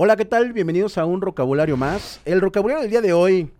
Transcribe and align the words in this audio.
Hola, 0.00 0.14
¿qué 0.14 0.24
tal? 0.24 0.52
Bienvenidos 0.52 0.96
a 0.96 1.04
un 1.06 1.18
vocabulario 1.18 1.76
más. 1.76 2.20
El 2.24 2.40
vocabulario 2.40 2.82
del 2.82 2.90
día 2.92 3.00
de 3.00 3.12
hoy, 3.12 3.50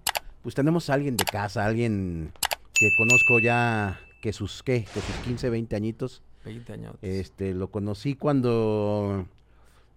pues 0.40 0.54
tenemos 0.54 0.88
a 0.88 0.94
alguien 0.94 1.16
de 1.16 1.24
casa, 1.24 1.64
alguien 1.64 2.30
que 2.74 2.90
conozco 2.96 3.40
ya 3.40 3.98
que 4.22 4.32
sus, 4.32 4.62
¿qué? 4.62 4.84
Que 4.94 5.00
sus 5.00 5.16
15, 5.24 5.50
20 5.50 5.74
añitos. 5.74 6.22
20 6.44 6.72
años. 6.72 6.94
Este, 7.02 7.54
lo 7.54 7.72
conocí 7.72 8.14
cuando... 8.14 9.26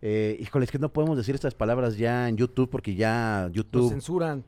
Eh, 0.01 0.35
híjole, 0.39 0.65
es 0.65 0.71
que 0.71 0.79
no 0.79 0.89
podemos 0.89 1.15
decir 1.15 1.35
estas 1.35 1.53
palabras 1.53 1.95
ya 1.97 2.27
en 2.27 2.37
YouTube 2.37 2.71
porque 2.71 2.95
ya 2.95 3.43
Lo 3.49 3.53
YouTube... 3.53 3.89
censuran. 3.91 4.43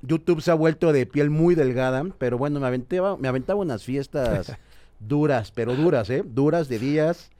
YouTube 0.00 0.40
se 0.40 0.50
ha 0.50 0.54
vuelto 0.54 0.94
de 0.94 1.04
piel 1.04 1.28
muy 1.28 1.54
delgada, 1.54 2.06
pero 2.16 2.38
bueno, 2.38 2.58
me 2.58 2.68
aventaba, 2.68 3.18
me 3.18 3.28
aventaba 3.28 3.60
unas 3.60 3.84
fiestas 3.84 4.50
duras, 4.98 5.52
pero 5.54 5.76
duras, 5.76 6.08
¿eh? 6.08 6.24
Duras 6.24 6.70
de 6.70 6.78
días. 6.78 7.30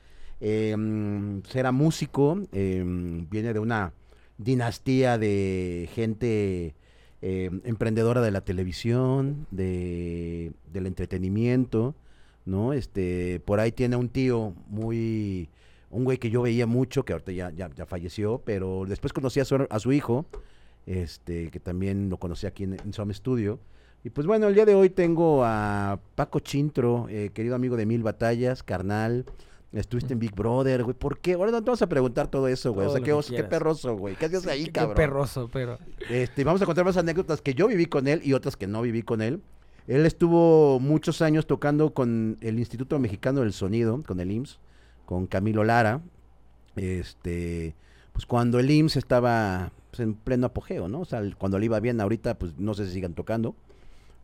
Eh, 0.41 0.75
mm, 0.77 1.43
era 1.55 1.73
músico, 1.73 2.41
eh, 2.53 2.83
viene 3.31 3.53
de 3.53 3.59
una 3.59 3.93
dinastía 4.39 5.19
de 5.19 5.89
gente 5.95 6.75
eh, 7.23 7.51
emprendedora 7.65 8.21
de 8.21 8.31
la 8.31 8.43
televisión, 8.43 9.47
de, 9.51 10.53
del 10.73 10.87
entretenimiento, 10.87 11.95
¿no? 12.45 12.73
Este, 12.73 13.41
por 13.45 13.61
ahí 13.61 13.73
tiene 13.73 13.97
un 13.97 14.09
tío 14.09 14.55
muy, 14.69 15.49
un 15.91 16.05
güey 16.05 16.19
que 16.19 16.31
yo 16.31 16.43
veía 16.43 16.67
mucho, 16.67 17.05
que 17.05 17.13
ahorita 17.15 17.33
ya, 17.33 17.51
ya, 17.51 17.87
falleció, 17.87 18.43
pero 18.45 18.85
después 18.87 19.13
conocí 19.13 19.41
a 19.41 19.45
su, 19.45 19.67
a 19.69 19.79
su 19.79 19.93
hijo, 19.93 20.27
este, 20.87 21.51
que 21.51 21.61
también 21.61 22.11
lo 22.11 22.19
conocí 22.19 22.47
aquí 22.47 22.65
en, 22.65 22.75
en 22.75 23.15
Studio. 23.15 23.59
Y 24.03 24.11
pues 24.11 24.27
bueno, 24.27 24.49
el 24.49 24.55
día 24.55 24.67
de 24.67 24.75
hoy 24.75 24.91
tengo 24.91 25.45
a 25.47 25.99
Paco 26.15 26.41
Chintro, 26.41 27.07
eh, 27.09 27.31
querido 27.33 27.55
amigo 27.55 27.75
de 27.75 27.87
Mil 27.87 28.03
Batallas, 28.03 28.63
carnal. 28.63 29.25
Estuviste 29.75 30.13
en 30.13 30.21
Big 30.21 30.35
Brother, 30.35 30.85
güey. 30.85 30.97
¿Por 30.97 31.19
qué? 31.19 31.35
Ahora 31.35 31.51
no 31.51 31.59
te 31.59 31.67
vamos 31.67 31.83
a 31.83 31.89
preguntar 31.89 32.29
todo 32.29 32.47
eso, 32.47 32.73
güey. 32.73 32.87
O 32.87 32.91
sea, 32.91 33.01
qué, 33.01 33.19
qué 33.35 33.43
perroso, 33.43 33.97
güey. 33.97 34.15
¿Qué 34.15 34.27
hacías 34.27 34.47
ahí, 34.47 34.67
Qué 34.67 34.73
cabrón? 34.73 34.95
perroso, 34.95 35.51
pero. 35.53 35.79
Este, 36.09 36.45
vamos 36.45 36.63
a 36.63 36.67
contar 36.67 36.85
más 36.85 36.97
anécdotas 36.97 37.43
que 37.43 37.55
yo 37.55 37.67
viví 37.67 37.87
con 37.87 38.07
él 38.07 38.21
y 38.23 38.35
otras 38.35 38.57
que 38.57 38.69
no 38.69 38.83
viví 38.83 39.03
con 39.03 39.21
él. 39.21 39.43
Él 39.89 40.07
estuvo 40.07 40.79
muchos 40.81 41.21
años 41.23 41.47
tocando 41.47 41.93
con 41.93 42.39
el 42.41 42.59
Instituto 42.59 42.99
Mexicano 42.99 43.41
del 43.41 43.53
Sonido, 43.53 44.03
con 44.07 44.21
el 44.21 44.31
IMSS, 44.31 44.61
con 45.05 45.27
Camilo 45.27 45.65
Lara. 45.65 46.01
Este, 46.77 47.75
pues 48.13 48.27
cuando 48.27 48.61
el 48.61 48.71
IMSS 48.71 48.97
estaba 48.97 49.73
pues, 49.91 50.01
en 50.01 50.15
pleno 50.15 50.47
apogeo, 50.47 50.89
¿no? 50.89 51.01
O 51.01 51.05
sea, 51.05 51.23
cuando 51.37 51.59
le 51.59 51.67
iba 51.67 51.81
bien, 51.81 52.01
ahorita, 52.01 52.39
pues 52.39 52.57
no 52.59 52.75
sé 52.75 52.87
si 52.87 52.93
sigan 52.93 53.15
tocando. 53.15 53.57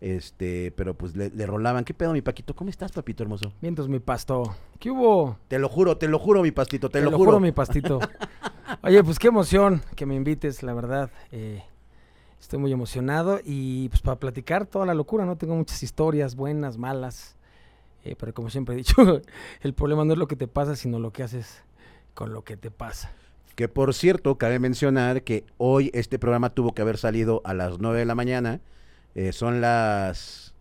Este, 0.01 0.73
pero 0.77 0.95
pues 0.95 1.15
le, 1.15 1.29
le 1.31 1.47
rolaban. 1.47 1.84
¿Qué 1.84 1.93
pedo, 1.93 2.12
mi 2.12 2.23
Paquito? 2.23 2.55
¿Cómo 2.56 2.70
estás, 2.70 2.91
papito 2.93 3.23
hermoso? 3.23 3.53
Mientras 3.61 3.87
mi 3.89 3.98
pasto. 4.01 4.55
¿Qué 4.79 4.91
hubo? 4.91 5.37
Te 5.48 5.59
lo 5.59 5.69
juro, 5.69 5.98
te 5.98 6.09
lo 6.09 6.19
juro, 6.19 6.43
mi 6.43 6.51
pastito, 6.53 6.89
te, 6.89 6.98
Te, 7.01 7.05
lo, 7.05 7.11
lo 7.11 7.17
juro. 7.19 7.33
juro, 7.33 7.41
mi 7.41 7.53
pastito. 7.53 7.98
Oye, 8.83 9.05
pues 9.05 9.19
qué 9.19 9.28
emoción 9.28 9.83
que 9.97 10.06
me 10.06 10.15
invites, 10.15 10.62
la 10.62 10.73
verdad. 10.73 11.11
eh, 11.33 11.62
estoy 12.41 12.59
muy 12.59 12.73
emocionado 12.73 13.41
y 13.45 13.91
pues 13.91 14.01
para 14.01 14.19
platicar 14.19 14.65
toda 14.65 14.87
la 14.87 14.95
locura, 14.95 15.27
¿no? 15.27 15.37
Tengo 15.37 15.55
muchas 15.55 15.83
historias, 15.83 16.34
buenas, 16.34 16.78
malas. 16.78 17.37
eh, 18.03 18.17
pero 18.19 18.33
como 18.33 18.48
siempre 18.48 18.75
he 18.75 18.78
dicho, 18.78 18.95
el 19.61 19.75
problema 19.75 20.06
no 20.06 20.15
es 20.15 20.19
lo 20.19 20.27
que 20.28 20.37
te 20.37 20.48
pasa, 20.48 20.77
sino 20.77 20.98
lo 20.98 21.12
que 21.12 21.23
haces 21.25 21.62
con 22.15 22.33
lo 22.33 22.43
que 22.43 22.56
te 22.56 22.71
pasa. 22.71 23.12
Que 23.55 23.69
por 23.69 23.93
cierto, 23.93 24.39
cabe 24.39 24.59
mencionar 24.59 25.23
que 25.25 25.45
hoy 25.59 25.91
este 25.93 26.19
programa 26.19 26.48
tuvo 26.55 26.73
que 26.73 26.81
haber 26.81 26.97
salido 26.97 27.43
a 27.45 27.53
las 27.53 27.78
9 27.78 27.98
de 27.98 28.06
la 28.06 28.15
mañana. 28.15 28.60
Eh, 29.15 29.32
son 29.32 29.60
las 29.60 30.54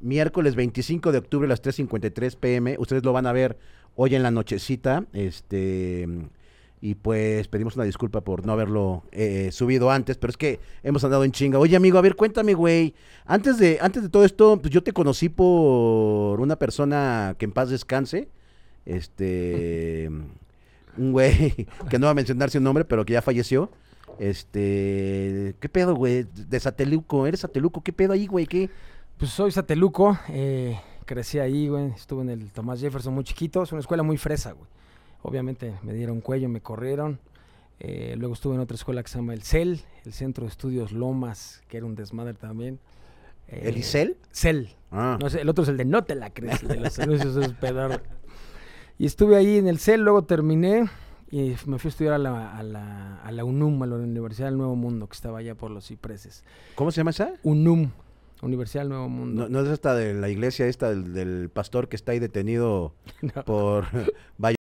miércoles 0.00 0.54
25 0.54 1.12
de 1.12 1.18
octubre, 1.18 1.48
las 1.48 1.62
3.53 1.62 2.36
pm. 2.36 2.76
Ustedes 2.78 3.04
lo 3.04 3.12
van 3.12 3.26
a 3.26 3.32
ver 3.32 3.58
hoy 3.96 4.14
en 4.14 4.22
la 4.22 4.30
nochecita. 4.30 5.04
Este. 5.12 6.08
Y 6.80 6.96
pues 6.96 7.46
pedimos 7.46 7.76
una 7.76 7.84
disculpa 7.84 8.22
por 8.22 8.44
no 8.44 8.52
haberlo 8.52 9.04
eh, 9.12 9.50
subido 9.52 9.92
antes, 9.92 10.18
pero 10.18 10.32
es 10.32 10.36
que 10.36 10.58
hemos 10.82 11.04
andado 11.04 11.22
en 11.22 11.30
chinga. 11.30 11.60
Oye, 11.60 11.76
amigo, 11.76 11.96
a 11.96 12.02
ver, 12.02 12.16
cuéntame, 12.16 12.54
güey. 12.54 12.94
Antes 13.24 13.58
de, 13.58 13.78
antes 13.80 14.02
de 14.02 14.08
todo 14.08 14.24
esto, 14.24 14.58
pues 14.60 14.74
yo 14.74 14.82
te 14.82 14.92
conocí 14.92 15.28
por 15.28 16.40
una 16.40 16.56
persona 16.56 17.36
que 17.38 17.44
en 17.44 17.52
paz 17.52 17.70
descanse. 17.70 18.28
Este. 18.84 20.10
Un 20.98 21.12
güey 21.12 21.68
que 21.88 21.98
no 21.98 22.06
va 22.06 22.10
a 22.10 22.14
mencionar 22.14 22.50
su 22.50 22.60
nombre, 22.60 22.84
pero 22.84 23.04
que 23.04 23.12
ya 23.12 23.22
falleció. 23.22 23.70
Este. 24.18 25.54
¿Qué 25.60 25.68
pedo, 25.68 25.94
güey? 25.94 26.24
De 26.24 26.60
Sateluco. 26.60 27.26
¿Eres 27.26 27.40
Sateluco? 27.40 27.82
¿Qué 27.82 27.92
pedo 27.92 28.12
ahí, 28.12 28.26
güey? 28.26 28.46
¿Qué? 28.46 28.70
Pues 29.22 29.30
soy 29.30 29.52
sateluco, 29.52 30.18
eh, 30.30 30.80
crecí 31.04 31.38
ahí, 31.38 31.68
güey. 31.68 31.92
Estuve 31.92 32.22
en 32.22 32.30
el 32.30 32.50
Tomás 32.50 32.80
Jefferson 32.80 33.14
muy 33.14 33.22
chiquito. 33.22 33.62
Es 33.62 33.70
una 33.70 33.80
escuela 33.80 34.02
muy 34.02 34.16
fresa, 34.16 34.50
güey. 34.50 34.68
Obviamente 35.22 35.74
me 35.82 35.94
dieron 35.94 36.20
cuello, 36.20 36.48
me 36.48 36.60
corrieron. 36.60 37.20
Eh, 37.78 38.16
luego 38.18 38.34
estuve 38.34 38.56
en 38.56 38.60
otra 38.60 38.74
escuela 38.74 39.00
que 39.00 39.08
se 39.08 39.18
llama 39.18 39.34
el 39.34 39.44
CEL, 39.44 39.80
el 40.04 40.12
Centro 40.12 40.44
de 40.44 40.50
Estudios 40.50 40.90
Lomas, 40.90 41.62
que 41.68 41.76
era 41.76 41.86
un 41.86 41.94
desmadre 41.94 42.34
también. 42.34 42.80
Eh, 43.46 43.60
¿El 43.66 43.76
Isel? 43.76 44.16
CEL. 44.32 44.70
Ah. 44.90 45.18
No 45.20 45.28
el 45.28 45.48
otro 45.48 45.62
es 45.62 45.68
el 45.68 45.76
de 45.76 45.84
No 45.84 46.02
te 46.02 46.16
la 46.16 46.30
crees, 46.30 46.60
el 46.62 46.68
de 46.68 46.80
los 46.80 46.98
anuncios 46.98 47.36
es. 47.36 47.54
Y 48.98 49.06
estuve 49.06 49.36
ahí 49.36 49.58
en 49.58 49.68
el 49.68 49.78
CEL, 49.78 50.00
luego 50.00 50.24
terminé 50.24 50.90
y 51.32 51.56
me 51.66 51.78
fui 51.78 51.88
a 51.88 51.90
estudiar 51.90 52.12
a 52.12 52.18
la, 52.18 52.56
a 52.56 52.62
la, 52.62 53.16
a 53.22 53.32
la 53.32 53.44
UNUM, 53.44 53.82
a 53.82 53.86
la 53.86 53.96
Universidad 53.96 54.48
del 54.48 54.58
Nuevo 54.58 54.76
Mundo, 54.76 55.08
que 55.08 55.14
estaba 55.14 55.38
allá 55.38 55.54
por 55.54 55.70
los 55.70 55.86
cipreses. 55.88 56.44
¿Cómo 56.74 56.90
se 56.92 56.98
llama 56.98 57.10
esa? 57.10 57.32
UNUM, 57.42 57.90
Universidad 58.42 58.82
del 58.82 58.90
Nuevo 58.90 59.08
Mundo. 59.08 59.44
No, 59.44 59.48
no 59.48 59.66
es 59.66 59.72
esta 59.72 59.94
de 59.94 60.12
la 60.14 60.28
iglesia, 60.28 60.66
esta 60.66 60.90
del, 60.90 61.14
del 61.14 61.48
pastor 61.48 61.88
que 61.88 61.96
está 61.96 62.12
ahí 62.12 62.18
detenido 62.18 62.92
No. 63.22 63.44
por. 63.44 63.86
Vaya. 64.38 64.56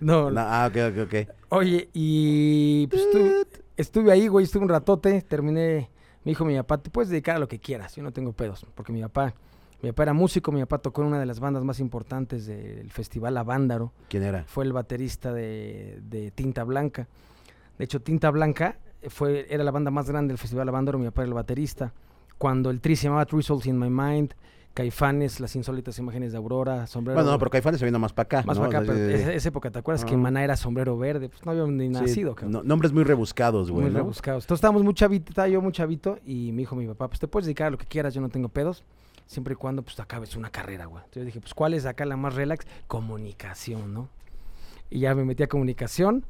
No, 0.00 0.30
No, 0.30 0.40
ah, 0.40 0.68
ok, 0.70 0.76
ok, 0.92 1.06
ok. 1.06 1.28
Oye, 1.48 1.88
y 1.94 2.86
pues 2.88 3.02
estuve, 3.02 3.46
estuve 3.76 4.12
ahí, 4.12 4.28
güey, 4.28 4.44
estuve 4.44 4.64
un 4.64 4.68
ratote, 4.68 5.22
terminé, 5.22 5.88
me 6.24 6.30
dijo 6.32 6.44
mi 6.44 6.56
papá, 6.56 6.78
te 6.78 6.90
puedes 6.90 7.08
dedicar 7.08 7.36
a 7.36 7.38
lo 7.38 7.48
que 7.48 7.58
quieras, 7.58 7.94
yo 7.96 8.02
no 8.02 8.12
tengo 8.12 8.32
pedos, 8.32 8.66
porque 8.74 8.92
mi 8.92 9.00
papá, 9.00 9.34
mi 9.82 9.90
papá 9.90 10.04
era 10.04 10.12
músico, 10.12 10.52
mi 10.52 10.60
papá 10.60 10.78
tocó 10.78 11.02
en 11.02 11.08
una 11.08 11.18
de 11.20 11.26
las 11.26 11.40
bandas 11.40 11.64
más 11.64 11.80
importantes 11.80 12.46
del 12.46 12.90
Festival 12.90 13.36
Avándaro, 13.36 13.92
¿Quién 14.08 14.22
era? 14.22 14.44
fue 14.46 14.64
el 14.64 14.72
baterista 14.72 15.32
de, 15.32 15.98
de 16.08 16.30
Tinta 16.30 16.64
Blanca. 16.64 17.08
De 17.78 17.84
hecho, 17.84 18.00
Tinta 18.00 18.30
Blanca 18.30 18.78
fue, 19.08 19.46
era 19.52 19.64
la 19.64 19.70
banda 19.72 19.90
más 19.90 20.08
grande 20.08 20.32
del 20.32 20.38
Festival 20.38 20.68
Avándaro, 20.68 20.98
mi 20.98 21.06
papá 21.06 21.22
era 21.22 21.28
el 21.28 21.34
baterista. 21.34 21.92
Cuando 22.38 22.70
el 22.70 22.80
tri 22.80 22.96
se 22.96 23.04
llamaba 23.04 23.26
Three 23.26 23.42
Souls 23.42 23.66
in 23.66 23.78
My 23.78 23.88
Mind, 23.90 24.34
Caifanes, 24.74 25.38
Las 25.38 25.54
Insólitas 25.54 25.98
Imágenes 25.98 26.32
de 26.32 26.38
Aurora, 26.38 26.86
Sombrero... 26.86 27.16
Bueno, 27.16 27.30
no, 27.32 27.38
pero 27.38 27.50
Caifanes 27.50 27.78
se 27.78 27.84
vino 27.84 27.98
más 27.98 28.12
para 28.12 28.24
acá. 28.24 28.42
Más 28.46 28.56
¿no? 28.58 28.64
para 28.64 28.78
acá, 28.78 28.86
pero 28.86 28.98
sí, 29.06 29.16
sí, 29.16 29.22
esa, 29.22 29.32
esa 29.34 29.48
época, 29.50 29.70
¿te 29.70 29.78
acuerdas 29.80 30.04
que 30.04 30.14
Ah. 30.14 30.18
Maná 30.18 30.42
era 30.42 30.56
sombrero 30.56 30.96
verde? 30.96 31.28
Pues 31.28 31.44
no 31.44 31.52
había 31.52 31.66
ni 31.66 31.88
nacido, 31.88 32.34
cabrón. 32.34 32.52
No- 32.52 32.62
nombres 32.62 32.92
muy 32.92 33.04
rebuscados, 33.04 33.70
güey. 33.70 33.82
Muy 33.84 33.90
¿no? 33.92 33.98
rebuscados. 33.98 34.44
Entonces 34.44 34.58
estábamos 34.60 34.82
muy 34.82 34.94
chavito, 34.94 35.30
estaba 35.30 35.46
yo 35.48 35.60
muy 35.60 35.72
chavito 35.72 36.18
y 36.24 36.52
me 36.52 36.58
dijo 36.58 36.74
mi 36.74 36.86
papá, 36.86 37.08
pues 37.08 37.20
te 37.20 37.28
puedes 37.28 37.46
dedicar 37.46 37.66
a 37.66 37.70
lo 37.70 37.78
que 37.78 37.86
quieras, 37.86 38.14
yo 38.14 38.20
no 38.22 38.30
tengo 38.30 38.48
pedos, 38.48 38.82
siempre 39.32 39.54
y 39.54 39.56
cuando 39.56 39.82
pues 39.82 39.98
acabes 39.98 40.36
una 40.36 40.50
carrera, 40.50 40.86
güey. 40.86 40.98
Entonces 41.04 41.22
yo 41.22 41.26
dije, 41.26 41.40
pues 41.40 41.54
¿cuál 41.54 41.74
es 41.74 41.86
acá 41.86 42.04
la 42.04 42.16
más 42.16 42.34
relax? 42.34 42.66
Comunicación, 42.86 43.92
¿no? 43.94 44.08
Y 44.90 45.00
ya 45.00 45.14
me 45.14 45.24
metí 45.24 45.42
a 45.42 45.48
comunicación. 45.48 46.24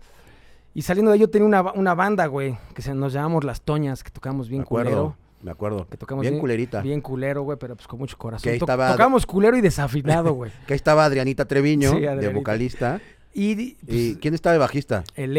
Y 0.75 0.83
saliendo 0.83 1.11
de 1.13 1.19
yo 1.19 1.29
tenía 1.29 1.47
una, 1.47 1.73
una 1.73 1.95
banda, 1.95 2.27
güey, 2.27 2.57
que 2.75 2.81
se, 2.83 2.95
nos 2.95 3.13
llamamos 3.13 3.45
Las 3.45 3.61
Toñas, 3.61 4.03
que 4.03 4.11
tocamos 4.11 4.49
bien 4.49 4.61
me 4.61 4.65
acuerdo, 4.65 4.91
culero. 4.91 5.17
me 5.43 5.51
acuerdo. 5.51 5.87
Que 5.89 5.97
tocamos 5.99 6.23
bien 6.23 6.35
bien, 6.35 6.41
culerita. 6.41 6.81
Bien 6.81 7.01
culero, 7.01 7.43
güey, 7.43 7.59
pero 7.59 7.77
pues 7.77 7.87
con 7.87 7.99
mucho 7.99 8.17
corazón. 8.17 8.51
Que 8.51 8.57
estaba- 8.57 8.91
tocamos 8.93 9.27
culero 9.27 9.57
y 9.57 9.61
desafinado, 9.61 10.33
güey. 10.33 10.51
Que 10.67 10.73
ahí 10.75 10.77
estaba 10.77 11.05
Adrianita 11.05 11.45
Treviño, 11.47 11.91
Sí, 11.93 12.01
de 12.01 12.29
vocalista. 12.29 13.01
¿Y 13.35 13.75
pues, 13.75 14.17
quién 14.21 14.35
estaba 14.35 14.53
de 14.55 14.59
bajista? 14.61 15.05
el 15.15 15.37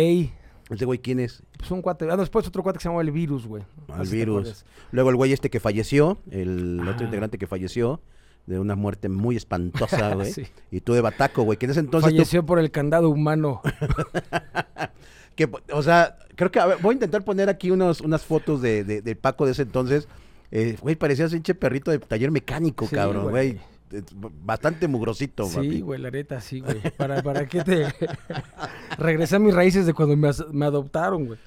ley, 0.73 0.77
Ese 0.77 0.85
güey, 0.85 0.99
¿quién 0.99 1.19
es? 1.19 1.43
pues 1.57 1.69
un 1.71 1.81
cuate. 1.81 2.09
Ah, 2.11 2.17
después 2.17 2.47
otro 2.47 2.63
cuate 2.63 2.77
que 2.79 2.83
se 2.83 2.89
llamaba 2.89 3.01
El 3.03 3.11
Virus, 3.11 3.45
güey. 3.47 3.63
Si 4.03 4.09
te 4.09 4.15
virus. 4.15 4.65
Luego 4.91 5.09
el 5.09 5.15
güey 5.15 5.33
este 5.33 5.49
que 5.49 5.59
falleció, 5.59 6.17
el 6.31 6.79
otro 6.81 7.01
Ah. 7.01 7.05
integrante 7.05 7.37
que 7.37 7.47
falleció, 7.47 8.01
de 8.45 8.59
una 8.59 8.75
muerte 8.75 9.07
muy 9.09 9.37
espantosa, 9.37 10.13
güey. 10.15 10.31
Sí. 10.33 10.45
Y 10.71 10.81
tú 10.81 10.93
de 10.93 11.01
Bataco, 11.01 11.43
güey, 11.43 11.57
que 11.57 11.65
en 11.65 11.71
ese 11.71 11.79
entonces 11.79 12.09
tú- 12.11 12.15
Falleció 12.17 12.45
por 12.45 12.59
el 12.59 12.71
candado 12.71 13.09
humano. 13.09 13.61
que, 15.35 15.49
o 15.71 15.81
sea, 15.83 16.17
creo 16.35 16.51
que, 16.51 16.59
a 16.59 16.65
ver, 16.65 16.77
voy 16.81 16.91
a 16.91 16.93
intentar 16.95 17.23
poner 17.23 17.49
aquí 17.49 17.71
unos, 17.71 18.01
unas 18.01 18.23
fotos 18.23 18.61
de, 18.61 18.83
de, 18.83 19.01
de 19.01 19.15
Paco 19.15 19.45
de 19.45 19.53
ese 19.53 19.63
entonces. 19.63 20.07
Eh, 20.51 20.77
güey, 20.81 20.95
parecías 20.95 21.31
pinche 21.31 21.55
perrito 21.55 21.89
de 21.89 21.97
taller 21.99 22.29
mecánico, 22.29 22.85
Sí, 22.87 22.95
cabrón, 22.95 23.29
güey. 23.31 23.53
güey. 23.53 23.61
Bastante 24.43 24.87
mugrosito, 24.87 25.45
Sí, 25.45 25.55
papi. 25.55 25.81
güey, 25.81 25.99
la 26.01 26.11
neta, 26.11 26.41
sí, 26.41 26.61
güey. 26.61 26.81
¿Para, 26.97 27.21
¿Para 27.21 27.45
qué 27.45 27.63
te...? 27.63 27.87
Regresé 28.97 29.35
a 29.35 29.39
mis 29.39 29.53
raíces 29.53 29.85
de 29.85 29.93
cuando 29.93 30.15
me, 30.15 30.29
me 30.51 30.65
adoptaron, 30.65 31.25
güey. 31.25 31.39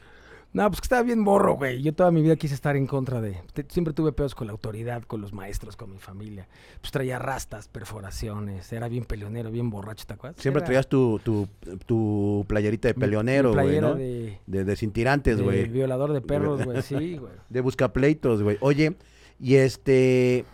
No, 0.52 0.66
pues 0.70 0.80
que 0.80 0.86
estaba 0.86 1.02
bien 1.02 1.18
morro, 1.20 1.56
güey. 1.56 1.82
Yo 1.82 1.92
toda 1.92 2.10
mi 2.10 2.22
vida 2.22 2.34
quise 2.36 2.54
estar 2.54 2.76
en 2.76 2.86
contra 2.86 3.20
de... 3.20 3.36
te- 3.52 3.66
siempre 3.68 3.92
tuve 3.92 4.12
pedos 4.12 4.34
con 4.34 4.46
la 4.46 4.52
autoridad, 4.54 5.02
con 5.02 5.20
los 5.20 5.34
maestros, 5.34 5.76
con 5.76 5.90
mi 5.92 5.98
familia. 5.98 6.48
Pues 6.80 6.92
traía 6.92 7.18
rastas, 7.18 7.68
perforaciones. 7.68 8.72
Era 8.72 8.88
bien 8.88 9.04
peleonero, 9.04 9.50
bien 9.50 9.68
borracho, 9.68 10.06
¿te 10.06 10.14
acuerdas? 10.14 10.40
Siempre 10.40 10.60
Era 10.60 10.66
traías 10.66 10.88
tu, 10.88 11.20
tu, 11.22 11.46
tu 11.84 12.46
playerita 12.48 12.88
de 12.88 12.94
peleonero, 12.94 13.52
güey, 13.52 13.80
¿no? 13.82 13.96
de, 13.96 14.38
De, 14.46 14.64
de 14.64 14.76
sin 14.76 14.92
tirantes, 14.92 15.36
de 15.36 15.42
güey. 15.42 15.68
violador 15.68 16.12
de 16.14 16.22
perros, 16.22 16.62
güey. 16.64 16.80
Sí, 16.80 17.18
güey. 17.18 17.32
De 17.50 17.60
buscapleitos, 17.60 18.42
güey. 18.42 18.56
Oye, 18.60 18.96
y 19.38 19.56
este. 19.56 20.46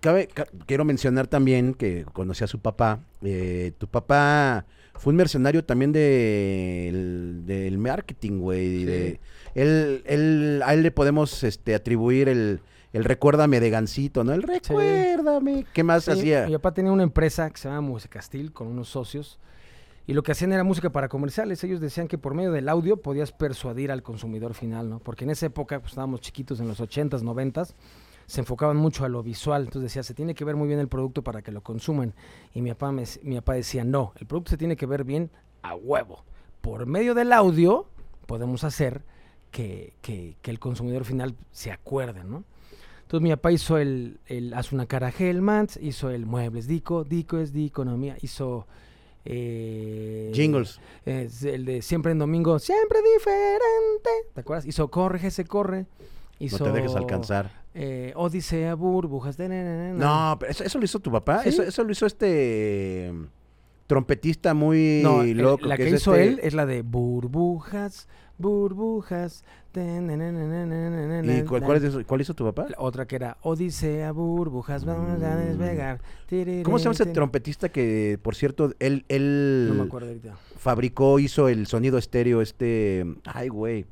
Cabe, 0.00 0.26
ca- 0.28 0.46
quiero 0.66 0.84
mencionar 0.84 1.26
también 1.26 1.74
que 1.74 2.04
conocí 2.12 2.44
a 2.44 2.46
su 2.46 2.58
papá. 2.60 3.00
eh, 3.22 3.72
tu 3.78 3.86
papá 3.88 4.64
fue 4.94 5.12
un 5.12 5.16
mercenario 5.16 5.64
también 5.64 5.92
de, 5.92 6.90
del 7.46 7.78
marketing, 7.78 8.38
güey. 8.40 8.78
Sí. 8.80 8.84
de- 8.84 9.20
Él, 9.54 10.02
él, 10.06 10.62
a 10.64 10.74
él 10.74 10.82
le 10.82 10.90
podemos 10.90 11.42
este, 11.44 11.74
atribuir 11.74 12.28
el, 12.28 12.60
el 12.92 13.04
recuérdame 13.04 13.60
de 13.60 13.70
Gancito, 13.70 14.24
¿no? 14.24 14.32
El 14.32 14.42
recuérdame. 14.42 15.66
¿Qué 15.72 15.82
más 15.84 16.04
Sí, 16.04 16.10
hacía? 16.12 16.46
Mi 16.46 16.52
papá 16.54 16.72
tenía 16.74 16.92
una 16.92 17.02
empresa 17.02 17.48
que 17.50 17.58
se 17.58 17.68
llama 17.68 17.80
Musicastil 17.82 18.52
con 18.52 18.68
unos 18.68 18.88
socios. 18.88 19.38
Y 20.06 20.14
lo 20.14 20.22
que 20.22 20.32
hacían 20.32 20.52
era 20.52 20.64
música 20.64 20.90
para 20.90 21.08
comerciales. 21.08 21.62
Ellos 21.64 21.80
decían 21.80 22.08
que 22.08 22.16
por 22.16 22.32
medio 22.34 22.50
del 22.50 22.68
audio 22.70 22.96
podías 22.96 23.30
persuadir 23.30 23.90
al 23.92 24.02
consumidor 24.02 24.54
final, 24.54 24.88
¿no? 24.88 25.00
Porque 25.00 25.24
en 25.24 25.30
esa 25.30 25.46
época, 25.46 25.80
pues 25.80 25.92
estábamos 25.92 26.22
chiquitos 26.22 26.60
en 26.60 26.68
los 26.68 26.80
80s, 26.80 27.20
90s, 27.22 27.74
se 28.28 28.42
enfocaban 28.42 28.76
mucho 28.76 29.04
a 29.04 29.08
lo 29.08 29.22
visual. 29.22 29.62
Entonces 29.62 29.90
decía, 29.90 30.02
se 30.04 30.14
tiene 30.14 30.34
que 30.34 30.44
ver 30.44 30.54
muy 30.54 30.68
bien 30.68 30.78
el 30.78 30.86
producto 30.88 31.22
para 31.24 31.42
que 31.42 31.50
lo 31.50 31.62
consuman. 31.62 32.14
Y 32.54 32.62
mi 32.62 32.68
papá, 32.70 32.92
me, 32.92 33.02
mi 33.22 33.34
papá 33.36 33.54
decía, 33.54 33.82
no, 33.84 34.12
el 34.20 34.26
producto 34.26 34.50
se 34.50 34.56
tiene 34.58 34.76
que 34.76 34.86
ver 34.86 35.02
bien 35.02 35.30
a 35.62 35.74
huevo. 35.74 36.24
Por 36.60 36.86
medio 36.86 37.14
del 37.14 37.32
audio 37.32 37.86
podemos 38.26 38.62
hacer 38.64 39.02
que, 39.50 39.94
que- 40.02 40.36
que 40.42 40.50
el 40.50 40.58
consumidor 40.58 41.04
final 41.04 41.34
se 41.52 41.72
acuerde, 41.72 42.22
¿no? 42.22 42.44
Entonces 43.02 43.22
mi 43.24 43.30
papá 43.30 43.50
hizo 43.50 43.78
el, 43.78 44.20
el 44.26 44.52
Haz 44.52 44.70
una 44.72 44.84
cara 44.84 45.10
Hellmans, 45.18 45.78
hizo 45.80 46.10
el 46.10 46.26
Muebles 46.26 46.66
Dico, 46.66 47.04
Dico 47.04 47.38
es 47.38 47.54
de 47.54 47.64
economía, 47.64 48.18
hizo... 48.20 48.66
eh, 49.24 50.30
Jingles. 50.34 50.80
es 51.06 51.42
el 51.44 51.64
de 51.64 51.82
Siempre 51.82 52.12
en 52.12 52.18
Domingo, 52.18 52.58
Siempre 52.58 52.98
Diferente, 53.14 54.10
¿te 54.34 54.40
acuerdas? 54.40 54.66
Hizo 54.66 54.88
Corre, 54.88 55.30
se 55.30 55.44
corre. 55.46 55.86
Hizo, 56.38 56.58
No 56.66 56.70
te 56.72 56.78
dejes 56.78 56.94
alcanzar. 56.94 57.50
Eh, 57.74 58.12
Odisea, 58.16 58.74
Burbujas, 58.74 59.36
de... 59.36 59.48
na, 59.48 59.62
na, 59.62 59.76
na, 59.76 59.92
na. 59.94 60.04
No, 60.32 60.38
pero 60.38 60.50
eso, 60.52 60.64
eso 60.64 60.78
lo 60.78 60.84
hizo 60.84 60.98
tu 61.00 61.10
papá. 61.12 61.42
Sí. 61.42 61.50
Eso, 61.50 61.62
eso 61.62 61.84
lo 61.84 61.92
hizo 61.92 62.06
este 62.06 63.10
mm, 63.12 63.24
trompetista 63.86 64.54
muy 64.54 65.00
No, 65.02 65.22
el- 65.22 65.38
loco. 65.38 65.66
la 65.66 65.76
que, 65.76 65.88
es 65.88 65.94
hizo 65.94 66.14
este- 66.14 66.28
él 66.28 66.40
es 66.42 66.54
la 66.54 66.66
de 66.66 66.82
Burbujas, 66.82 68.08
Burbujas. 68.38 69.44
¿Y 69.74 71.42
cuál, 71.44 71.60
na. 71.60 71.66
cuál 71.66 71.76
es 71.78 71.84
eso? 71.84 72.00
¿Cuál 72.06 72.20
hizo 72.20 72.34
tu 72.34 72.44
papá? 72.44 72.66
La 72.70 72.76
otra 72.78 73.06
que 73.06 73.16
era 73.16 73.36
Odisea, 73.42 74.10
Burbujas, 74.12 74.84
vamos 74.84 75.22
a 75.22 75.36
despegar. 75.36 76.00
¿Cómo 76.64 76.78
se 76.78 76.84
llama 76.84 76.94
ese 76.94 77.06
trompetista 77.06 77.68
que, 77.68 78.18
por 78.22 78.34
cierto, 78.34 78.72
él, 78.78 79.04
él 79.08 79.66
No 79.68 79.74
me 79.74 79.82
acuerdo 79.84 80.08
ahorita. 80.08 80.34
fabricó, 80.56 81.18
hizo 81.18 81.48
el 81.48 81.66
sonido 81.66 81.98
estéreo, 81.98 82.40
este, 82.42 83.04
ay, 83.24 83.48
güey. 83.48 83.86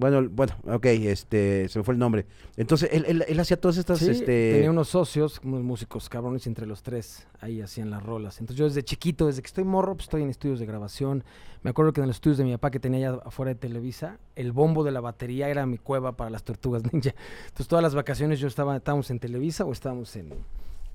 Bueno, 0.00 0.28
bueno, 0.30 0.54
ok, 0.66 0.86
este, 0.86 1.68
se 1.68 1.78
me 1.78 1.84
fue 1.84 1.94
el 1.94 1.98
nombre. 2.00 2.26
Entonces, 2.56 2.88
él, 2.92 3.04
él, 3.06 3.24
él 3.28 3.38
hacía 3.40 3.60
todas 3.60 3.76
estas, 3.76 3.98
Sí, 3.98 4.10
este, 4.10 4.52
tenía 4.54 4.70
unos 4.70 4.88
socios, 4.88 5.40
unos 5.44 5.62
músicos 5.62 6.08
cabrones, 6.08 6.46
entre 6.46 6.66
los 6.66 6.82
tres 6.82 7.26
ahí 7.40 7.60
hacían 7.60 7.90
las 7.90 8.02
rolas. 8.02 8.40
Entonces 8.40 8.58
yo 8.58 8.64
desde 8.64 8.82
chiquito, 8.82 9.26
desde 9.26 9.42
que 9.42 9.46
estoy 9.46 9.64
morro, 9.64 9.94
pues 9.94 10.04
estoy 10.06 10.22
en 10.22 10.30
estudios 10.30 10.58
de 10.58 10.66
grabación. 10.66 11.22
Me 11.62 11.70
acuerdo 11.70 11.92
que 11.92 12.00
en 12.00 12.06
los 12.06 12.16
estudios 12.16 12.38
de 12.38 12.44
mi 12.44 12.52
papá 12.52 12.70
que 12.70 12.80
tenía 12.80 13.10
allá 13.10 13.20
afuera 13.24 13.50
de 13.50 13.54
Televisa, 13.60 14.18
el 14.36 14.52
bombo 14.52 14.82
de 14.84 14.90
la 14.92 15.00
batería 15.00 15.48
era 15.50 15.66
mi 15.66 15.76
cueva 15.78 16.16
para 16.16 16.30
las 16.30 16.42
tortugas 16.42 16.82
ninja. 16.92 17.14
Entonces 17.44 17.68
todas 17.68 17.82
las 17.82 17.94
vacaciones 17.94 18.40
yo 18.40 18.48
estaba, 18.48 18.76
estábamos 18.76 19.10
en 19.10 19.18
Televisa 19.20 19.64
o 19.66 19.72
estábamos 19.72 20.16
en, 20.16 20.30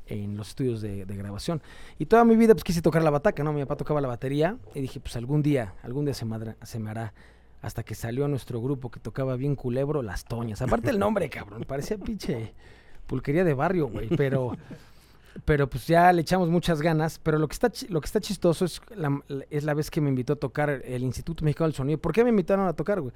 en 0.08 0.38
los 0.38 0.50
estudios 0.50 0.82
de, 0.82 1.06
de 1.06 1.16
grabación. 1.16 1.62
Y 2.00 2.06
toda 2.08 2.26
mi 2.26 2.36
vida 2.36 2.54
pues 2.56 2.64
quise 2.64 2.82
tocar 2.82 3.04
la 3.04 3.12
bataca, 3.12 3.44
¿no? 3.44 3.54
Mi 3.54 3.62
papá 3.62 3.76
tocaba 3.76 4.02
la 4.02 4.08
batería 4.08 4.58
y 4.74 4.82
dije, 4.82 5.00
pues 5.00 5.16
algún 5.16 5.42
día, 5.44 5.76
algún 5.84 6.06
día 6.06 6.14
se, 6.16 6.26
madra- 6.26 6.56
se 6.64 6.80
me 6.80 6.90
hará. 6.90 7.14
Hasta 7.62 7.84
que 7.84 7.96
salió 7.96 8.28
nuestro 8.28 8.62
grupo 8.62 8.92
que 8.92 9.00
tocaba 9.00 9.36
bien 9.36 9.56
culebro, 9.56 10.02
Las 10.02 10.26
Toñas. 10.26 10.62
Aparte 10.62 10.92
el 10.92 11.00
nombre, 11.00 11.30
cabrón, 11.30 11.64
parecía 11.68 11.98
pinche 11.98 12.54
pulquería 13.08 13.44
de 13.44 13.54
barrio, 13.54 13.88
güey, 13.88 14.10
pero... 14.10 14.56
Pero 15.44 15.70
pues 15.70 15.86
ya 15.86 16.14
le 16.14 16.22
echamos 16.22 16.50
muchas 16.50 16.82
ganas. 16.82 17.20
Pero 17.20 17.38
lo 17.40 17.50
que 17.50 17.54
está, 17.54 17.70
lo 17.90 18.00
que 18.00 18.06
está 18.06 18.22
chistoso 18.22 18.64
es 18.64 18.82
la, 18.96 19.22
es 19.50 19.66
la 19.66 19.74
vez 19.74 19.92
que 19.92 20.00
me 20.00 20.08
invitó 20.08 20.34
a 20.34 20.36
tocar 20.38 20.70
el 20.70 21.04
Instituto 21.04 21.44
Mexicano 21.44 21.68
del 21.68 21.76
Sonido. 21.76 22.00
¿Por 22.00 22.14
qué 22.14 22.24
me 22.24 22.30
invitaron 22.30 22.68
a 22.68 22.74
tocar, 22.74 23.02
güey? 23.02 23.14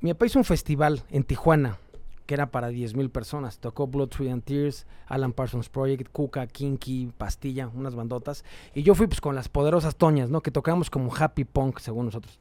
Mi 0.00 0.14
papá 0.14 0.24
hizo 0.24 0.38
un 0.38 0.44
festival 0.46 1.02
en 1.10 1.22
Tijuana 1.22 1.78
que 2.26 2.34
era 2.34 2.50
para 2.50 2.68
10 2.68 2.94
mil 2.94 3.10
personas. 3.10 3.58
Tocó 3.58 3.86
Blood, 3.86 4.08
Tree 4.08 4.30
and 4.30 4.42
Tears, 4.42 4.86
Alan 5.06 5.32
Parsons 5.32 5.68
Project, 5.68 6.10
Cuca, 6.10 6.46
Kinky, 6.46 7.12
Pastilla, 7.16 7.68
unas 7.68 7.94
bandotas. 7.94 8.44
Y 8.74 8.82
yo 8.82 8.94
fui 8.94 9.06
pues 9.06 9.20
con 9.20 9.34
las 9.34 9.48
poderosas 9.48 9.96
toñas, 9.96 10.30
¿no? 10.30 10.40
Que 10.40 10.50
tocábamos 10.50 10.90
como 10.90 11.14
happy 11.14 11.44
punk, 11.44 11.78
según 11.78 12.06
nosotros. 12.06 12.38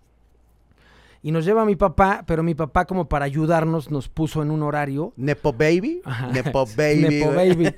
Y 1.25 1.31
nos 1.31 1.45
lleva 1.45 1.63
mi 1.65 1.75
papá, 1.77 2.23
pero 2.27 2.43
mi 2.43 2.53
papá 2.53 2.85
como 2.85 3.07
para 3.07 3.23
ayudarnos 3.25 3.89
nos 3.89 4.09
puso 4.09 4.43
en 4.43 4.51
un 4.51 4.61
horario 4.61 5.13
Nepo 5.15 5.53
Baby, 5.53 6.01
Ajá. 6.03 6.27
Nepo 6.27 6.65
Baby, 6.77 7.07
Nepo. 7.09 7.31
Baby. 7.33 7.73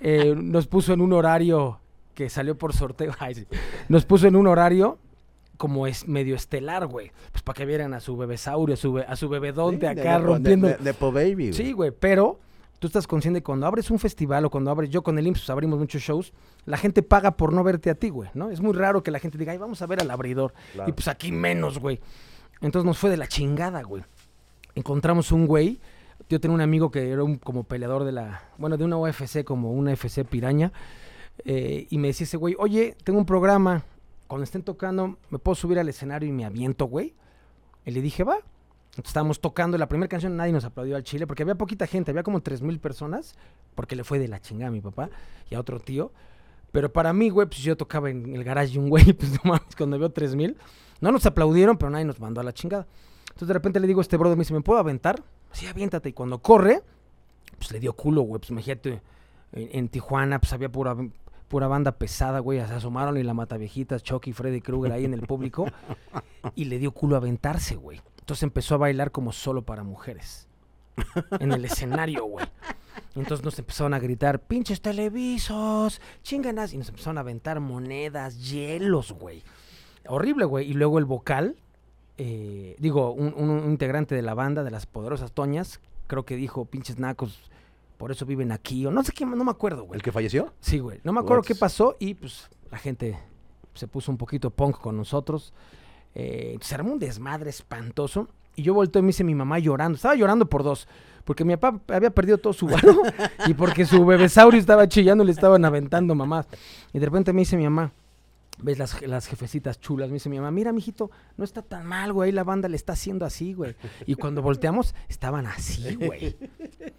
Eh, 0.00 0.34
nos 0.36 0.66
puso 0.68 0.92
en 0.92 1.00
un 1.00 1.12
horario 1.12 1.80
que 2.14 2.30
salió 2.30 2.56
por 2.56 2.72
sorteo. 2.72 3.12
Ay, 3.18 3.34
sí. 3.34 3.46
Nos 3.88 4.04
puso 4.06 4.28
en 4.28 4.36
un 4.36 4.46
horario 4.46 4.98
como 5.56 5.86
es 5.86 6.06
medio 6.06 6.36
estelar, 6.36 6.86
güey. 6.86 7.10
Pues 7.32 7.42
para 7.42 7.56
que 7.56 7.66
vieran 7.66 7.92
a 7.92 8.00
su 8.00 8.16
bebesaurio, 8.16 8.74
a 8.74 8.76
su, 8.76 8.92
be- 8.92 9.04
a 9.06 9.16
su 9.16 9.28
bebedonte 9.28 9.86
Sí, 9.92 10.00
acá 10.00 10.18
rompiendo. 10.18 10.68
de- 10.68 10.76
de- 10.76 10.84
Nepo 10.84 11.10
Baby, 11.10 11.34
güey. 11.34 11.52
Sí, 11.54 11.72
güey, 11.72 11.90
pero 11.90 12.38
tú 12.78 12.86
estás 12.86 13.06
consciente 13.08 13.40
que 13.40 13.44
cuando 13.44 13.66
abres 13.66 13.90
un 13.90 13.98
festival 13.98 14.44
o 14.44 14.50
cuando 14.50 14.70
abres, 14.70 14.90
yo 14.90 15.02
con 15.02 15.18
el 15.18 15.26
IMSS 15.26 15.40
pues, 15.40 15.50
abrimos 15.50 15.78
muchos 15.78 16.02
shows, 16.02 16.32
la 16.66 16.76
gente 16.76 17.02
paga 17.02 17.36
por 17.36 17.52
no 17.52 17.64
verte 17.64 17.90
a 17.90 17.94
ti, 17.96 18.10
güey, 18.10 18.28
¿no? 18.34 18.50
Es 18.50 18.60
muy 18.60 18.74
raro 18.74 19.02
que 19.02 19.10
la 19.10 19.18
gente 19.18 19.38
diga, 19.38 19.50
ay, 19.52 19.58
vamos 19.58 19.80
a 19.82 19.86
ver 19.86 20.00
al 20.02 20.10
abridor. 20.10 20.52
Claro. 20.74 20.88
Y 20.88 20.92
pues 20.92 21.08
aquí 21.08 21.32
menos, 21.32 21.78
güey. 21.80 21.98
Entonces 22.60 22.86
nos 22.86 22.98
fue 22.98 23.10
de 23.10 23.16
la 23.16 23.26
chingada, 23.28 23.82
güey. 23.82 24.02
Encontramos 24.74 25.32
un 25.32 25.46
güey. 25.46 25.80
Yo 26.28 26.40
tenía 26.40 26.54
un 26.54 26.60
amigo 26.60 26.90
que 26.90 27.10
era 27.10 27.22
un 27.22 27.36
como 27.36 27.64
peleador 27.64 28.04
de 28.04 28.12
la. 28.12 28.42
Bueno, 28.58 28.76
de 28.76 28.84
una 28.84 28.96
UFC, 28.96 29.44
como 29.44 29.72
una 29.72 29.92
UFC 29.92 30.24
piraña. 30.24 30.72
eh, 31.44 31.86
y 31.90 31.98
me 31.98 32.08
decía 32.08 32.24
ese 32.24 32.36
güey, 32.36 32.56
oye, 32.58 32.96
tengo 33.04 33.18
un 33.18 33.26
programa. 33.26 33.84
Cuando 34.26 34.42
estén 34.44 34.62
tocando, 34.62 35.18
¿me 35.30 35.38
puedo 35.38 35.54
subir 35.54 35.78
al 35.78 35.88
escenario 35.88 36.28
y 36.28 36.32
me 36.32 36.44
aviento, 36.44 36.86
güey? 36.86 37.14
Y 37.84 37.92
le 37.92 38.00
dije, 38.00 38.24
va. 38.24 38.38
Entonces 38.90 39.10
estábamos 39.10 39.40
tocando 39.40 39.76
la 39.78 39.88
primera 39.88 40.08
canción, 40.08 40.36
nadie 40.36 40.52
nos 40.52 40.64
aplaudió 40.64 40.96
al 40.96 41.04
chile, 41.04 41.26
porque 41.26 41.42
había 41.42 41.54
poquita 41.54 41.86
gente, 41.86 42.10
había 42.10 42.22
como 42.22 42.40
tres 42.40 42.62
mil 42.62 42.80
personas, 42.80 43.34
porque 43.74 43.94
le 43.94 44.02
fue 44.04 44.18
de 44.18 44.26
la 44.26 44.40
chingada 44.40 44.68
a 44.68 44.72
mi 44.72 44.80
papá 44.80 45.10
y 45.50 45.54
a 45.54 45.60
otro 45.60 45.78
tío. 45.78 46.10
Pero 46.72 46.90
para 46.92 47.12
mí, 47.12 47.28
güey, 47.28 47.46
pues 47.46 47.60
yo 47.60 47.76
tocaba 47.76 48.10
en 48.10 48.34
el 48.34 48.42
garage 48.42 48.72
de 48.72 48.78
un 48.78 48.88
güey, 48.88 49.12
pues 49.12 49.32
no 49.32 49.40
mames, 49.44 49.76
cuando 49.76 49.98
veo 49.98 50.10
tres 50.10 50.34
mil. 50.34 50.56
No 51.00 51.12
nos 51.12 51.26
aplaudieron, 51.26 51.76
pero 51.76 51.90
nadie 51.90 52.04
nos 52.04 52.20
mandó 52.20 52.40
a 52.40 52.44
la 52.44 52.52
chingada. 52.52 52.86
Entonces 53.28 53.48
de 53.48 53.54
repente 53.54 53.80
le 53.80 53.86
digo 53.86 54.00
a 54.00 54.02
este 54.02 54.16
brother, 54.16 54.36
me 54.36 54.42
dice, 54.42 54.54
¿me 54.54 54.62
puedo 54.62 54.78
aventar? 54.78 55.22
Sí, 55.52 55.66
aviéntate. 55.66 56.08
Y 56.08 56.12
cuando 56.12 56.38
corre, 56.38 56.82
pues 57.58 57.70
le 57.72 57.80
dio 57.80 57.92
culo, 57.92 58.22
güey. 58.22 58.40
Pues 58.40 58.50
imagínate, 58.50 59.02
en, 59.52 59.68
en 59.72 59.88
Tijuana, 59.88 60.38
pues 60.40 60.52
había 60.52 60.70
pura, 60.70 60.96
pura 61.48 61.68
banda 61.68 61.92
pesada, 61.92 62.40
güey. 62.40 62.64
Se 62.66 62.74
asomaron 62.74 63.16
y 63.16 63.22
la 63.22 63.34
mata 63.34 63.56
viejitas, 63.56 64.02
Chucky, 64.02 64.32
Freddy 64.32 64.60
Krueger 64.60 64.92
ahí 64.92 65.04
en 65.04 65.14
el 65.14 65.26
público. 65.26 65.66
y 66.54 66.64
le 66.64 66.78
dio 66.78 66.92
culo 66.92 67.16
aventarse, 67.16 67.76
güey. 67.76 68.00
Entonces 68.20 68.42
empezó 68.42 68.74
a 68.74 68.78
bailar 68.78 69.12
como 69.12 69.32
solo 69.32 69.62
para 69.62 69.82
mujeres. 69.82 70.48
En 71.40 71.52
el 71.52 71.64
escenario, 71.64 72.24
güey. 72.24 72.46
Entonces 73.14 73.44
nos 73.44 73.58
empezaron 73.58 73.94
a 73.94 73.98
gritar, 73.98 74.40
pinches 74.40 74.80
televisos, 74.80 76.00
chinganas. 76.22 76.72
Y 76.72 76.78
nos 76.78 76.88
empezaron 76.88 77.18
a 77.18 77.20
aventar 77.20 77.60
monedas, 77.60 78.38
hielos, 78.50 79.12
güey. 79.12 79.42
Horrible, 80.08 80.44
güey. 80.44 80.70
Y 80.70 80.74
luego 80.74 80.98
el 80.98 81.04
vocal, 81.04 81.56
eh, 82.18 82.76
digo, 82.78 83.12
un, 83.12 83.34
un- 83.36 83.50
un 83.50 83.70
integrante 83.70 84.14
de 84.14 84.22
la 84.22 84.34
banda, 84.34 84.62
de 84.64 84.70
las 84.70 84.86
poderosas 84.86 85.32
Toñas, 85.32 85.80
creo 86.06 86.24
que 86.24 86.36
dijo, 86.36 86.64
pinches 86.64 86.98
nacos, 86.98 87.50
por 87.98 88.10
eso 88.10 88.26
viven 88.26 88.52
aquí. 88.52 88.84
O 88.86 88.90
no 88.90 89.02
sé 89.02 89.12
qué, 89.12 89.24
no 89.26 89.44
me 89.44 89.50
acuerdo, 89.50 89.84
güey. 89.84 89.96
¿El 89.98 90.02
que 90.02 90.12
falleció? 90.12 90.52
Sí, 90.60 90.78
güey. 90.78 91.00
No 91.04 91.12
me 91.12 91.20
acuerdo 91.20 91.42
qué 91.42 91.54
pasó 91.54 91.96
y 91.98 92.14
pues 92.14 92.48
la 92.70 92.78
gente 92.78 93.18
se 93.74 93.86
puso 93.88 94.10
un 94.10 94.18
poquito 94.18 94.50
punk 94.50 94.78
con 94.78 94.96
nosotros. 94.96 95.52
Eh, 96.14 96.56
se 96.60 96.74
armó 96.74 96.92
un 96.92 96.98
desmadre 96.98 97.50
espantoso. 97.50 98.28
Y 98.58 98.62
yo 98.62 98.72
volteo 98.72 99.00
y 99.00 99.02
me 99.02 99.08
dice 99.08 99.22
mi 99.22 99.34
mamá 99.34 99.58
llorando. 99.58 99.96
Estaba 99.96 100.14
llorando 100.14 100.46
por 100.46 100.62
dos. 100.62 100.88
Porque 101.26 101.44
mi 101.44 101.56
papá 101.56 101.78
había 101.94 102.08
perdido 102.10 102.38
todo 102.38 102.52
su 102.54 102.66
varo 102.66 103.02
y 103.46 103.52
porque 103.52 103.84
su 103.84 104.06
bebesaurio 104.06 104.58
estaba 104.58 104.88
chillando 104.88 105.24
y 105.24 105.26
le 105.26 105.32
estaban 105.32 105.62
aventando 105.64 106.14
mamás. 106.14 106.46
Y 106.94 106.98
de 106.98 107.04
repente 107.04 107.32
me 107.34 107.40
dice 107.40 107.56
mi 107.58 107.64
mamá, 107.64 107.92
ves 108.58 108.78
las, 108.78 109.02
las 109.02 109.26
jefecitas 109.26 109.80
chulas, 109.80 110.08
me 110.08 110.14
dice 110.14 110.28
mi 110.28 110.36
mamá, 110.36 110.50
mira, 110.50 110.72
mijito, 110.72 111.10
no 111.36 111.44
está 111.44 111.62
tan 111.62 111.86
mal, 111.86 112.12
güey, 112.12 112.32
la 112.32 112.44
banda 112.44 112.68
le 112.68 112.76
está 112.76 112.94
haciendo 112.94 113.24
así, 113.24 113.52
güey. 113.52 113.74
Y 114.06 114.14
cuando 114.14 114.42
volteamos, 114.42 114.94
estaban 115.08 115.46
así, 115.46 115.94
güey. 115.96 116.36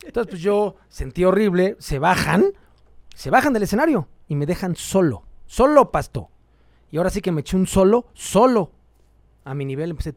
Entonces, 0.05 0.29
pues 0.29 0.41
yo 0.41 0.75
sentí 0.89 1.25
horrible, 1.25 1.75
se 1.79 1.99
bajan, 1.99 2.45
se 3.15 3.29
bajan 3.29 3.53
del 3.53 3.63
escenario 3.63 4.07
y 4.27 4.35
me 4.35 4.45
dejan 4.45 4.75
solo, 4.75 5.23
solo 5.45 5.91
pasto. 5.91 6.29
Y 6.91 6.97
ahora 6.97 7.09
sí 7.09 7.21
que 7.21 7.31
me 7.31 7.41
eché 7.41 7.57
un 7.57 7.67
solo, 7.67 8.07
solo. 8.13 8.71
A 9.43 9.53
mi 9.53 9.65
nivel 9.65 9.91
empecé, 9.91 10.15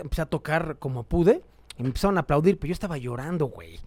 empecé 0.00 0.22
a 0.22 0.26
tocar 0.26 0.78
como 0.78 1.04
pude 1.04 1.42
y 1.76 1.82
me 1.82 1.88
empezaron 1.88 2.16
a 2.16 2.22
aplaudir, 2.22 2.58
pero 2.58 2.68
yo 2.68 2.72
estaba 2.72 2.98
llorando, 2.98 3.46
güey. 3.46 3.78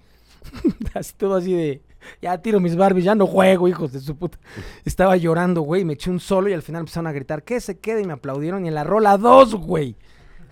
así 0.94 1.14
todo 1.16 1.36
así 1.36 1.54
de, 1.54 1.82
ya 2.22 2.38
tiro 2.40 2.60
mis 2.60 2.76
Barbies, 2.76 3.06
ya 3.06 3.16
no 3.16 3.28
juego, 3.28 3.68
hijos 3.68 3.92
de 3.92 4.00
su 4.00 4.16
puta. 4.16 4.38
Estaba 4.86 5.18
llorando, 5.18 5.62
güey, 5.62 5.86
me 5.86 5.94
eché 5.94 6.10
un 6.10 6.20
solo 6.20 6.50
y 6.50 6.54
al 6.54 6.62
final 6.62 6.82
empezaron 6.82 7.08
a 7.08 7.12
gritar, 7.12 7.44
que 7.44 7.60
se 7.60 7.80
quede 7.80 8.02
y 8.02 8.06
me 8.06 8.14
aplaudieron 8.14 8.66
y 8.66 8.68
en 8.68 8.76
la 8.76 8.84
rola 8.84 9.18
dos, 9.18 9.56
güey. 9.56 9.96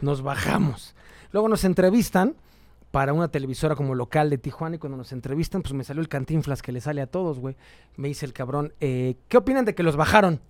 Nos 0.02 0.22
bajamos. 0.22 0.96
Luego 1.32 1.50
nos 1.50 1.64
entrevistan 1.64 2.36
para 2.92 3.14
una 3.14 3.28
televisora 3.28 3.76
como 3.76 3.94
local 3.94 4.30
de 4.30 4.38
Tijuana 4.38 4.78
y 4.78 4.80
cuando 4.80 4.98
nos 4.98 5.12
entrevistan, 5.12 5.62
pues 5.62 5.74
me 5.74 5.84
salió 5.84 6.02
el 6.02 6.08
cantinflas 6.08 6.62
que 6.62 6.72
le 6.72 6.82
sale 6.82 7.02
a 7.02 7.08
todos, 7.08 7.40
güey. 7.40 7.56
Me 7.98 8.08
dice 8.08 8.26
el 8.26 8.34
cabrón, 8.34 8.74
eh, 8.80 9.16
¿qué 9.28 9.38
opinan 9.38 9.66
de 9.66 9.76
que 9.76 9.84
los 9.84 9.96
bajaron? 9.96 10.42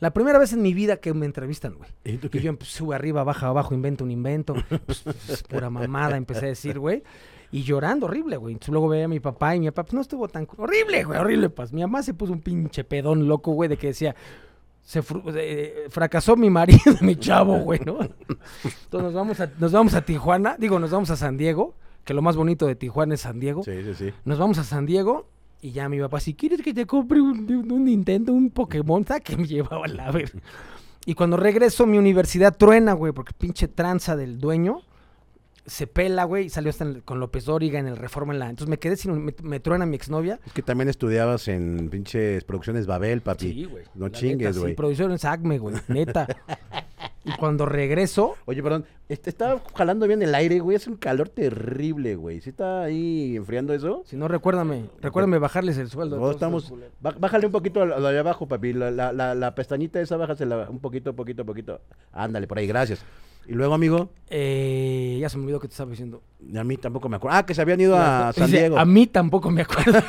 La 0.00 0.12
primera 0.12 0.38
vez 0.38 0.52
en 0.52 0.62
mi 0.62 0.74
vida 0.74 0.98
que 0.98 1.12
me 1.12 1.26
entrevistan, 1.26 1.74
güey. 1.74 1.90
¿Y 2.04 2.18
tú 2.18 2.28
Y 2.32 2.40
yo 2.40 2.56
pues, 2.56 2.70
sube 2.70 2.94
arriba, 2.94 3.24
baja 3.24 3.48
abajo, 3.48 3.74
invento 3.74 4.04
un 4.04 4.10
invento. 4.10 4.54
Pues, 4.86 5.00
pues, 5.00 5.42
pura 5.42 5.70
mamada, 5.70 6.16
empecé 6.16 6.46
a 6.46 6.48
decir, 6.48 6.78
güey. 6.78 7.02
Y 7.50 7.62
llorando 7.62 8.06
horrible, 8.06 8.36
güey. 8.36 8.52
Entonces 8.52 8.72
luego 8.72 8.88
veía 8.88 9.06
a 9.06 9.08
mi 9.08 9.20
papá 9.20 9.56
y 9.56 9.60
mi 9.60 9.66
papá, 9.70 9.84
pues 9.84 9.94
no 9.94 10.00
estuvo 10.00 10.28
tan... 10.28 10.46
Horrible, 10.56 11.04
güey, 11.04 11.18
horrible, 11.18 11.50
pues. 11.50 11.72
Mi 11.72 11.80
mamá 11.80 12.02
se 12.02 12.14
puso 12.14 12.32
un 12.32 12.40
pinche 12.40 12.84
pedón 12.84 13.26
loco, 13.26 13.52
güey, 13.52 13.68
de 13.68 13.76
que 13.76 13.88
decía... 13.88 14.14
Se 14.82 15.02
eh, 15.34 15.86
fracasó 15.90 16.34
mi 16.34 16.48
marido, 16.48 16.80
mi 17.02 17.14
chavo, 17.16 17.58
güey, 17.58 17.80
¿no? 17.84 17.98
Entonces 18.00 19.02
nos 19.02 19.12
vamos, 19.12 19.38
a, 19.38 19.50
nos 19.58 19.70
vamos 19.70 19.92
a 19.92 20.00
Tijuana, 20.00 20.56
digo, 20.58 20.78
nos 20.78 20.90
vamos 20.90 21.10
a 21.10 21.16
San 21.16 21.36
Diego, 21.36 21.74
que 22.04 22.14
lo 22.14 22.22
más 22.22 22.36
bonito 22.36 22.66
de 22.66 22.74
Tijuana 22.74 23.14
es 23.14 23.20
San 23.20 23.38
Diego. 23.38 23.62
Sí, 23.64 23.82
sí, 23.84 23.94
sí. 23.94 24.14
Nos 24.24 24.38
vamos 24.38 24.56
a 24.56 24.64
San 24.64 24.86
Diego 24.86 25.26
y 25.60 25.72
ya 25.72 25.90
mi 25.90 26.00
papá, 26.00 26.20
si 26.20 26.32
quieres 26.32 26.62
que 26.62 26.72
te 26.72 26.86
compre 26.86 27.20
un 27.20 27.84
Nintendo, 27.84 28.32
un 28.32 28.48
Pokémon, 28.48 29.04
¿sabes 29.04 29.24
que 29.24 29.36
me 29.36 29.46
llevaba 29.46 29.84
a 29.84 29.88
la 29.88 30.10
ver? 30.10 30.32
Y 31.04 31.14
cuando 31.14 31.36
regreso, 31.36 31.86
mi 31.86 31.98
universidad 31.98 32.56
truena, 32.56 32.92
güey, 32.92 33.12
porque 33.12 33.32
pinche 33.36 33.68
tranza 33.68 34.16
del 34.16 34.38
dueño 34.38 34.82
se 35.68 35.86
pela, 35.86 36.24
güey, 36.24 36.46
y 36.46 36.48
salió 36.50 36.70
hasta 36.70 36.84
en 36.84 37.00
con 37.02 37.20
López 37.20 37.44
Dóriga 37.44 37.78
en 37.78 37.86
el 37.86 37.96
Reforma 37.96 38.32
en 38.32 38.38
la... 38.38 38.50
Entonces 38.50 38.68
me 38.68 38.78
quedé 38.78 38.96
sin... 38.96 39.24
Me, 39.24 39.34
me 39.42 39.60
truena 39.60 39.86
mi 39.86 39.96
exnovia. 39.96 40.40
Es 40.46 40.52
que 40.52 40.62
también 40.62 40.88
estudiabas 40.88 41.48
en 41.48 41.88
pinches 41.90 42.44
producciones 42.44 42.86
Babel, 42.86 43.20
papi. 43.20 43.52
Sí, 43.52 43.64
güey. 43.64 43.84
No 43.94 44.08
chingues, 44.08 44.38
neta, 44.38 44.52
sí, 44.54 44.60
güey. 44.60 44.74
producción 44.74 45.16
Acme, 45.22 45.58
güey, 45.58 45.76
neta. 45.88 46.26
y 47.24 47.32
cuando 47.32 47.66
regreso, 47.66 48.36
Oye, 48.46 48.62
perdón, 48.62 48.84
este 49.08 49.30
estaba 49.30 49.60
jalando 49.74 50.06
bien 50.06 50.22
el 50.22 50.34
aire, 50.34 50.60
güey. 50.60 50.76
Es 50.76 50.86
un 50.86 50.96
calor 50.96 51.28
terrible, 51.28 52.16
güey. 52.16 52.40
¿Sí 52.40 52.50
está 52.50 52.82
ahí 52.82 53.36
enfriando 53.36 53.74
eso? 53.74 54.02
si 54.06 54.16
no, 54.16 54.28
recuérdame, 54.28 54.84
recuérdame 55.00 55.38
bajarles 55.38 55.78
el 55.78 55.88
sueldo. 55.88 56.18
No, 56.18 56.30
estamos. 56.30 56.72
Bájale 57.00 57.46
un 57.46 57.52
poquito 57.52 57.82
a 57.82 57.86
lo 57.86 58.08
de 58.08 58.18
abajo, 58.18 58.46
papi. 58.46 58.72
La, 58.72 58.90
la, 58.90 59.12
la, 59.12 59.34
la 59.34 59.54
pestañita 59.54 60.00
esa, 60.00 60.16
bájasela 60.16 60.68
un 60.70 60.78
poquito, 60.78 61.14
poquito, 61.14 61.44
poquito. 61.44 61.80
Ándale, 62.12 62.46
por 62.46 62.58
ahí, 62.58 62.66
gracias. 62.66 63.04
Y 63.48 63.52
luego, 63.54 63.74
amigo, 63.74 64.10
Eh, 64.30 65.16
ya 65.20 65.28
se 65.30 65.38
me 65.38 65.44
olvidó 65.44 65.58
que 65.58 65.68
te 65.68 65.72
estaba 65.72 65.90
diciendo. 65.90 66.22
a 66.56 66.64
mí 66.64 66.76
tampoco 66.76 67.08
me 67.08 67.16
acuerdo. 67.16 67.36
Ah, 67.38 67.46
que 67.46 67.54
se 67.54 67.62
habían 67.62 67.80
ido 67.80 67.96
a 67.96 68.32
San 68.34 68.46
Dice, 68.46 68.58
Diego. 68.58 68.78
A 68.78 68.84
mí 68.84 69.06
tampoco 69.06 69.50
me 69.50 69.62
acuerdo. 69.62 69.98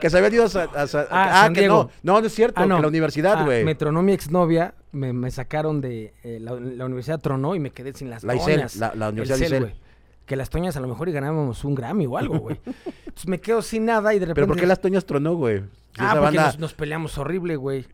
Que 0.00 0.10
se 0.10 0.16
habían 0.18 0.34
ido 0.34 0.44
a, 0.44 0.48
Sa- 0.48 0.64
a 0.74 0.86
Sa- 0.88 1.06
Ah, 1.10 1.42
San 1.44 1.52
que 1.54 1.60
Diego. 1.60 1.90
no. 2.02 2.14
No, 2.14 2.20
no 2.20 2.26
es 2.26 2.34
cierto, 2.34 2.60
Ah, 2.60 2.66
no. 2.66 2.76
que 2.76 2.82
la 2.82 2.88
universidad, 2.88 3.38
Ah, 3.38 3.44
güey. 3.44 3.64
me 3.64 3.76
tronó 3.76 4.02
mi 4.02 4.12
exnovia, 4.12 4.74
me, 4.90 5.12
me 5.12 5.30
sacaron 5.30 5.80
de... 5.80 6.14
eh, 6.24 6.38
la, 6.40 6.52
la 6.58 6.84
universidad 6.86 7.20
tronó 7.20 7.54
y 7.54 7.60
me 7.60 7.70
quedé 7.70 7.92
sin 7.92 8.10
las 8.10 8.24
La 8.24 8.34
ISEL, 8.34 8.56
toñas. 8.56 8.76
la- 8.76 8.94
la 8.96 9.10
Universidad 9.10 9.38
ISEL. 9.46 9.62
güey. 9.62 9.74
Que 10.26 10.34
las 10.34 10.50
toñas 10.50 10.76
a 10.76 10.80
lo 10.80 10.88
mejor 10.88 11.08
y 11.08 11.12
ganábamos 11.12 11.64
un 11.64 11.76
Grammy 11.76 12.06
o 12.06 12.18
algo, 12.18 12.38
güey. 12.40 12.60
Entonces 13.06 13.28
me 13.28 13.40
quedo 13.40 13.62
sin 13.62 13.84
nada 13.84 14.12
y 14.14 14.18
de 14.18 14.26
repente... 14.26 14.34
Pero 14.34 14.46
¿por 14.48 14.56
qué 14.58 14.66
las 14.66 14.80
Toñas 14.80 15.04
tronó, 15.06 15.34
güey? 15.36 15.60
Si 15.60 15.64
Ah, 16.00 16.08
porque 16.14 16.24
banda- 16.24 16.46
nos, 16.46 16.58
nos 16.58 16.74
peleamos 16.74 17.16
horrible, 17.16 17.54
güey. 17.56 17.86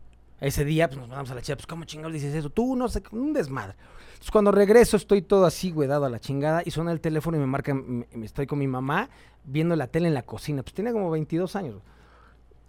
Ese 0.45 0.63
día, 0.63 0.87
pues 0.87 0.99
nos 0.99 1.07
mandamos 1.07 1.31
a 1.31 1.33
la 1.35 1.41
chica, 1.41 1.55
pues 1.55 1.65
¿cómo 1.65 1.85
chingados 1.85 2.13
dices 2.13 2.35
eso? 2.35 2.51
Tú, 2.51 2.75
no 2.75 2.87
sé, 2.87 3.01
un 3.13 3.33
desmadre. 3.33 3.73
Entonces 4.09 4.29
cuando 4.29 4.51
regreso 4.51 4.95
estoy 4.95 5.23
todo 5.23 5.47
así, 5.47 5.71
güey, 5.71 5.87
dado 5.87 6.05
a 6.05 6.09
la 6.09 6.19
chingada, 6.19 6.61
y 6.63 6.69
suena 6.69 6.91
el 6.91 7.01
teléfono 7.01 7.35
y 7.35 7.39
me 7.39 7.47
marca, 7.47 7.73
me, 7.73 8.05
estoy 8.23 8.45
con 8.45 8.59
mi 8.59 8.67
mamá 8.67 9.09
viendo 9.43 9.75
la 9.75 9.87
tele 9.87 10.07
en 10.07 10.13
la 10.13 10.21
cocina. 10.21 10.61
Pues 10.61 10.75
tenía 10.75 10.93
como 10.93 11.09
22 11.09 11.55
años. 11.55 11.81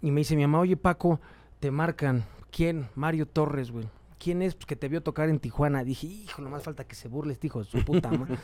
Y 0.01 0.09
me 0.09 0.21
dice 0.21 0.35
mi 0.35 0.41
mamá, 0.41 0.59
oye 0.59 0.75
Paco, 0.75 1.19
te 1.59 1.69
marcan. 1.69 2.25
¿Quién? 2.49 2.89
Mario 2.95 3.27
Torres, 3.27 3.69
güey. 3.69 3.87
¿Quién 4.17 4.41
es? 4.41 4.55
Pues 4.55 4.65
que 4.65 4.75
te 4.75 4.87
vio 4.87 5.03
tocar 5.03 5.29
en 5.29 5.37
Tijuana. 5.37 5.83
Dije, 5.83 6.07
hijo, 6.07 6.41
no 6.41 6.49
más 6.49 6.63
falta 6.63 6.83
que 6.83 6.95
se 6.95 7.07
burle 7.07 7.33
este 7.33 7.45
hijo 7.45 7.59
de 7.59 7.65
su 7.65 7.85
puta 7.85 8.09
madre. 8.09 8.39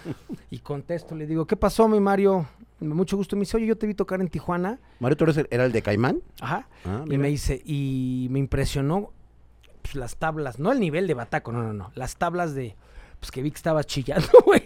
y 0.51 0.59
contesto, 0.59 1.15
le 1.15 1.25
digo, 1.25 1.47
¿qué 1.47 1.57
pasó, 1.57 1.87
mi 1.87 1.99
Mario? 1.99 2.45
Mucho 2.79 3.17
gusto. 3.17 3.35
Me 3.35 3.39
dice, 3.39 3.57
oye, 3.57 3.65
yo 3.65 3.79
te 3.79 3.87
vi 3.87 3.95
tocar 3.95 4.21
en 4.21 4.27
Tijuana. 4.27 4.79
Mario 4.99 5.17
Torres 5.17 5.39
era 5.49 5.65
el 5.65 5.71
de 5.71 5.81
Caimán. 5.81 6.21
Ajá. 6.39 6.67
Ah, 6.85 7.03
Y 7.09 7.17
me 7.17 7.29
dice, 7.29 7.59
y 7.65 8.27
me 8.29 8.37
impresionó 8.37 9.11
pues, 9.83 9.95
las 9.95 10.15
tablas, 10.17 10.57
no 10.57 10.71
el 10.71 10.79
nivel 10.79 11.05
de 11.05 11.13
bataco, 11.13 11.51
no, 11.51 11.61
no, 11.61 11.73
no, 11.73 11.91
las 11.93 12.15
tablas 12.15 12.55
de, 12.55 12.75
pues 13.19 13.31
que 13.31 13.41
vi 13.41 13.51
que 13.51 13.57
estaba 13.57 13.83
chillando, 13.83 14.27
güey. 14.45 14.63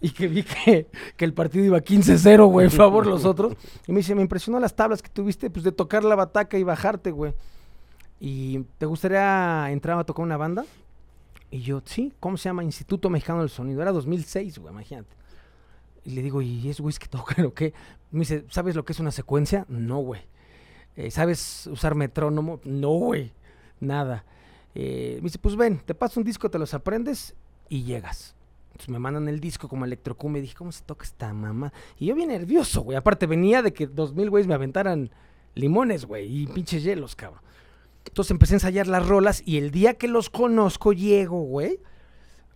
y 0.00 0.10
que 0.10 0.28
vi 0.28 0.42
que, 0.44 0.86
el 1.18 1.32
partido 1.32 1.64
iba 1.64 1.78
15-0, 1.78 2.50
güey, 2.50 2.68
favor 2.70 3.06
los 3.06 3.24
otros. 3.24 3.54
Y 3.86 3.92
me 3.92 3.98
dice, 3.98 4.14
me 4.14 4.22
impresionó 4.22 4.60
las 4.60 4.76
tablas 4.76 5.02
que 5.02 5.08
tuviste, 5.08 5.50
pues 5.50 5.64
de 5.64 5.72
tocar 5.72 6.04
la 6.04 6.14
bataca 6.14 6.58
y 6.58 6.62
bajarte, 6.62 7.10
güey. 7.10 7.34
¿Y 8.20 8.60
te 8.78 8.86
gustaría 8.86 9.70
entrar 9.70 9.98
a 9.98 10.04
tocar 10.04 10.24
una 10.24 10.36
banda? 10.36 10.64
Y 11.50 11.60
yo, 11.60 11.82
sí, 11.84 12.12
¿cómo 12.20 12.36
se 12.36 12.48
llama? 12.48 12.62
Instituto 12.62 13.08
Mexicano 13.10 13.40
del 13.40 13.48
Sonido. 13.48 13.80
Era 13.80 13.92
2006, 13.92 14.58
güey, 14.58 14.72
imagínate. 14.72 15.16
Y 16.04 16.10
le 16.10 16.22
digo, 16.22 16.42
¿y 16.42 16.68
es 16.68 16.80
güeyes 16.80 16.98
que 16.98 17.08
tocan 17.08 17.46
o 17.46 17.54
qué? 17.54 17.72
Me 18.10 18.20
dice, 18.20 18.44
¿sabes 18.48 18.76
lo 18.76 18.84
que 18.84 18.92
es 18.92 19.00
una 19.00 19.10
secuencia? 19.10 19.66
No, 19.68 19.98
güey. 19.98 20.22
Eh, 20.96 21.10
¿Sabes 21.10 21.66
usar 21.66 21.94
metrónomo? 21.94 22.60
No, 22.64 22.90
güey. 22.90 23.32
Nada. 23.80 24.24
Eh, 24.74 25.16
me 25.16 25.24
dice, 25.24 25.38
pues 25.38 25.56
ven, 25.56 25.80
te 25.84 25.94
paso 25.94 26.20
un 26.20 26.24
disco, 26.24 26.50
te 26.50 26.58
los 26.58 26.74
aprendes 26.74 27.34
y 27.68 27.84
llegas. 27.84 28.34
Entonces 28.72 28.90
me 28.90 28.98
mandan 28.98 29.28
el 29.28 29.40
disco 29.40 29.68
como 29.68 29.84
electrocumbia 29.84 30.38
y 30.38 30.42
dije, 30.42 30.54
¿cómo 30.54 30.70
se 30.70 30.84
toca 30.84 31.04
esta 31.04 31.32
mamá? 31.32 31.72
Y 31.98 32.06
yo 32.06 32.14
bien 32.14 32.28
nervioso, 32.28 32.82
güey. 32.82 32.96
Aparte 32.96 33.26
venía 33.26 33.60
de 33.62 33.72
que 33.72 33.86
dos 33.86 34.14
mil 34.14 34.30
güeyes 34.30 34.46
me 34.46 34.54
aventaran 34.54 35.10
limones, 35.54 36.04
güey, 36.04 36.42
y 36.42 36.46
pinches 36.46 36.84
hielos, 36.84 37.16
cabrón. 37.16 37.42
Entonces 38.06 38.30
empecé 38.30 38.54
a 38.54 38.56
ensayar 38.56 38.86
las 38.86 39.06
rolas 39.06 39.42
y 39.44 39.58
el 39.58 39.70
día 39.70 39.94
que 39.94 40.08
los 40.08 40.30
conozco 40.30 40.92
llego, 40.92 41.42
güey. 41.42 41.80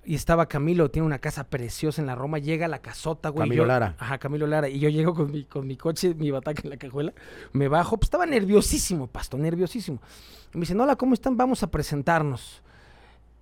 Y 0.04 0.16
estaba 0.16 0.46
Camilo, 0.46 0.90
tiene 0.90 1.06
una 1.06 1.20
casa 1.20 1.44
preciosa 1.48 2.00
en 2.02 2.06
la 2.08 2.16
Roma, 2.16 2.38
llega 2.38 2.66
a 2.66 2.68
la 2.68 2.80
casota, 2.80 3.28
güey. 3.28 3.44
Camilo 3.46 3.62
yo- 3.62 3.66
Lara. 3.68 3.94
Ajá, 3.98 4.18
Camilo 4.18 4.46
Lara. 4.48 4.68
Y 4.68 4.80
yo 4.80 4.88
llego 4.88 5.14
con 5.14 5.30
mi, 5.30 5.44
con 5.44 5.64
mi 5.66 5.76
coche, 5.76 6.14
mi 6.14 6.30
bataca 6.32 6.62
en 6.64 6.70
la 6.70 6.76
cajuela, 6.76 7.12
me 7.52 7.68
bajo, 7.68 7.96
pues 7.96 8.06
estaba 8.06 8.26
nerviosísimo, 8.26 9.06
pasto, 9.06 9.38
nerviosísimo. 9.38 10.00
Y 10.52 10.58
me 10.58 10.62
dicen, 10.62 10.80
hola, 10.80 10.96
¿cómo 10.96 11.14
están? 11.14 11.36
Vamos 11.36 11.62
a 11.62 11.70
presentarnos. 11.70 12.62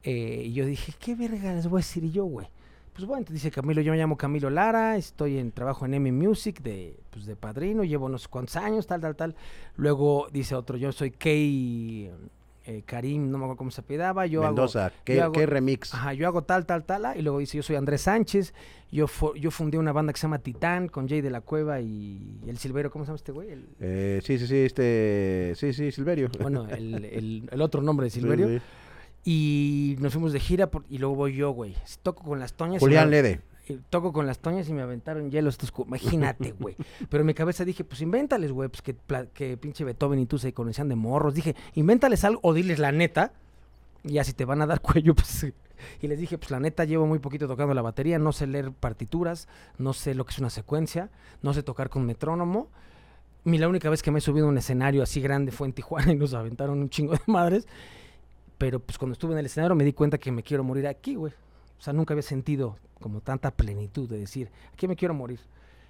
Eh, 0.03 0.45
y 0.47 0.53
yo 0.53 0.67
dije, 0.67 0.93
¿qué 0.99 1.15
verga 1.15 1.55
les 1.55 1.67
voy 1.67 1.79
a 1.79 1.83
decir 1.83 2.11
yo, 2.11 2.25
güey? 2.25 2.47
Pues 2.93 3.07
bueno, 3.07 3.21
entonces 3.21 3.43
dice 3.43 3.51
Camilo, 3.51 3.81
yo 3.81 3.93
me 3.93 3.99
llamo 3.99 4.17
Camilo 4.19 4.51
Lara, 4.51 4.97
estoy 4.97 5.39
en 5.39 5.53
trabajo 5.53 5.87
en 5.87 5.95
M 5.95 6.13
Music 6.13 6.61
de, 6.61 6.99
pues, 7.11 7.25
de 7.25 7.37
padrino, 7.37 7.85
llevo 7.85 8.07
unos 8.07 8.29
cuantos 8.29 8.57
años, 8.57 8.87
tal, 8.87 9.01
tal, 9.01 9.17
tal. 9.17 9.35
Luego 9.77 10.29
dice 10.33 10.55
otro, 10.55 10.77
yo 10.77 10.93
soy 10.93 11.11
Key 11.13 12.11
eh, 12.71 12.83
Karim, 12.87 13.31
no 13.31 13.39
me 13.39 13.45
acuerdo 13.45 13.57
cómo 13.59 13.71
se 13.71 13.81
apellidaba, 13.81 14.27
yo 14.27 14.41
hago- 14.43 14.49
Mendoza, 14.51 14.93
¿qué, 15.05 15.17
yo 15.17 15.25
hago- 15.25 15.33
qué 15.33 15.47
remix? 15.47 15.93
Ajá, 15.95 16.13
yo 16.15 16.27
hago 16.27 16.43
tal, 16.43 16.67
tal, 16.67 16.85
tal. 16.85 17.05
ah, 17.05 17.17
Y 17.17 17.23
luego 17.23 17.39
dice, 17.39 17.57
yo 17.57 17.63
soy 17.63 17.77
Andrés 17.77 18.03
Sánchez. 18.03 18.55
Yo, 18.93 19.07
yo 19.37 19.51
fundé 19.53 19.79
una 19.79 19.93
banda 19.93 20.13
que 20.13 20.19
se 20.19 20.23
llama 20.23 20.39
Titán 20.41 20.89
con 20.89 21.09
Jay 21.09 21.21
de 21.21 21.31
la 21.31 21.41
Cueva 21.43 21.81
y 21.81 22.41
el 22.47 22.59
Silvero. 22.59 22.91
¿Cómo 22.91 23.05
se 23.05 23.09
llama 23.11 23.17
este 23.17 23.33
güey? 23.33 23.51
El- 23.51 23.67
Eh, 23.81 24.21
sí, 24.25 24.39
sí, 24.39 24.47
sí, 24.49 24.57
este. 24.57 25.53
Sí, 25.57 25.73
sí, 25.73 25.93
Silverio. 25.93 26.29
bueno, 26.41 26.67
el, 26.69 27.05
el- 27.05 27.49
el 27.53 27.61
otro 27.63 27.83
nombre 27.83 28.05
de 28.07 28.11
Silverio. 28.11 28.49
sí. 28.49 28.61
Y 29.23 29.97
nos 30.01 30.13
fuimos 30.15 30.33
de 30.33 30.41
gira 30.41 30.71
por- 30.71 30.85
y 30.89 30.99
luego 30.99 31.15
voy 31.15 31.35
yo, 31.37 31.51
güey. 31.51 31.75
Toco 32.03 32.25
con 32.25 32.41
las 32.41 32.55
toñas. 32.55 32.81
Julián 32.81 33.11
Lede. 33.11 33.41
Y 33.71 33.81
toco 33.91 34.13
con 34.13 34.27
las 34.27 34.39
toñas 34.39 34.69
y 34.69 34.73
me 34.73 34.83
aventaron 34.83 35.31
hielo 35.31 35.49
estos 35.49 35.73
Imagínate, 35.87 36.53
güey. 36.59 36.77
Pero 37.09 37.23
en 37.23 37.27
mi 37.27 37.35
cabeza 37.35 37.65
dije, 37.65 37.85
pues 37.85 38.01
invéntales, 38.01 38.53
güey. 38.53 38.69
Pues 38.69 38.83
que, 38.83 39.57
pinche 39.57 39.85
Beethoven 39.85 40.19
y 40.19 40.27
tú 40.27 40.39
se 40.39 40.53
conocían 40.53 40.89
de 40.89 40.97
morros. 40.97 41.35
Dije, 41.35 41.55
invéntales 41.75 42.25
algo 42.25 42.41
o 42.43 42.53
diles 42.53 42.79
la 42.79 42.93
neta. 42.93 43.33
Y 44.05 44.15
ya 44.15 44.25
si 44.25 44.33
te 44.33 44.45
van 44.45 44.63
a 44.63 44.67
dar 44.67 44.81
cuello, 44.83 45.15
pues... 45.15 45.47
Y 46.03 46.09
les 46.09 46.19
dije, 46.19 46.37
pues 46.37 46.51
la 46.51 46.61
neta, 46.61 46.85
llevo 46.85 47.07
muy 47.07 47.21
poquito 47.21 47.49
tocando 47.49 47.73
la 47.73 47.83
batería. 47.83 48.19
No 48.19 48.33
sé 48.33 48.47
leer 48.47 48.73
partituras. 48.73 49.49
No 49.79 49.93
sé 49.93 50.15
lo 50.15 50.25
que 50.25 50.33
es 50.33 50.39
una 50.39 50.51
secuencia. 50.51 51.11
No 51.43 51.55
sé 51.55 51.63
tocar 51.63 51.89
con 51.89 52.05
metrónomo. 52.05 52.69
Mi 53.45 53.57
la 53.57 53.69
única 53.69 53.89
vez 53.89 54.03
que 54.03 54.11
me 54.11 54.19
he 54.19 54.23
subido 54.23 54.47
a 54.47 54.49
un 54.51 54.59
escenario 54.59 55.03
así 55.03 55.21
grande 55.21 55.51
fue 55.51 55.67
en 55.67 55.73
Tijuana 55.73 56.13
y 56.13 56.17
nos 56.17 56.35
aventaron 56.35 56.79
un 56.79 56.91
chingo 56.91 57.15
de 57.15 57.21
madres. 57.27 57.67
Pero 58.59 58.81
pues 58.81 58.99
cuando 58.99 59.15
estuve 59.15 59.33
en 59.33 59.39
el 59.39 59.47
escenario 59.47 59.75
me 59.75 59.85
di 59.85 59.95
cuenta 59.95 60.19
que 60.19 60.31
me 60.31 60.43
quiero 60.43 60.63
morir 60.63 60.87
aquí, 60.87 61.15
güey. 61.15 61.33
O 61.81 61.83
sea, 61.83 61.95
nunca 61.95 62.13
había 62.13 62.23
sentido 62.23 62.77
como 63.01 63.23
tanta 63.23 63.51
plenitud 63.51 64.07
de 64.07 64.19
decir, 64.19 64.51
aquí 64.75 64.87
me 64.87 64.97
quiero 64.97 65.15
morir. 65.15 65.41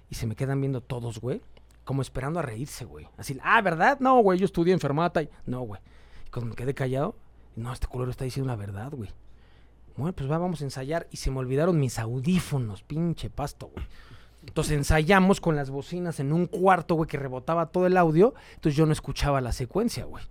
Y 0.09 0.15
se 0.15 0.25
me 0.25 0.37
quedan 0.37 0.61
viendo 0.61 0.79
todos, 0.79 1.19
güey, 1.19 1.41
como 1.83 2.01
esperando 2.01 2.39
a 2.39 2.43
reírse, 2.43 2.85
güey. 2.85 3.09
Así, 3.17 3.37
ah, 3.43 3.61
¿verdad? 3.61 3.99
No, 3.99 4.21
güey, 4.21 4.39
yo 4.39 4.45
estudié 4.45 4.73
enfermata 4.73 5.21
y... 5.21 5.29
No, 5.45 5.61
güey. 5.61 5.81
Y 6.25 6.29
cuando 6.29 6.49
me 6.49 6.55
quedé 6.55 6.73
callado, 6.73 7.15
no, 7.57 7.73
este 7.73 7.87
culero 7.87 8.09
está 8.09 8.23
diciendo 8.23 8.49
la 8.49 8.55
verdad, 8.55 8.91
güey. 8.93 9.09
Bueno, 9.97 10.13
pues 10.13 10.31
va, 10.31 10.37
vamos 10.37 10.61
a 10.61 10.63
ensayar. 10.63 11.07
Y 11.11 11.17
se 11.17 11.29
me 11.29 11.39
olvidaron 11.39 11.77
mis 11.77 11.99
audífonos, 11.99 12.83
pinche 12.83 13.29
pasto, 13.29 13.67
güey. 13.67 13.85
Entonces 14.47 14.77
ensayamos 14.77 15.41
con 15.41 15.57
las 15.57 15.69
bocinas 15.69 16.21
en 16.21 16.31
un 16.31 16.45
cuarto, 16.45 16.95
güey, 16.95 17.09
que 17.09 17.17
rebotaba 17.17 17.65
todo 17.65 17.85
el 17.85 17.97
audio. 17.97 18.33
Entonces 18.55 18.77
yo 18.77 18.85
no 18.85 18.93
escuchaba 18.93 19.41
la 19.41 19.51
secuencia, 19.51 20.05
güey. 20.05 20.23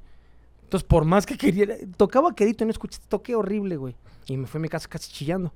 Entonces, 0.71 0.87
por 0.87 1.05
más 1.05 1.27
que 1.27 1.37
quería, 1.37 1.67
tocaba 1.97 2.33
quedito 2.33 2.63
y 2.63 2.69
no 2.69 2.71
escuché, 2.71 3.01
toqué 3.09 3.35
horrible, 3.35 3.77
güey. 3.77 3.97
Y 4.27 4.37
me 4.37 4.47
fui 4.47 4.61
a 4.61 4.63
mi 4.63 4.69
casa 4.69 4.89
casi 4.89 5.11
chillando. 5.11 5.53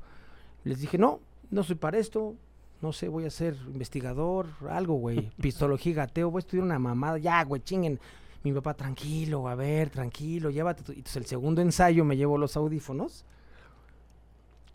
Les 0.64 0.80
dije, 0.80 0.99
no, 0.99 1.21
no 1.52 1.62
soy 1.62 1.76
para 1.76 1.99
esto. 1.99 2.35
No 2.83 2.92
sé, 2.92 3.06
voy 3.06 3.25
a 3.25 3.30
ser 3.30 3.54
investigador, 3.68 4.49
algo, 4.68 4.94
güey. 4.94 5.30
Pistología, 5.40 5.94
gateo, 5.94 6.33
voy 6.33 6.40
a 6.40 6.40
estudiar 6.40 6.64
una 6.64 6.80
mamada. 6.80 7.18
Ya, 7.18 7.44
güey, 7.44 7.62
chinguen. 7.62 8.00
Mi 8.42 8.52
papá, 8.52 8.75
tranquilo, 8.75 9.47
a 9.47 9.54
ver, 9.54 9.88
tranquilo, 9.88 10.50
llévate. 10.50 10.83
tu-". 10.83 10.90
Entonces, 10.90 11.14
el 11.14 11.26
segundo 11.26 11.62
ensayo 11.62 12.04
me 12.04 12.16
llevo 12.16 12.37
los 12.37 12.56
audífonos. 12.56 13.25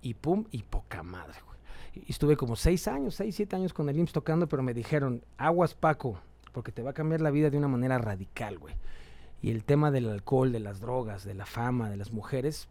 Y 0.02 0.14
pum, 0.14 0.46
y 0.52 0.64
poca 0.64 1.04
madre, 1.04 1.36
güey. 1.46 1.60
Y 2.08 2.12
estuve 2.14 2.38
como 2.38 2.56
seis 2.56 2.88
años, 2.88 3.16
seis, 3.16 3.36
siete 3.36 3.58
años 3.58 3.74
con 3.74 3.90
el 3.90 4.00
IMSS 4.00 4.14
tocando, 4.14 4.48
pero 4.48 4.64
me 4.64 4.74
dijeron, 4.74 5.22
aguas 5.38 5.74
Paco, 5.76 6.22
porque 6.54 6.72
te 6.72 6.82
va 6.82 6.92
a 6.92 6.94
cambiar 6.94 7.20
la 7.20 7.30
vida 7.30 7.50
de 7.50 7.58
una 7.58 7.68
manera 7.68 7.98
radical, 7.98 8.58
güey. 8.58 8.74
Y 9.42 9.52
el 9.52 9.64
tema 9.64 9.92
del 9.92 10.10
alcohol, 10.10 10.52
de 10.52 10.60
las 10.60 10.82
drogas, 10.82 11.24
de 11.24 11.34
la 11.34 11.46
fama, 11.46 11.90
de 11.90 11.98
las 11.98 12.12
mujeres, 12.12 12.68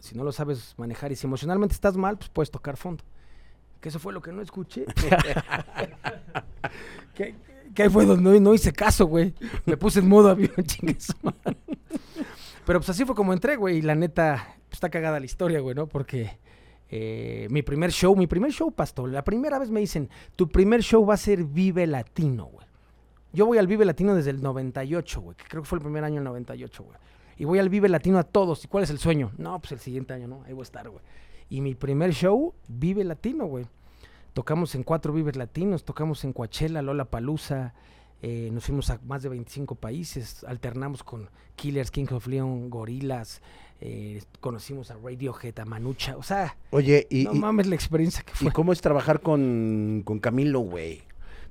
si 0.00 0.16
no 0.16 0.24
lo 0.24 0.32
sabes 0.32 0.74
manejar 0.76 1.12
y 1.12 1.16
si 1.16 1.26
emocionalmente 1.26 1.74
estás 1.74 1.96
mal, 1.96 2.18
pues 2.18 2.30
puedes 2.30 2.50
tocar 2.50 2.76
fondo. 2.76 3.04
Que 3.80 3.90
eso 3.90 3.98
fue 3.98 4.12
lo 4.12 4.20
que 4.20 4.32
no 4.32 4.42
escuché. 4.42 4.84
que, 7.14 7.34
que 7.74 7.82
ahí 7.82 7.88
fue 7.88 8.06
donde 8.06 8.22
no, 8.22 8.40
no 8.40 8.54
hice 8.54 8.72
caso, 8.72 9.06
güey. 9.06 9.34
Me 9.64 9.76
puse 9.76 10.00
en 10.00 10.08
modo 10.08 10.28
avión, 10.28 10.52
chingue 10.64 10.98
su 10.98 11.14
madre. 11.22 11.56
Pero 12.66 12.80
pues 12.80 12.90
así 12.90 13.04
fue 13.04 13.14
como 13.14 13.32
entré, 13.32 13.56
güey. 13.56 13.78
Y 13.78 13.82
la 13.82 13.94
neta, 13.94 14.56
pues, 14.68 14.74
está 14.74 14.90
cagada 14.90 15.20
la 15.20 15.26
historia, 15.26 15.60
güey, 15.60 15.74
¿no? 15.74 15.86
Porque 15.86 16.38
eh, 16.88 17.46
mi 17.50 17.62
primer 17.62 17.92
show, 17.92 18.16
mi 18.16 18.26
primer 18.26 18.52
show, 18.52 18.72
pastor, 18.72 19.10
la 19.10 19.24
primera 19.24 19.58
vez 19.58 19.70
me 19.70 19.80
dicen, 19.80 20.10
tu 20.36 20.48
primer 20.48 20.82
show 20.82 21.06
va 21.06 21.14
a 21.14 21.18
ser 21.18 21.44
Vive 21.44 21.86
Latino, 21.86 22.46
güey. 22.46 22.66
Yo 23.32 23.46
voy 23.46 23.58
al 23.58 23.66
Vive 23.66 23.84
Latino 23.84 24.14
desde 24.14 24.30
el 24.30 24.42
98, 24.42 25.20
güey, 25.20 25.36
que 25.36 25.44
creo 25.44 25.62
que 25.62 25.68
fue 25.68 25.78
el 25.78 25.82
primer 25.82 26.04
año 26.04 26.18
el 26.18 26.24
98, 26.24 26.82
güey. 26.82 26.96
Y 27.36 27.44
voy 27.44 27.58
al 27.58 27.68
Vive 27.68 27.88
Latino 27.88 28.18
a 28.18 28.24
todos. 28.24 28.64
¿Y 28.64 28.68
cuál 28.68 28.84
es 28.84 28.90
el 28.90 28.98
sueño? 28.98 29.32
No, 29.38 29.58
pues 29.60 29.72
el 29.72 29.78
siguiente 29.80 30.12
año, 30.12 30.26
¿no? 30.28 30.42
Ahí 30.46 30.52
voy 30.52 30.62
a 30.62 30.64
estar, 30.64 30.88
güey. 30.90 31.02
Y 31.48 31.60
mi 31.60 31.74
primer 31.74 32.12
show, 32.12 32.54
Vive 32.68 33.02
Latino, 33.04 33.46
güey. 33.46 33.66
Tocamos 34.34 34.74
en 34.74 34.82
cuatro 34.84 35.12
Vives 35.12 35.36
Latinos, 35.36 35.84
tocamos 35.84 36.22
en 36.24 36.32
Coachella, 36.32 36.82
Lola 36.82 37.04
Palusa, 37.06 37.74
eh, 38.22 38.50
nos 38.52 38.64
fuimos 38.66 38.90
a 38.90 39.00
más 39.04 39.22
de 39.22 39.28
25 39.30 39.74
países, 39.74 40.44
alternamos 40.44 41.02
con 41.02 41.28
Killers, 41.56 41.90
King 41.90 42.06
of 42.12 42.26
Leon, 42.28 42.70
Gorilas, 42.70 43.40
eh, 43.80 44.22
conocimos 44.40 44.90
a 44.92 44.96
Radiohead, 45.02 45.58
a 45.58 45.64
Manucha, 45.64 46.16
o 46.16 46.22
sea, 46.22 46.56
Oye, 46.70 47.06
y, 47.10 47.24
no 47.24 47.34
y- 47.34 47.38
mames 47.40 47.66
la 47.66 47.74
experiencia 47.74 48.22
que 48.22 48.32
¿y 48.32 48.36
fue. 48.36 48.52
cómo 48.52 48.72
es 48.72 48.80
trabajar 48.80 49.20
con, 49.20 50.02
con 50.04 50.20
Camilo, 50.20 50.60
güey? 50.60 51.02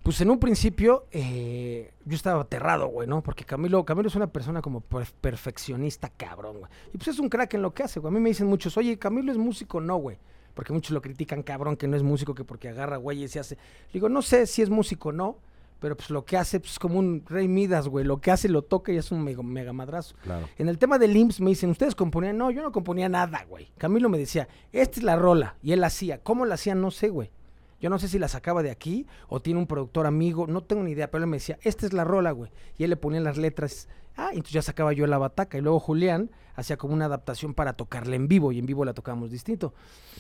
Pues 0.04 0.22
en 0.22 0.30
un 0.30 0.40
principio 0.40 1.06
eh, 1.12 1.92
yo 2.06 2.16
estaba 2.16 2.42
aterrado, 2.42 2.88
güey, 2.88 3.08
¿no? 3.08 3.22
Porque 3.22 3.44
Camilo, 3.46 3.84
Camilo 3.86 4.08
es 4.08 4.16
una 4.16 4.28
persona 4.28 4.62
como 4.62 4.82
per- 4.82 5.12
perfeccionista, 5.22 6.10
cabrón, 6.10 6.60
güey. 6.60 6.72
Y 6.94 6.98
pues 6.98 7.10
es 7.10 7.20
un 7.20 7.30
crack 7.30 7.54
en 7.56 7.62
lo 7.62 7.74
que 7.74 7.84
hace, 7.84 8.00
güey. 8.00 8.12
A 8.12 8.14
mí 8.16 8.20
me 8.22 8.30
dicen 8.30 8.48
muchos, 8.48 8.78
oye, 8.78 8.98
Camilo 8.98 9.32
es 9.32 9.38
músico, 9.38 9.82
no, 9.82 9.98
güey. 9.98 10.18
Porque 10.54 10.74
muchos 10.74 10.92
lo 10.92 11.02
critican, 11.02 11.44
cabrón, 11.44 11.76
que 11.78 11.88
no 11.88 11.96
es 11.96 12.04
músico, 12.04 12.34
que 12.34 12.44
porque 12.44 12.70
agarra, 12.70 12.98
güey, 12.98 13.24
y 13.24 13.28
se 13.28 13.40
hace. 13.40 13.56
Le 13.56 13.94
digo, 13.94 14.10
no 14.10 14.22
sé 14.22 14.46
si 14.48 14.62
es 14.62 14.70
músico 14.70 15.10
o 15.10 15.12
no, 15.12 15.38
pero 15.80 15.96
pues 15.96 16.10
lo 16.10 16.26
que 16.26 16.36
hace 16.38 16.60
pues, 16.60 16.74
es 16.74 16.80
como 16.80 16.98
un 17.00 17.24
rey 17.28 17.48
Midas, 17.48 17.88
güey. 17.88 18.04
Lo 18.04 18.20
que 18.20 18.32
hace 18.32 18.50
lo 18.50 18.64
toca 18.64 18.92
y 18.92 18.98
es 18.98 19.12
un 19.12 19.24
mega, 19.24 19.44
mega 19.44 19.72
madrazo. 19.74 20.16
Claro. 20.24 20.48
En 20.58 20.68
el 20.68 20.78
tema 20.78 20.98
del 20.98 21.16
IMSS 21.16 21.40
me 21.42 21.50
dicen, 21.52 21.70
¿ustedes 21.70 21.94
componían? 21.96 22.38
No, 22.38 22.52
yo 22.52 22.62
no 22.62 22.72
componía 22.72 23.08
nada, 23.10 23.46
güey. 23.48 23.72
Camilo 23.78 24.10
me 24.10 24.18
decía, 24.18 24.48
esta 24.74 25.00
es 25.00 25.04
la 25.04 25.16
rola. 25.16 25.56
Y 25.62 25.72
él 25.72 25.82
la 25.82 25.88
hacía. 25.88 26.18
¿Cómo 26.24 26.46
la 26.46 26.56
hacía? 26.56 26.74
No 26.76 26.90
sé, 26.92 27.10
güey. 27.10 27.32
Yo 27.80 27.90
no 27.90 28.00
sé 28.00 28.08
si 28.08 28.20
la 28.20 28.28
sacaba 28.28 28.64
de 28.64 28.72
aquí 28.72 29.08
o 29.28 29.40
tiene 29.40 29.60
un 29.60 29.68
productor 29.68 30.06
amigo, 30.06 30.48
no 30.48 30.64
tengo 30.64 30.84
ni 30.84 30.92
idea, 30.92 31.10
pero 31.10 31.24
él 31.24 31.30
me 31.30 31.38
decía, 31.38 31.58
esta 31.62 31.86
es 31.86 31.94
la 31.94 32.04
rola, 32.04 32.32
güey. 32.32 32.52
Y 32.78 32.84
él 32.84 32.90
le 32.90 32.98
ponía 32.98 33.22
las 33.22 33.38
letras. 33.38 33.88
Ah, 34.18 34.30
entonces 34.32 34.54
ya 34.54 34.62
sacaba 34.62 34.92
yo 34.94 35.08
la 35.08 35.18
bataca. 35.18 35.58
Y 35.58 35.62
luego 35.62 35.80
Julián 35.80 36.30
hacía 36.56 36.78
como 36.78 36.94
una 36.94 37.06
adaptación 37.06 37.54
para 37.54 37.74
tocarla 37.74 38.16
en 38.16 38.28
vivo 38.28 38.52
y 38.52 38.60
en 38.60 38.66
vivo 38.66 38.84
la 38.84 38.94
tocábamos 38.94 39.32
distinto. 39.32 39.74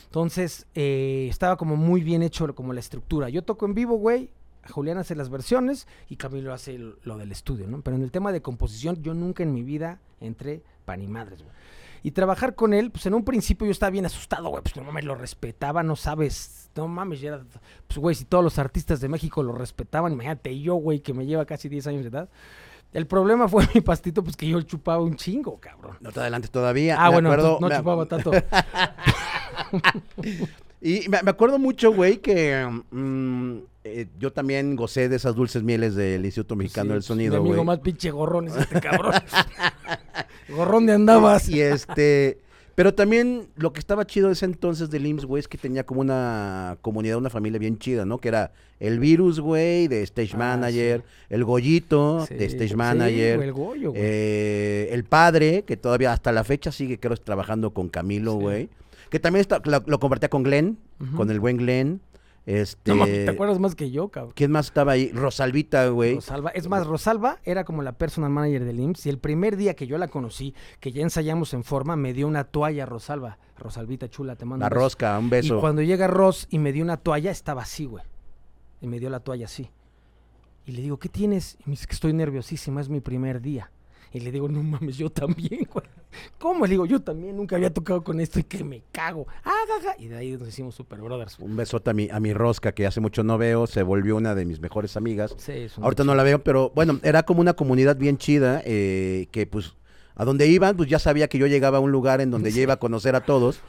Entonces, 0.05 0.67
eh, 0.73 1.27
estaba 1.29 1.57
como 1.57 1.75
muy 1.75 2.01
bien 2.01 2.23
hecho 2.23 2.53
como 2.55 2.73
la 2.73 2.79
estructura. 2.79 3.29
Yo 3.29 3.43
toco 3.43 3.65
en 3.65 3.73
vivo, 3.73 3.97
güey. 3.97 4.31
Julián 4.69 4.97
hace 4.97 5.15
las 5.15 5.29
versiones 5.29 5.87
y 6.09 6.15
Camilo 6.17 6.53
hace 6.53 6.77
lo 6.77 7.17
del 7.17 7.31
estudio, 7.31 7.67
¿no? 7.67 7.81
Pero 7.81 7.95
en 7.95 8.03
el 8.03 8.11
tema 8.11 8.31
de 8.31 8.41
composición, 8.41 9.01
yo 9.01 9.13
nunca 9.13 9.43
en 9.43 9.53
mi 9.53 9.63
vida 9.63 9.99
entré 10.19 10.63
pan 10.85 11.01
y 11.01 11.07
madres, 11.07 11.41
güey. 11.41 11.53
Y 12.03 12.11
trabajar 12.11 12.55
con 12.55 12.73
él, 12.73 12.91
pues 12.91 13.05
en 13.05 13.13
un 13.13 13.23
principio 13.25 13.65
yo 13.65 13.71
estaba 13.71 13.89
bien 13.89 14.05
asustado, 14.05 14.49
güey. 14.49 14.63
Pues 14.63 14.75
no 14.75 14.83
mames, 14.83 15.03
lo 15.05 15.15
respetaba, 15.15 15.83
no 15.83 15.95
sabes. 15.95 16.69
No 16.75 16.87
mames, 16.87 17.19
ya 17.21 17.29
era. 17.29 17.43
Pues 17.87 17.97
güey, 17.97 18.15
si 18.15 18.25
todos 18.25 18.43
los 18.43 18.57
artistas 18.59 19.01
de 19.01 19.09
México 19.09 19.43
lo 19.43 19.51
respetaban, 19.53 20.13
imagínate 20.13 20.59
yo, 20.59 20.75
güey, 20.75 20.99
que 21.01 21.13
me 21.13 21.25
lleva 21.25 21.45
casi 21.45 21.67
10 21.69 21.87
años 21.87 22.03
de 22.03 22.09
edad. 22.09 22.29
El 22.93 23.05
problema 23.05 23.47
fue 23.47 23.67
mi 23.75 23.81
pastito, 23.81 24.23
pues 24.23 24.35
que 24.37 24.47
yo 24.47 24.61
chupaba 24.61 25.03
un 25.03 25.15
chingo, 25.15 25.59
cabrón. 25.59 25.97
No 25.99 26.11
te 26.11 26.19
adelantes 26.21 26.51
todavía. 26.51 26.95
Ah, 26.99 27.07
me 27.09 27.15
bueno, 27.15 27.31
acuerdo, 27.31 27.57
no 27.59 27.67
me- 27.67 27.75
chupaba 27.77 28.05
tanto. 28.05 28.31
Y 30.81 31.09
me, 31.09 31.17
acuerdo 31.29 31.59
mucho, 31.59 31.91
güey, 31.93 32.19
que 32.19 32.65
mm, 32.91 33.57
eh, 33.83 34.07
yo 34.17 34.31
también 34.31 34.77
gocé 34.77 35.09
de 35.09 35.17
esas 35.17 35.35
dulces 35.35 35.61
mieles 35.61 35.93
del 35.93 36.23
Instituto 36.23 36.55
Mexicano 36.55 36.85
Sí, 36.85 36.89
del 36.91 36.97
pues, 36.99 37.05
Sonido, 37.05 37.33
Mi 37.33 37.39
amigo 37.39 37.55
güey. 37.55 37.65
más 37.65 37.79
pinche 37.79 38.11
gorrón 38.11 38.47
es 38.47 38.55
este 38.55 38.79
cabrón. 38.79 39.13
gorrón 40.55 40.85
de 40.85 40.93
andabas. 40.93 41.49
Y 41.49 41.61
este, 41.61 42.39
pero 42.75 42.93
también 42.93 43.47
lo 43.57 43.73
que 43.73 43.79
estaba 43.79 44.05
chido 44.05 44.31
ese 44.31 44.45
entonces 44.45 44.89
del 44.89 45.05
IMSS, 45.05 45.25
güey, 45.25 45.39
es 45.41 45.47
que 45.47 45.57
tenía 45.57 45.85
como 45.85 46.01
una 46.01 46.77
comunidad, 46.81 47.17
una 47.17 47.29
familia 47.29 47.59
bien 47.59 47.77
chida, 47.77 48.05
¿no? 48.05 48.17
Que 48.19 48.29
era 48.29 48.51
el 48.79 48.99
virus, 48.99 49.39
güey, 49.41 49.87
de 49.87 50.01
Stage 50.03 50.31
Ah, 50.35 50.37
Manager, 50.37 51.03
el 51.29 51.43
Goyito, 51.43 52.25
Sí, 52.27 52.35
de 52.35 52.45
Stage 52.45 52.75
Manager, 52.75 53.35
güey, 53.37 53.47
el 53.49 53.53
Goyo, 53.53 53.89
güey. 53.91 54.01
eh, 54.03 54.89
el 54.91 55.03
padre, 55.03 55.63
que 55.67 55.75
todavía 55.77 56.13
hasta 56.13 56.31
la 56.31 56.43
fecha 56.45 56.71
sigue, 56.71 56.97
creo, 56.99 57.17
trabajando 57.17 57.71
con 57.73 57.89
Camilo, 57.89 58.35
güey. 58.35 58.69
Que 59.09 59.19
también 59.19 59.41
está, 59.41 59.59
lo, 59.65 59.83
lo 59.85 59.99
compartía 59.99 60.29
con 60.29 60.43
Glenn, 60.43 60.77
con 61.17 61.29
el 61.31 61.39
buen 61.39 61.57
Glenn. 61.57 61.99
Este, 62.45 62.95
No 62.95 63.05
¿te 63.05 63.29
acuerdas 63.29 63.59
más 63.59 63.75
que 63.75 63.91
yo, 63.91 64.09
cabrón? 64.09 64.33
¿Quién 64.35 64.51
más 64.51 64.67
estaba 64.67 64.93
ahí? 64.93 65.11
Rosalvita, 65.11 65.87
güey. 65.89 66.15
Rosalba. 66.15 66.49
Es 66.51 66.67
más, 66.67 66.87
Rosalba 66.87 67.39
era 67.43 67.63
como 67.63 67.83
la 67.83 67.91
personal 67.93 68.31
manager 68.31 68.65
del 68.65 68.79
IMSS 68.79 69.05
y 69.05 69.09
el 69.09 69.19
primer 69.19 69.55
día 69.57 69.75
que 69.75 69.85
yo 69.87 69.97
la 69.97 70.07
conocí, 70.07 70.55
que 70.79 70.91
ya 70.91 71.03
ensayamos 71.03 71.53
en 71.53 71.63
forma, 71.63 71.95
me 71.95 72.13
dio 72.13 72.27
una 72.27 72.43
toalla 72.45 72.85
Rosalba. 72.85 73.37
Rosalvita 73.57 74.09
chula, 74.09 74.35
te 74.35 74.45
mando 74.45 74.63
La 74.63 74.67
un 74.67 74.69
beso. 74.71 74.79
rosca, 74.83 75.19
un 75.19 75.29
beso. 75.29 75.57
Y 75.57 75.59
cuando 75.59 75.81
llega 75.81 76.07
Ros 76.07 76.47
y 76.49 76.59
me 76.59 76.71
dio 76.71 76.83
una 76.83 76.97
toalla, 76.97 77.29
estaba 77.29 77.61
así, 77.63 77.85
güey. 77.85 78.03
Y 78.81 78.87
me 78.87 78.99
dio 78.99 79.09
la 79.09 79.19
toalla 79.19 79.45
así. 79.45 79.69
Y 80.65 80.71
le 80.71 80.81
digo, 80.81 80.97
¿qué 80.97 81.09
tienes? 81.09 81.55
Y 81.59 81.63
me 81.65 81.71
dice 81.71 81.87
que 81.87 81.93
estoy 81.93 82.13
nerviosísima, 82.13 82.79
es 82.81 82.89
mi 82.89 83.01
primer 83.01 83.41
día. 83.41 83.71
Y 84.13 84.21
le 84.21 84.31
digo, 84.31 84.47
no 84.47 84.63
mames, 84.63 84.97
yo 84.97 85.09
también, 85.11 85.67
güey. 85.73 85.85
¿Cómo? 86.37 86.65
Le 86.65 86.71
digo, 86.71 86.85
yo 86.85 87.01
también 87.01 87.37
nunca 87.37 87.55
había 87.55 87.73
tocado 87.73 88.03
con 88.03 88.19
esto 88.19 88.39
y 88.39 88.43
que 88.43 88.63
me 88.63 88.81
cago. 88.91 89.27
Ah, 89.43 89.51
ja, 89.67 89.89
ja. 89.89 89.95
Y 90.01 90.07
de 90.07 90.17
ahí 90.17 90.31
nos 90.37 90.47
hicimos 90.47 90.75
super 90.75 90.99
brothers. 90.99 91.37
Un 91.39 91.55
besote 91.55 91.89
a 91.89 91.93
mi, 91.93 92.09
a 92.09 92.19
mi 92.19 92.33
rosca, 92.33 92.71
que 92.71 92.85
hace 92.85 92.99
mucho 92.99 93.23
no 93.23 93.37
veo, 93.37 93.67
se 93.67 93.83
volvió 93.83 94.15
una 94.15 94.35
de 94.35 94.45
mis 94.45 94.59
mejores 94.59 94.97
amigas. 94.97 95.35
Sí, 95.37 95.51
es 95.53 95.77
una 95.77 95.85
Ahorita 95.85 96.03
no 96.03 96.15
la 96.15 96.23
veo, 96.23 96.43
pero 96.43 96.71
bueno, 96.75 96.99
era 97.03 97.23
como 97.23 97.41
una 97.41 97.53
comunidad 97.53 97.97
bien 97.97 98.17
chida, 98.17 98.61
eh, 98.65 99.27
que 99.31 99.45
pues 99.45 99.73
a 100.15 100.25
donde 100.25 100.47
iban, 100.47 100.75
pues 100.75 100.89
ya 100.89 100.99
sabía 100.99 101.27
que 101.27 101.37
yo 101.37 101.47
llegaba 101.47 101.77
a 101.77 101.81
un 101.81 101.91
lugar 101.91 102.21
en 102.21 102.31
donde 102.31 102.51
ya 102.51 102.61
iba 102.61 102.73
a 102.73 102.79
conocer 102.79 103.15
a 103.15 103.21
todos. 103.21 103.61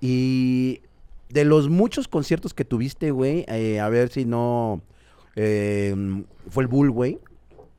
Y 0.00 0.80
de 1.28 1.44
los 1.44 1.68
muchos 1.68 2.08
conciertos 2.08 2.54
que 2.54 2.64
tuviste, 2.64 3.10
güey, 3.10 3.44
eh, 3.48 3.80
a 3.80 3.88
ver 3.88 4.08
si 4.08 4.24
no... 4.24 4.80
eh, 5.36 5.94
fue 6.48 6.62
el 6.62 6.68
Bull, 6.68 6.90
güey. 6.90 7.18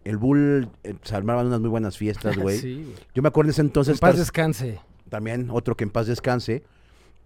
El 0.03 0.17
Bull 0.17 0.69
eh, 0.83 0.95
se 1.03 1.15
armaban 1.15 1.47
unas 1.47 1.59
muy 1.59 1.69
buenas 1.69 1.97
fiestas, 1.97 2.37
güey. 2.41 2.57
Sí, 2.57 2.83
güey. 2.83 2.95
Yo 3.13 3.21
me 3.21 3.27
acuerdo 3.29 3.49
en 3.49 3.51
ese 3.51 3.61
entonces... 3.61 3.95
En 3.95 3.99
paz 3.99 4.17
descanse. 4.17 4.79
también, 5.09 5.49
otro 5.51 5.75
que 5.75 5.83
en 5.83 5.89
paz 5.89 6.07
descanse. 6.07 6.63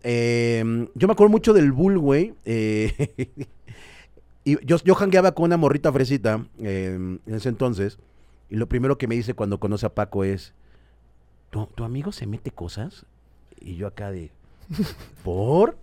Eh, 0.04 0.88
yo 0.96 1.08
me 1.08 1.14
acuerdo 1.14 1.32
mucho 1.32 1.54
del 1.54 1.72
Bull, 1.72 1.98
güey. 1.98 2.34
eh, 2.46 3.28
y 4.44 4.66
yo, 4.66 4.78
yo 4.84 4.96
jangueaba 4.96 5.34
con 5.34 5.46
una 5.46 5.58
morrita 5.58 5.92
fresita 5.94 6.46
eh, 6.60 6.94
en 7.26 7.34
ese 7.34 7.50
entonces. 7.50 8.00
Y 8.50 8.58
lo 8.58 8.68
primero 8.68 8.98
que 8.98 9.08
me 9.08 9.16
dice 9.16 9.34
cuando 9.34 9.60
conoce 9.60 9.86
a 9.86 9.96
Paco 9.96 10.24
es: 10.24 10.54
¿Tu, 11.50 11.66
tu 11.68 11.84
amigo 11.86 12.12
se 12.12 12.28
mete 12.28 12.52
cosas? 12.52 13.06
Y 13.62 13.76
yo 13.76 13.88
acá 13.88 14.12
de: 14.12 14.32
¿Por? 15.24 15.78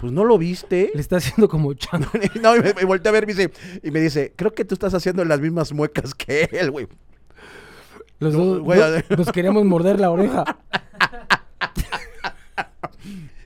Pues 0.00 0.12
no 0.12 0.24
lo 0.24 0.38
viste. 0.38 0.90
Le 0.94 1.00
está 1.00 1.16
haciendo 1.16 1.48
como 1.48 1.74
chango. 1.74 2.08
no, 2.42 2.56
y 2.56 2.60
me, 2.62 2.74
me 2.74 2.84
volteé 2.84 3.10
a 3.10 3.12
ver 3.12 3.24
y 3.24 3.26
me 3.26 3.34
dice, 3.34 3.50
y 3.82 3.90
me 3.90 4.00
dice: 4.00 4.32
Creo 4.34 4.52
que 4.54 4.64
tú 4.64 4.74
estás 4.74 4.94
haciendo 4.94 5.24
las 5.24 5.40
mismas 5.40 5.72
muecas 5.72 6.14
que 6.14 6.48
él, 6.52 6.70
güey. 6.70 6.88
Los 8.18 8.34
No, 8.34 8.44
dos 8.44 8.60
güey, 8.60 8.80
no- 8.80 8.86
nos 9.16 9.32
queríamos 9.32 9.64
morder 9.64 10.00
la 10.00 10.10
oreja. 10.10 10.44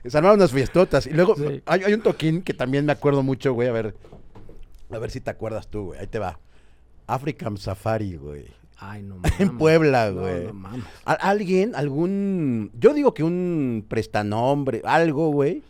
Se 0.05 0.17
armaron 0.17 0.37
unas 0.39 0.51
fiestotas. 0.51 1.07
Y 1.07 1.11
luego 1.11 1.35
Sí. 1.35 1.61
hay, 1.65 1.83
hay 1.83 1.93
un 1.93 2.01
toquín 2.01 2.43
que 2.43 2.53
también 2.53 2.85
me 2.85 2.91
acuerdo 2.91 3.23
mucho, 3.23 3.53
güey. 3.53 3.67
A 3.67 3.71
ver, 3.71 3.95
a 4.91 4.99
ver 4.99 5.09
si 5.09 5.19
te 5.19 5.31
acuerdas 5.31 5.67
tú, 5.67 5.85
güey. 5.87 5.99
Ahí 5.99 6.07
te 6.07 6.19
va. 6.19 6.39
African 7.07 7.57
Safari, 7.57 8.15
güey. 8.15 8.45
Ay, 8.77 9.01
no 9.01 9.15
En 9.15 9.21
mames. 9.47 9.57
Puebla, 9.57 10.11
No, 10.11 10.21
güey. 10.21 10.45
No, 10.45 10.53
mames. 10.53 10.85
A- 11.05 11.13
alguien, 11.13 11.73
algún. 11.75 12.71
Yo 12.77 12.93
digo 12.93 13.13
que 13.15 13.23
un 13.23 13.85
prestanombre, 13.87 14.81
algo, 14.85 15.29
güey. 15.31 15.63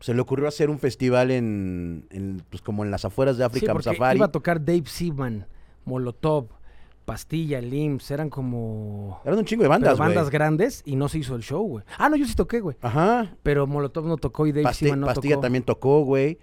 Se 0.00 0.14
le 0.14 0.20
ocurrió 0.20 0.46
hacer 0.48 0.70
un 0.70 0.78
festival 0.78 1.30
en, 1.30 2.06
en, 2.10 2.42
pues 2.50 2.62
como 2.62 2.84
en 2.84 2.90
las 2.90 3.04
afueras 3.04 3.36
de 3.36 3.42
Sí, 3.42 3.46
African 3.46 3.74
porque 3.74 3.90
Safari. 3.90 4.16
iba 4.18 4.26
a 4.26 4.32
tocar 4.32 4.64
Dave 4.64 4.84
Seaman, 4.86 5.46
Molotov, 5.84 6.46
Pastilla, 7.04 7.60
Limbs, 7.60 8.10
eran 8.10 8.28
como 8.30 9.20
Eran 9.24 9.38
un 9.38 9.44
chingo 9.44 9.62
de 9.62 9.68
bandas, 9.68 9.96
güey. 9.96 10.08
bandas 10.10 10.30
grandes 10.30 10.82
y 10.84 10.94
no 10.96 11.08
se 11.08 11.18
hizo 11.18 11.34
el 11.34 11.42
show, 11.42 11.62
güey. 11.66 11.84
Ah, 11.96 12.08
no, 12.08 12.16
yo 12.16 12.26
sí 12.26 12.34
toqué, 12.34 12.60
güey. 12.60 12.76
Ajá. 12.82 13.34
Pero 13.42 13.66
Molotov 13.66 14.06
no 14.06 14.18
tocó 14.18 14.46
y 14.46 14.52
Dave 14.52 14.64
Pasti- 14.66 14.84
Seaman 14.86 15.00
no 15.00 15.06
Pastilla 15.06 15.34
tocó. 15.36 15.42
también 15.42 15.64
tocó, 15.64 16.02
güey. 16.04 16.38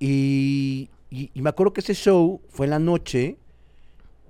Y, 0.00 0.90
y, 1.10 1.30
y 1.34 1.42
me 1.42 1.50
acuerdo 1.50 1.72
que 1.72 1.80
ese 1.82 1.94
show 1.94 2.40
fue 2.48 2.66
en 2.66 2.70
la 2.70 2.78
noche. 2.78 3.36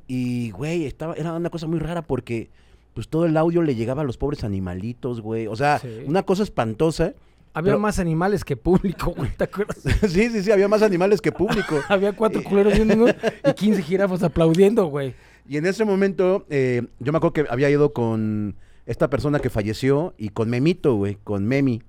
Y, 0.09 0.51
güey, 0.51 0.85
estaba, 0.87 1.15
era 1.15 1.33
una 1.33 1.51
cosa 1.51 1.67
muy 1.67 1.79
rara 1.79 2.03
porque 2.03 2.51
pues 2.95 3.09
todo 3.09 3.27
el 3.27 3.37
audio 3.37 3.63
le 3.63 3.75
llegaba 3.75 4.03
a 4.03 4.05
los 4.05 4.17
pobres 4.17 4.45
animalitos, 4.45 5.21
güey. 5.21 5.47
O 5.47 5.57
sea, 5.57 5.79
Sí. 5.79 5.89
una 6.07 6.23
cosa 6.25 6.43
espantosa. 6.43 7.15
Había 7.57 7.73
Pero- 7.73 7.81
más 7.81 7.99
animales 7.99 8.45
que 8.45 8.55
público, 8.55 9.15
güey, 9.17 9.31
¿te 9.35 9.45
acuerdas? 9.45 9.79
sí, 10.11 10.29
sí, 10.29 10.43
sí, 10.43 10.53
había 10.53 10.69
más 10.69 10.83
animales 10.83 11.23
que 11.23 11.33
público. 11.33 11.81
Había 11.89 12.13
cuatro 12.13 12.45
culeros 12.45 12.75
viéndonos 12.75 13.15
y 13.49 13.53
15 13.55 13.83
jirafas 13.83 14.23
aplaudiendo, 14.23 14.85
güey. 14.85 15.15
Y 15.49 15.57
en 15.57 15.65
ese 15.65 15.87
momento, 15.87 16.45
eh, 16.51 16.83
yo 16.99 17.13
me 17.13 17.17
acuerdo 17.17 17.33
que 17.33 17.47
había 17.49 17.71
ido 17.71 17.95
con 17.95 18.57
esta 18.85 19.09
persona 19.09 19.39
que 19.39 19.49
falleció 19.49 20.13
y 20.19 20.29
con 20.29 20.51
Memito, 20.51 20.97
güey, 20.97 21.17
con 21.25 21.47
Memi, 21.47 21.83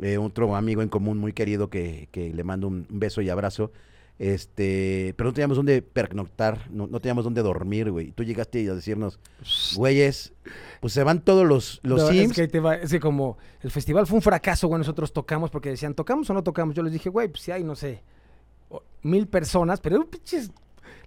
eh, 0.00 0.18
otro 0.18 0.56
amigo 0.56 0.82
en 0.82 0.88
común 0.88 1.18
muy 1.18 1.32
querido 1.32 1.70
que, 1.70 2.08
que 2.10 2.34
le 2.34 2.42
mando 2.42 2.66
un 2.66 2.84
beso 2.88 3.20
y 3.20 3.30
abrazo. 3.30 3.70
Este, 4.18 5.12
pero 5.16 5.28
no 5.28 5.34
teníamos 5.34 5.58
dónde 5.58 5.82
pernoctar, 5.82 6.70
no, 6.70 6.86
no 6.86 7.00
teníamos 7.00 7.24
dónde 7.24 7.42
dormir, 7.42 7.90
güey. 7.90 8.08
Y 8.08 8.12
tú 8.12 8.24
llegaste 8.24 8.68
a 8.70 8.74
decirnos, 8.74 9.18
güeyes, 9.76 10.32
pues 10.80 10.94
se 10.94 11.02
van 11.04 11.20
todos 11.20 11.46
los, 11.46 11.80
los 11.82 12.00
No, 12.00 12.08
Sims. 12.08 12.30
Es 12.30 12.32
que, 12.32 12.40
ahí 12.42 12.48
te 12.48 12.60
va- 12.60 12.76
es 12.76 12.90
que 12.90 13.00
como 13.00 13.36
el 13.60 13.70
festival 13.70 14.06
fue 14.06 14.16
un 14.16 14.22
fracaso, 14.22 14.68
güey, 14.68 14.78
nosotros 14.78 15.12
tocamos 15.12 15.50
porque 15.50 15.68
decían, 15.68 15.94
¿tocamos 15.94 16.30
o 16.30 16.34
no 16.34 16.42
tocamos? 16.42 16.74
Yo 16.74 16.82
les 16.82 16.92
dije, 16.94 17.10
güey, 17.10 17.28
pues 17.28 17.42
si 17.42 17.52
hay, 17.52 17.62
no 17.62 17.74
sé, 17.76 18.02
mil 19.02 19.26
personas, 19.26 19.80
pero 19.80 20.08
pinches... 20.08 20.50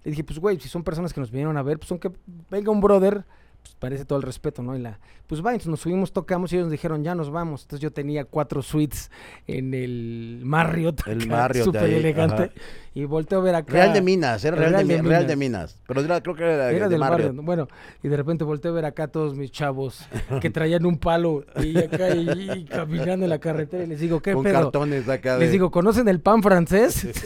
Le 0.02 0.12
dije, 0.12 0.24
pues 0.24 0.38
güey, 0.38 0.58
si 0.58 0.68
son 0.68 0.82
personas 0.82 1.12
que 1.12 1.20
nos 1.20 1.30
vinieron 1.30 1.56
a 1.58 1.62
ver, 1.62 1.78
pues 1.78 1.90
aunque 1.90 2.10
venga 2.48 2.70
un 2.70 2.80
brother, 2.80 3.24
pues 3.62 3.74
parece 3.78 4.04
todo 4.04 4.18
el 4.18 4.22
respeto, 4.24 4.62
¿no? 4.62 4.76
Y 4.76 4.80
la, 4.80 4.98
pues 5.26 5.40
va, 5.44 5.50
entonces 5.50 5.68
nos 5.68 5.80
subimos, 5.80 6.12
tocamos 6.12 6.52
y 6.52 6.56
ellos 6.56 6.66
nos 6.66 6.72
dijeron, 6.72 7.04
ya 7.04 7.14
nos 7.14 7.30
vamos. 7.30 7.62
Entonces 7.62 7.82
yo 7.82 7.92
tenía 7.92 8.24
cuatro 8.24 8.62
suites 8.62 9.10
en 9.46 9.74
el 9.74 10.40
Marriott, 10.44 11.06
El 11.06 11.28
Marriott 11.28 11.64
súper 11.66 11.90
elegante, 11.90 12.42
ajá. 12.44 12.52
y 12.94 13.04
volteo 13.04 13.38
a 13.38 13.42
ver 13.42 13.54
acá. 13.54 13.72
Real 13.72 13.92
de 13.92 14.00
Minas, 14.02 14.44
era 14.44 14.56
Real, 14.56 14.72
Real 14.72 14.88
de, 14.88 14.94
de 14.94 15.02
Real 15.02 15.08
Minas. 15.22 15.28
de 15.28 15.36
Minas. 15.36 15.78
Pero 15.86 16.00
era- 16.00 16.20
creo 16.20 16.34
que 16.34 16.42
era, 16.42 16.70
Era 16.72 16.86
de 16.86 16.90
del 16.90 16.98
Marriott. 17.00 17.36
Bueno, 17.36 17.68
y 18.02 18.08
de 18.08 18.16
repente 18.16 18.44
volteé 18.44 18.70
a 18.70 18.74
ver 18.74 18.84
acá 18.86 19.04
a 19.04 19.08
todos 19.08 19.34
mis 19.36 19.50
chavos 19.52 20.04
que 20.40 20.50
traían 20.50 20.84
un 20.86 20.98
palo 20.98 21.44
y 21.62 21.78
acá 21.78 22.14
y, 22.14 22.28
y 22.60 22.64
caminando 22.64 23.24
en 23.26 23.30
la 23.30 23.38
carretera 23.38 23.84
y 23.84 23.86
les 23.86 24.00
digo, 24.00 24.20
¿qué 24.20 24.32
Con 24.32 24.42
pedo? 24.44 24.54
cartones 24.54 25.08
acá 25.08 25.34
de... 25.34 25.40
Les 25.40 25.52
digo, 25.52 25.70
¿conocen 25.70 26.08
el 26.08 26.20
pan 26.20 26.42
francés? 26.42 27.06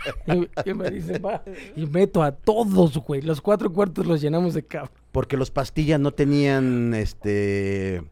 y, 0.26 0.70
y 0.70 0.74
me 0.74 0.90
dicen, 0.90 1.20
va. 1.24 1.42
Y 1.74 1.86
meto 1.86 2.22
a 2.22 2.32
todos, 2.32 2.96
güey. 2.98 3.22
Los 3.22 3.40
cuatro 3.40 3.72
cuartos 3.72 4.06
los 4.06 4.20
llenamos 4.20 4.54
de 4.54 4.62
cab. 4.64 4.88
Porque 5.12 5.36
los 5.36 5.50
pastillas 5.50 5.98
no 6.00 6.12
tenían, 6.12 6.94
este, 6.94 8.02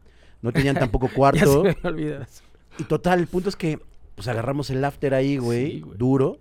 no 0.41 0.51
tenían 0.51 0.75
tampoco 0.79 1.05
Ya 1.07 1.11
se 1.11 1.15
cuarto. 1.15 1.63
me 1.63 1.69
eso. 1.71 2.43
y 2.77 2.83
total, 2.83 3.19
el 3.19 3.27
punto 3.27 3.49
es 3.49 3.55
que, 3.55 3.79
pues 4.15 4.27
agarramos 4.27 4.69
el 4.69 4.83
after 4.83 5.13
ahí, 5.13 5.37
güey, 5.37 5.71
Sí, 5.81 5.85
duro. 5.95 6.39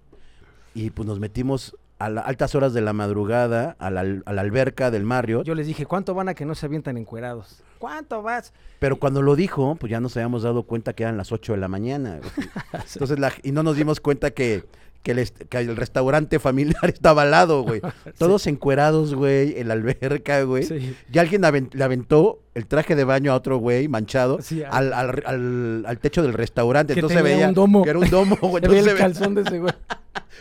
Y 0.75 0.91
pues 0.91 1.07
nos 1.07 1.19
metimos 1.21 1.77
a 1.99 2.09
las 2.11 2.27
altas 2.27 2.55
horas 2.55 2.73
de 2.75 2.81
la 2.81 2.93
madrugada 2.93 3.75
a 3.81 3.91
la, 3.91 4.01
al- 4.03 4.23
a 4.27 4.33
la 4.33 4.41
alberca 4.43 4.91
del 4.93 5.03
Marriott. 5.05 5.45
Yo 5.45 5.55
les 5.57 5.67
dije, 5.67 5.87
¿cuánto 5.87 6.15
van 6.15 6.29
a 6.29 6.35
que 6.35 6.45
no 6.45 6.55
se 6.55 6.67
avientan 6.67 6.97
encuerados? 6.97 7.63
¿Cuánto 7.79 8.23
vas? 8.23 8.53
Pero 8.79 8.99
cuando 9.01 9.23
lo 9.23 9.35
dijo, 9.35 9.75
pues 9.77 9.91
ya 9.91 9.99
nos 10.01 10.17
habíamos 10.17 10.43
dado 10.45 10.63
cuenta 10.65 10.93
que 10.93 11.03
eran 11.05 11.17
las 11.17 11.33
8 11.33 11.53
de 11.55 11.59
la 11.59 11.67
mañana. 11.69 12.21
Entonces, 12.95 13.19
la- 13.19 13.33
y 13.43 13.51
no 13.53 13.63
nos 13.65 13.77
dimos 13.77 14.01
cuenta 14.01 14.31
que, 14.31 14.65
que, 15.03 15.13
el, 15.13 15.19
est- 15.21 15.43
que 15.49 15.59
el 15.59 15.77
restaurante 15.77 16.39
familiar 16.39 16.85
estaba 16.93 17.23
al 17.23 17.31
lado, 17.31 17.63
güey. 17.63 17.81
Todos 18.19 18.47
encuerados, 18.47 19.15
güey, 19.15 19.59
en 19.59 19.69
la 19.69 19.75
alberca, 19.75 20.43
güey. 20.43 20.65
Sí. 20.65 20.95
Y 21.13 21.19
alguien 21.19 21.43
aven- 21.45 21.71
le 21.73 21.85
aventó 21.85 22.41
el 22.55 22.67
traje 22.67 22.97
de 22.97 23.05
baño 23.05 23.33
a 23.33 23.37
otro 23.37 23.59
güey 23.59 23.87
manchado 23.89 24.41
Sí, 24.43 24.63
al, 24.69 24.93
al, 24.93 25.23
al- 25.25 25.85
al 25.87 25.99
techo 25.99 26.23
del 26.23 26.33
restaurante. 26.35 26.95
Que 26.95 27.01
Entonces 27.01 27.19
tenía 27.19 27.35
veía 27.37 27.49
un 27.49 27.55
domo. 27.55 27.83
que 27.85 27.91
era 27.91 27.99
un 27.99 28.11
domo, 28.11 28.37
güey. 28.41 28.57
Entonces 28.65 28.87
el 28.87 28.97
calzón 28.99 29.35
de 29.35 29.43
ese 29.43 29.59
güey. 29.61 29.73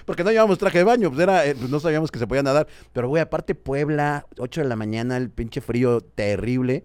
porque 0.05 0.23
no 0.23 0.31
llevábamos 0.31 0.57
traje 0.57 0.79
de 0.79 0.83
baño, 0.83 1.09
pues 1.09 1.21
era, 1.21 1.45
eh, 1.45 1.55
pues 1.57 1.69
no 1.69 1.79
sabíamos 1.79 2.11
que 2.11 2.19
se 2.19 2.27
podía 2.27 2.43
nadar. 2.43 2.67
Pero, 2.93 3.07
güey, 3.09 3.21
aparte 3.21 3.55
Puebla, 3.55 4.25
8 4.37 4.61
de 4.61 4.67
la 4.67 4.75
mañana, 4.75 5.17
el 5.17 5.29
pinche 5.29 5.61
frío 5.61 6.01
terrible. 6.01 6.83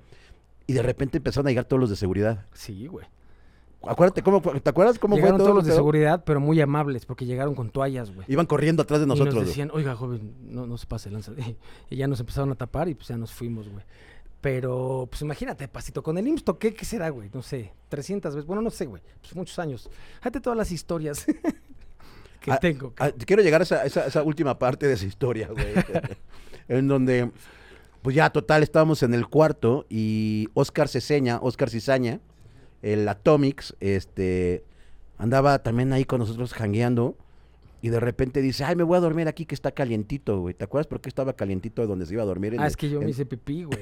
Y 0.67 0.75
de 0.75 0.83
repente 0.83 1.17
empezaron 1.19 1.47
a 1.49 1.51
llegar 1.51 1.65
todos 1.65 1.81
los 1.81 1.91
de 1.91 1.97
seguridad. 1.97 2.47
Sí, 2.53 2.87
güey. 2.87 3.07
Acuérdate, 3.85 4.23
¿cómo, 4.23 4.41
¿te 4.41 4.71
acuerdas 4.71 4.99
cómo 4.99 5.17
Llegaron 5.17 5.37
fue 5.37 5.45
todo? 5.45 5.47
todos 5.49 5.57
los 5.65 5.67
de 5.67 5.75
seguridad, 5.75 6.23
pero 6.25 6.41
muy 6.41 6.61
amables, 6.61 7.05
porque 7.07 7.27
llegaron 7.27 7.55
con 7.55 7.71
toallas, 7.71 8.15
güey. 8.15 8.27
Iban 8.29 8.47
corriendo 8.47 8.83
atrás 8.83 9.01
de 9.01 9.07
Y 9.07 9.09
nosotros. 9.09 9.35
nos 9.35 9.43
güey. 9.45 9.49
decían, 9.49 9.71
oiga, 9.73 9.97
joven, 9.97 10.35
no, 10.43 10.67
no 10.67 10.79
se 10.79 10.87
pase 10.87 11.11
lanza. 11.11 11.33
Y 11.91 11.97
ya 11.97 12.07
nos 12.07 12.21
empezaron 12.21 12.51
a 12.53 12.55
tapar 12.55 12.89
y 12.89 12.95
pues 12.95 13.09
ya 13.09 13.17
nos 13.17 13.33
fuimos, 13.33 13.69
güey. 13.69 13.85
Pero, 14.41 15.07
pues 15.11 15.23
imagínate, 15.23 15.69
pasito, 15.69 16.03
con 16.03 16.19
el 16.19 16.27
IMSS 16.27 16.45
toqué, 16.45 16.75
¿qué 16.75 16.85
será, 16.85 17.09
güey? 17.11 17.31
No 17.33 17.43
sé, 17.43 17.73
300 17.89 18.35
veces. 18.35 18.47
Bueno, 18.47 18.61
no 18.63 18.71
sé, 18.71 18.87
güey. 18.87 19.01
Pues 19.21 19.37
muchos 19.37 19.59
años. 19.61 19.89
Fíjate 20.19 20.41
todas 20.41 20.57
las 20.57 20.73
historias 20.73 21.25
que 22.41 22.51
Ah, 22.51 22.59
tengo. 22.59 22.93
Ah, 22.99 23.11
quiero 23.25 23.43
llegar 23.43 23.61
a 23.61 23.65
esa, 23.65 23.85
esa- 23.85 24.07
esa 24.07 24.23
última 24.25 24.59
parte 24.59 24.87
de 24.89 24.95
esa 24.95 25.07
historia, 25.07 25.49
güey. 25.49 25.65
en 26.69 26.89
donde, 26.89 27.31
pues 28.03 28.17
ya, 28.17 28.31
total, 28.31 28.63
estábamos 28.65 29.03
en 29.05 29.15
el 29.15 29.29
cuarto 29.29 29.87
y 29.89 30.49
Oscar 30.55 30.89
Ceseña, 30.89 31.39
Oscar 31.41 31.71
Cizaña, 31.71 32.21
el 32.83 33.09
Atomics, 33.09 33.75
este, 33.81 34.65
andaba 35.19 35.61
también 35.63 35.93
ahí 35.93 36.05
con 36.05 36.19
nosotros 36.19 36.53
jangueando 36.53 37.17
y 37.81 37.89
de 37.89 37.99
repente 38.01 38.43
dice, 38.43 38.65
ay, 38.65 38.77
me 38.77 38.83
voy 38.85 38.97
a 38.97 39.01
dormir 39.01 39.27
aquí 39.29 39.45
que 39.47 39.55
está 39.55 39.73
calientito, 39.73 40.41
güey. 40.41 40.55
¿Te 40.55 40.65
acuerdas 40.65 40.87
por 40.87 41.01
qué 41.01 41.09
estaba 41.09 41.33
calientito 41.33 41.87
donde 41.87 42.07
se 42.07 42.15
iba 42.15 42.23
a 42.23 42.27
dormir? 42.27 42.55
En 42.55 42.61
Ah, 42.61 42.65
el- 42.65 42.71
es 42.71 42.77
que 42.77 42.89
yo 42.89 42.99
en, 42.99 43.05
me 43.05 43.11
hice 43.11 43.27
pipí, 43.27 43.65
güey. 43.65 43.81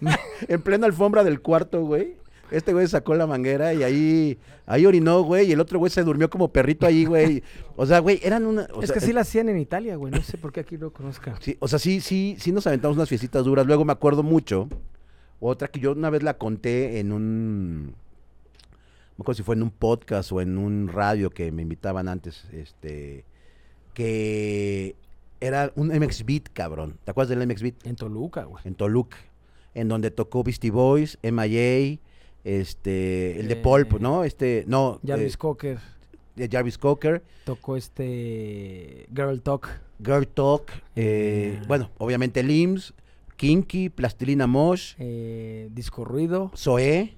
en 0.48 0.62
plena 0.62 0.86
alfombra 0.86 1.24
del 1.24 1.40
cuarto, 1.40 1.82
güey. 1.84 2.16
Este 2.52 2.72
güey 2.72 2.88
sacó 2.88 3.14
la 3.14 3.28
manguera 3.28 3.72
y 3.74 3.84
ahí, 3.84 4.38
ahí 4.66 4.84
orinó, 4.84 5.22
güey, 5.22 5.48
y 5.48 5.52
el 5.52 5.60
otro 5.60 5.78
güey 5.78 5.88
se 5.90 6.02
durmió 6.02 6.28
como 6.28 6.48
perrito 6.52 6.84
ahí, 6.84 7.04
güey. 7.04 7.44
O 7.76 7.86
sea, 7.86 8.00
güey, 8.00 8.18
eran 8.24 8.44
una... 8.44 8.66
o 8.72 8.82
es 8.82 8.88
sea, 8.88 8.94
que 8.94 9.00
sí 9.00 9.12
la 9.12 9.20
hacían 9.20 9.48
en 9.48 9.58
Italia, 9.58 9.94
güey. 9.94 10.12
No 10.12 10.20
sé 10.20 10.36
por 10.36 10.52
qué 10.52 10.58
aquí 10.60 10.76
lo 10.76 10.92
conozca. 10.92 11.36
Sí, 11.40 11.56
o 11.60 11.68
sea, 11.68 11.78
sí, 11.78 12.00
sí, 12.00 12.34
sí 12.40 12.50
nos 12.50 12.66
aventamos 12.66 12.96
unas 12.96 13.08
fiestitas 13.08 13.44
duras. 13.44 13.66
Luego 13.66 13.84
me 13.84 13.92
acuerdo 13.92 14.24
mucho. 14.24 14.68
Otra 15.38 15.68
que 15.68 15.78
yo 15.78 15.92
una 15.92 16.10
vez 16.10 16.24
la 16.24 16.38
conté 16.38 16.98
en 16.98 17.12
un. 17.12 17.94
Me 19.20 19.22
acuerdo 19.22 19.36
si 19.36 19.42
fue 19.42 19.54
en 19.54 19.62
un 19.62 19.70
podcast 19.70 20.32
o 20.32 20.40
en 20.40 20.56
un 20.56 20.88
radio 20.88 21.28
que 21.28 21.52
me 21.52 21.60
invitaban 21.60 22.08
antes. 22.08 22.46
Este. 22.52 23.26
Que 23.92 24.96
era 25.40 25.70
un 25.76 25.88
MX 25.88 26.24
Beat, 26.24 26.44
cabrón. 26.54 26.96
¿Te 27.04 27.10
acuerdas 27.10 27.36
del 27.36 27.46
MX 27.46 27.60
Beat? 27.60 27.86
En 27.86 27.96
Toluca, 27.96 28.44
güey. 28.44 28.62
En 28.64 28.74
Toluca. 28.74 29.18
En 29.74 29.88
donde 29.88 30.10
tocó 30.10 30.42
Beastie 30.42 30.70
Boys, 30.70 31.18
MIA, 31.22 31.98
este. 32.44 33.38
El 33.40 33.48
de 33.48 33.54
Eh, 33.54 33.56
Pulp, 33.56 34.00
¿no? 34.00 34.24
Este. 34.24 34.64
No. 34.66 35.00
Jarvis 35.06 35.34
eh, 35.34 35.38
Cocker 35.38 35.78
de 36.36 36.48
Jarvis 36.50 36.78
Cocker. 36.78 37.22
tocó 37.44 37.76
este 37.76 39.06
Girl 39.14 39.42
Talk. 39.42 39.68
Girl 40.02 40.26
Talk. 40.26 40.70
eh, 40.96 41.58
Eh. 41.60 41.62
Bueno, 41.68 41.90
obviamente 41.98 42.42
Limbs. 42.42 42.94
Kinky, 43.36 43.90
Plastilina 43.90 44.46
Mosh. 44.46 44.94
eh, 44.98 45.68
Disco 45.74 46.06
Ruido. 46.06 46.50
Zoé, 46.56 47.16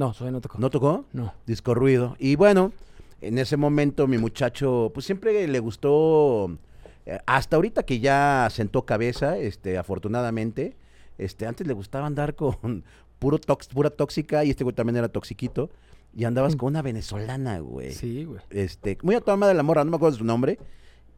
No, 0.00 0.14
Zoe 0.14 0.30
no 0.30 0.40
tocó. 0.40 0.58
¿no 0.58 0.70
tocó? 0.70 1.04
No. 1.12 1.34
Disco 1.46 1.74
Ruido. 1.74 2.16
Y 2.18 2.34
bueno, 2.36 2.72
en 3.20 3.36
ese 3.38 3.58
momento 3.58 4.06
mi 4.06 4.16
muchacho, 4.16 4.90
pues 4.94 5.04
siempre 5.04 5.46
le 5.46 5.58
gustó, 5.58 6.56
eh, 7.04 7.18
hasta 7.26 7.56
ahorita 7.56 7.82
que 7.82 8.00
ya 8.00 8.48
sentó 8.50 8.86
cabeza, 8.86 9.36
este, 9.36 9.76
afortunadamente, 9.76 10.74
este, 11.18 11.46
antes 11.46 11.66
le 11.66 11.74
gustaba 11.74 12.06
andar 12.06 12.34
con 12.34 12.82
puro 13.18 13.38
tox, 13.38 13.68
pura 13.68 13.90
tóxica 13.90 14.42
y 14.42 14.50
este 14.50 14.64
güey 14.64 14.74
también 14.74 14.96
era 14.96 15.08
toxiquito. 15.08 15.68
Y 16.16 16.24
andabas 16.24 16.54
Mm. 16.54 16.58
con 16.58 16.66
una 16.68 16.82
venezolana, 16.82 17.58
güey. 17.60 17.92
Sí, 17.92 18.24
güey. 18.24 18.40
Este, 18.48 18.96
muy 19.02 19.14
a 19.14 19.36
madre 19.36 19.54
la 19.54 19.62
morra, 19.62 19.84
no 19.84 19.90
me 19.90 19.96
acuerdo 19.96 20.12
de 20.16 20.18
su 20.18 20.24
nombre. 20.24 20.58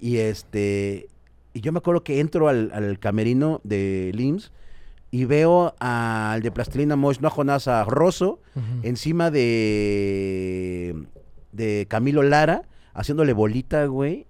Y 0.01 0.17
este, 0.17 1.09
y 1.55 1.61
yo 1.61 1.71
me 1.71 1.79
acuerdo 1.79 2.03
que 2.03 2.19
entro 2.19 2.49
al, 2.49 2.71
al 2.75 2.99
camerino 2.99 3.61
de 3.63 4.11
LIMS 4.13 4.51
y 5.13 5.27
veo 5.27 5.75
al 5.79 6.43
de 6.43 6.51
Plastilina 6.51 6.97
Mosh, 6.97 7.19
no 7.21 7.29
a 7.29 7.31
Jonás, 7.31 7.69
a 7.69 7.85
Rosso, 7.85 8.41
encima 8.83 9.31
de, 9.31 11.05
de 11.53 11.87
Camilo 11.89 12.23
Lara, 12.23 12.63
haciéndole 12.95 13.33
bolita, 13.33 13.85
güey. 13.87 14.27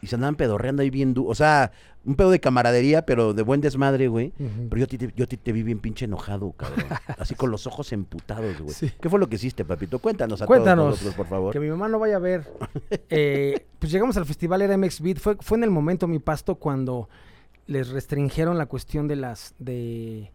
Y 0.00 0.08
se 0.08 0.16
andaban 0.16 0.34
pedorreando 0.34 0.82
ahí 0.82 0.90
bien 0.90 1.14
duro. 1.14 1.28
O 1.30 1.34
sea, 1.36 1.70
un 2.04 2.16
pedo 2.16 2.30
de 2.32 2.40
camaradería, 2.40 3.06
pero 3.06 3.34
de 3.34 3.42
buen 3.42 3.60
desmadre, 3.60 4.08
güey. 4.08 4.32
Pero 4.68 4.76
yo, 4.80 4.88
te- 4.88 5.12
yo 5.14 5.28
te 5.28 5.52
vi 5.52 5.62
bien 5.62 5.78
pinche 5.78 6.06
enojado, 6.06 6.50
cabrón. 6.52 6.86
Así 7.18 7.36
con 7.36 7.52
los 7.52 7.68
ojos 7.68 7.92
emputados, 7.92 8.58
güey. 8.60 8.74
Sí. 8.74 8.90
¿Qué 9.00 9.08
fue 9.08 9.20
lo 9.20 9.28
que 9.28 9.36
hiciste, 9.36 9.64
papito? 9.64 10.00
Cuéntanos 10.00 10.42
a 10.42 10.46
Cuéntanos. 10.46 10.84
todos 10.86 10.90
nosotros, 11.02 11.14
por 11.14 11.26
favor. 11.28 11.52
Que 11.52 11.60
mi 11.60 11.68
mamá 11.68 11.86
no 11.88 12.00
vaya 12.00 12.16
a 12.16 12.20
ver. 12.20 12.44
Eh, 13.14 13.66
pues 13.78 13.92
llegamos 13.92 14.16
al 14.16 14.24
festival, 14.26 14.62
era 14.62 14.76
MX 14.76 15.00
Beat. 15.02 15.18
Fue, 15.18 15.36
fue 15.38 15.58
en 15.58 15.64
el 15.64 15.70
momento, 15.70 16.08
mi 16.08 16.18
pasto, 16.18 16.54
cuando 16.56 17.08
les 17.66 17.88
restringieron 17.90 18.58
la 18.58 18.66
cuestión 18.66 19.08
de 19.08 19.16
las. 19.16 19.54
de, 19.58 20.30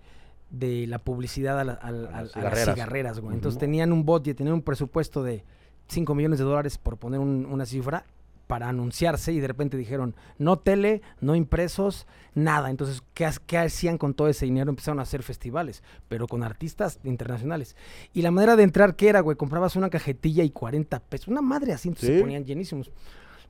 de 0.49 0.87
la 0.87 0.99
publicidad 0.99 1.59
a, 1.59 1.63
la- 1.65 1.73
a 1.73 1.87
A 1.87 1.91
las 1.91 2.35
a 2.37 2.41
las 2.41 2.63
cigarreras. 2.73 3.19
güey. 3.19 3.35
Entonces 3.35 3.59
tenían 3.59 3.91
un 3.91 4.05
budget, 4.05 4.37
tenían 4.37 4.53
un 4.55 4.61
presupuesto 4.61 5.21
de 5.23 5.43
5 5.89 6.15
millones 6.15 6.39
de 6.39 6.45
dólares, 6.45 6.77
por 6.77 6.97
poner 6.97 7.19
un- 7.19 7.45
una 7.45 7.65
cifra, 7.65 8.05
para 8.47 8.69
anunciarse 8.69 9.33
y 9.33 9.41
de 9.41 9.47
repente 9.47 9.75
dijeron, 9.75 10.15
no 10.37 10.57
tele, 10.57 11.01
no 11.19 11.35
impresos, 11.35 12.07
nada. 12.33 12.69
Entonces, 12.69 13.03
¿qué, 13.13 13.25
ha- 13.25 13.33
qué 13.45 13.57
hacían 13.57 13.97
con 13.97 14.13
todo 14.13 14.29
ese 14.29 14.45
dinero? 14.45 14.69
Empezaron 14.69 14.99
a 14.99 15.01
hacer 15.01 15.21
festivales, 15.21 15.83
pero 16.07 16.27
con 16.27 16.43
artistas 16.43 16.99
internacionales. 17.03 17.75
Y 18.13 18.21
la 18.21 18.31
manera 18.31 18.55
de 18.55 18.63
entrar, 18.63 18.95
¿qué 18.95 19.09
era, 19.09 19.19
güey? 19.19 19.35
Comprabas 19.35 19.75
una 19.75 19.89
cajetilla 19.89 20.45
y 20.45 20.49
40 20.51 21.01
pesos. 21.01 21.27
Una 21.27 21.41
madre 21.41 21.73
así, 21.73 21.89
entonces 21.89 22.07
Sí. 22.09 22.15
se 22.15 22.21
ponían 22.21 22.45
llenísimos. 22.45 22.89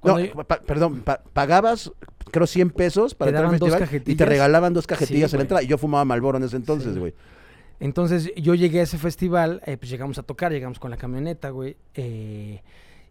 No, 0.03 0.19
yo- 0.19 0.33
pa- 0.45 0.60
perdón, 0.60 1.01
pa- 1.01 1.21
pagabas, 1.33 1.91
creo, 2.31 2.47
100 2.47 2.69
pesos 2.69 3.15
para 3.15 3.29
entrar 3.31 3.45
al 3.45 3.60
festival 3.60 4.01
y 4.05 4.15
te 4.15 4.25
regalaban 4.25 4.73
dos 4.73 4.86
cajetillas 4.88 5.31
Sí, 5.31 5.36
en 5.36 5.39
la 5.39 5.43
entrada. 5.43 5.63
Y 5.63 5.67
yo 5.67 5.77
fumaba 5.77 6.05
Malboro 6.05 6.38
en 6.38 6.43
ese 6.43 6.55
entonces, 6.55 6.93
Sí. 6.93 6.99
güey. 6.99 7.13
Entonces 7.79 8.31
yo 8.36 8.55
llegué 8.55 8.79
a 8.79 8.83
ese 8.83 8.97
festival, 8.97 9.62
eh, 9.65 9.77
pues 9.77 9.89
llegamos 9.91 10.17
a 10.17 10.23
tocar, 10.23 10.51
llegamos 10.51 10.79
con 10.79 10.89
la 10.91 10.97
camioneta, 10.97 11.49
güey. 11.51 11.75
eh, 11.95 12.62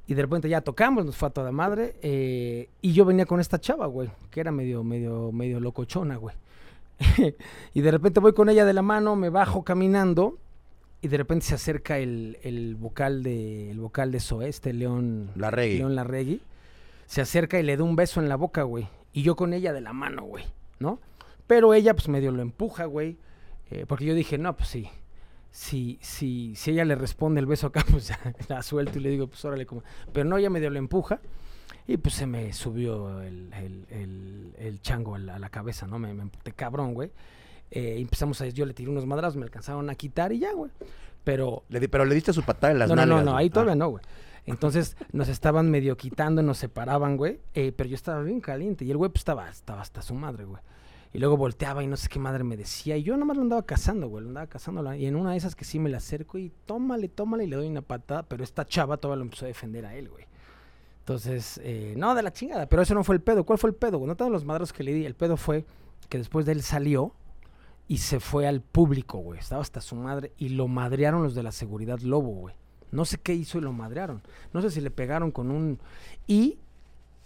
y 0.09 0.14
de 0.14 0.22
repente 0.22 0.49
ya 0.49 0.61
tocamos, 0.61 1.05
nos 1.05 1.16
fue 1.16 1.29
a 1.29 1.31
toda 1.33 1.51
madre. 1.53 1.96
eh, 2.03 2.68
y 2.81 2.92
yo 2.92 3.05
venía 3.05 3.27
con 3.27 3.40
esta 3.40 3.61
chava, 3.61 3.87
güey, 3.87 4.09
que 4.31 4.40
era 4.40 4.53
medio, 4.53 4.83
medio, 4.85 5.33
medio 5.33 5.59
locochona, 5.61 6.16
güey. 6.16 6.35
y 7.75 7.81
de 7.81 7.90
repente 7.90 8.20
voy 8.20 8.33
con 8.33 8.49
ella 8.49 8.64
de 8.64 8.72
la 8.72 8.83
mano, 8.83 9.16
me 9.16 9.29
bajo 9.31 9.62
caminando. 9.64 10.38
Y 11.03 11.09
de 11.09 11.16
repente 11.18 11.44
se 11.46 11.55
acerca 11.55 11.99
el, 11.99 12.38
el 12.42 12.75
vocal 12.75 13.22
de 13.22 13.70
el 13.70 13.79
vocal 13.81 14.11
de 14.11 14.18
Zoé, 14.18 14.49
este 14.49 14.72
León 14.72 15.31
Larregui. 15.37 15.79
León 15.79 15.94
Larregui. 15.94 16.40
Se 17.07 17.21
acerca 17.21 17.59
y 17.59 17.62
le 17.62 17.77
da 17.77 17.85
un 17.85 17.97
beso 17.97 18.21
en 18.21 18.29
la 18.29 18.37
boca, 18.37 18.62
güey. 18.62 18.88
Y 19.12 19.23
yo 19.23 19.37
con 19.37 19.53
ella 19.55 19.73
de 19.73 19.81
la 19.81 19.92
mano, 19.92 20.23
güey, 20.25 20.45
¿no? 20.79 21.01
Pero 21.47 21.73
ella, 21.75 21.95
pues 21.95 22.09
medio 22.09 22.33
lo 22.33 22.42
empuja, 22.42 22.85
güey. 22.87 23.16
eh, 23.71 23.85
porque 23.88 24.05
yo 24.05 24.14
dije, 24.14 24.38
no, 24.38 24.57
pues 24.57 24.69
sí. 24.69 24.88
Si, 25.51 25.99
si, 26.03 26.55
si 26.57 26.73
ella 26.73 26.85
le 26.85 26.95
responde 26.97 27.40
el 27.40 27.47
beso 27.47 27.69
acá, 27.69 27.85
pues 27.90 28.09
ya 28.09 28.19
la 28.49 28.62
suelto 28.62 28.99
y 28.99 29.03
le 29.03 29.11
digo, 29.11 29.27
pues 29.29 29.45
órale, 29.45 29.64
como. 29.66 29.83
Pero 30.12 30.29
no, 30.29 30.37
ella 30.37 30.51
medio 30.51 30.69
lo 30.71 30.79
empuja. 30.79 31.21
Y 31.88 31.97
pues 31.99 32.14
se 32.16 32.27
me 32.27 32.53
subió 32.53 33.23
el, 33.23 33.53
el- 33.55 33.87
el- 33.90 34.55
el 34.59 34.83
chango 34.83 35.14
a 35.14 35.19
la, 35.19 35.37
a 35.37 35.38
la 35.38 35.49
cabeza, 35.51 35.87
¿no? 35.87 35.99
Me, 36.01 36.12
me 36.12 36.23
emputé 36.23 36.53
cabrón, 36.53 36.95
güey. 36.95 37.11
Eh, 37.71 37.97
empezamos 38.01 38.40
a. 38.40 38.49
Yo 38.49 38.66
le 38.66 38.75
tiré 38.75 38.90
unos 38.90 39.07
madrazos, 39.07 39.37
me 39.37 39.45
alcanzaron 39.45 39.88
a 39.88 39.95
quitar 39.95 40.33
y 40.33 40.40
ya, 40.40 40.53
güey. 40.53 40.71
Pero 41.25 41.62
Le 41.69 41.79
di- 41.81 41.88
pero 41.88 42.05
le 42.05 42.14
diste 42.14 42.33
su 42.33 42.42
patada 42.42 42.73
en 42.73 42.81
las 42.81 42.88
no, 42.88 42.97
no, 42.97 43.07
no, 43.07 43.23
no, 43.23 43.37
ahí 43.37 43.47
Ah. 43.47 43.53
todavía 43.53 43.75
no, 43.77 43.88
güey. 43.90 44.05
Entonces 44.46 44.96
nos 45.12 45.28
estaban 45.28 45.70
medio 45.70 45.96
quitando, 45.96 46.42
nos 46.42 46.59
separaban, 46.59 47.16
güey. 47.16 47.40
eh, 47.54 47.72
pero 47.72 47.88
yo 47.88 47.96
estaba 47.96 48.22
bien 48.22 48.40
caliente 48.40 48.85
y 48.85 48.90
el 48.90 48.96
güey 48.96 49.11
pues 49.11 49.20
estaba, 49.20 49.48
estaba 49.50 49.82
hasta 49.82 50.02
su 50.02 50.14
madre, 50.14 50.44
güey. 50.44 50.62
Y 51.12 51.18
luego 51.18 51.37
volteaba 51.37 51.82
y 51.82 51.87
no 51.87 51.96
sé 51.96 52.09
qué 52.09 52.18
madre 52.18 52.44
me 52.44 52.56
decía. 52.56 52.96
Y 52.96 53.02
yo 53.02 53.16
nomás 53.16 53.37
lo 53.37 53.42
andaba 53.42 53.62
cazando, 53.64 54.09
güey. 54.09 54.22
Lo 54.22 54.28
andaba 54.28 54.46
cazando. 54.48 54.94
Y 54.94 55.06
en 55.06 55.16
una 55.16 55.32
de 55.32 55.38
esas 55.38 55.56
que 55.56 55.64
sí 55.64 55.78
me 55.78 55.88
le 55.88 55.96
acerco 55.96 56.37
y 56.37 56.52
tómale, 56.66 57.09
tómale 57.09 57.44
y 57.44 57.46
le 57.46 57.56
doy 57.56 57.68
una 57.68 57.80
patada. 57.80 58.22
Pero 58.24 58.44
esta 58.44 58.66
chava 58.66 58.98
todavía 58.98 59.20
lo 59.20 59.22
empezó 59.22 59.46
a 59.46 59.48
defender 59.48 59.87
a 59.87 59.94
él, 59.94 60.11
güey. 60.11 60.26
Entonces, 60.98 61.59
eh, 61.64 61.94
no, 61.96 62.14
de 62.14 62.22
la 62.22 62.32
chingada. 62.32 62.68
Pero 62.68 62.82
eso 62.82 62.94
no 62.94 63.02
fue 63.02 63.14
el 63.14 63.22
pedo. 63.22 63.44
¿Cuál 63.44 63.59
fue 63.59 63.70
el 63.70 63.76
pedo? 63.76 64.04
No 64.06 64.14
todos 64.14 64.30
los 64.30 64.44
madros 64.44 64.72
que 64.74 64.85
le 64.85 64.92
di. 64.92 65.06
El 65.06 65.14
pedo 65.14 65.38
fue 65.38 65.64
que 66.11 66.18
después 66.18 66.44
de 66.44 66.52
él 66.52 66.62
salió 66.62 67.14
y 67.88 67.98
se 67.98 68.20
fue 68.20 68.46
al 68.46 68.61
público, 68.61 69.18
güey. 69.18 69.40
Estaba 69.40 69.62
hasta 69.62 69.80
su 69.80 69.96
madre 69.96 70.32
y 70.37 70.50
lo 70.50 70.68
madrearon 70.68 71.22
los 71.22 71.35
de 71.35 71.42
la 71.42 71.52
seguridad 71.52 71.98
Lobo, 72.00 72.32
güey. 72.32 72.54
No 72.92 73.05
sé 73.05 73.18
qué 73.18 73.35
hizo 73.35 73.59
y 73.59 73.62
lo 73.62 73.72
madrearon. 73.72 74.22
No 74.53 74.62
sé 74.62 74.70
si 74.70 74.81
le 74.81 74.90
pegaron 74.90 75.31
con 75.31 75.51
un... 75.51 75.79
Y 76.27 76.59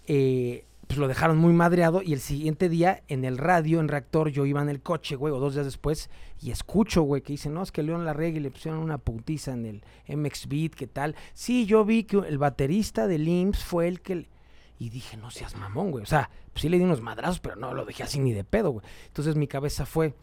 eh, 0.07 0.65
pues 0.91 0.99
lo 0.99 1.07
dejaron 1.07 1.39
muy 1.39 1.53
madreado 1.53 2.03
y 2.03 2.13
el 2.13 2.19
siguiente 2.19 2.69
día 2.69 3.05
en 3.07 3.25
el 3.25 3.39
radio, 3.39 3.79
en 3.79 3.87
reactor, 3.87 4.31
yo 4.31 4.45
iba 4.45 4.61
en 4.61 4.69
el 4.69 4.83
coche, 4.83 5.15
güey, 5.15 5.33
o 5.33 5.39
dos 5.39 5.55
días 5.55 5.65
después, 5.65 6.11
y 6.43 6.51
escucho, 6.51 7.03
güey, 7.03 7.23
que 7.23 7.35
dicen, 7.35 7.55
no, 7.55 7.63
es 7.63 7.71
que 7.71 7.85
León 7.85 8.05
la 8.05 8.27
y 8.27 8.41
le 8.41 8.51
pusieron 8.51 8.81
una 8.81 8.99
putiza 8.99 9.53
en 9.53 9.67
el 9.67 9.83
MX 10.09 10.49
Beat, 10.49 10.75
¿qué 10.75 10.89
tal? 10.89 11.15
Sí, 11.33 11.65
yo 11.65 11.85
vi 11.85 12.03
que 12.03 12.17
el 12.17 12.39
baterista 12.39 13.07
del 13.07 13.29
IMSS 13.29 13.63
fue 13.63 13.87
el 13.87 14.01
que... 14.01 14.17
le-". 14.17 14.29
Y 14.81 14.89
dije, 14.89 15.17
no 15.17 15.31
seas 15.31 15.57
mamón, 15.57 15.93
güey. 15.93 16.03
O 16.03 16.07
sea, 16.07 16.29
pues 16.53 16.63
sí 16.63 16.69
le 16.69 16.77
di 16.77 16.83
unos 16.83 17.03
madrazos, 17.03 17.39
pero 17.39 17.55
no 17.55 17.73
lo 17.73 17.85
dejé 17.85 18.03
así 18.03 18.19
ni 18.19 18.33
de 18.33 18.43
pedo, 18.43 18.71
güey. 18.71 18.85
Entonces 19.07 19.37
mi 19.37 19.47
cabeza 19.47 19.87
fue, 19.87 20.15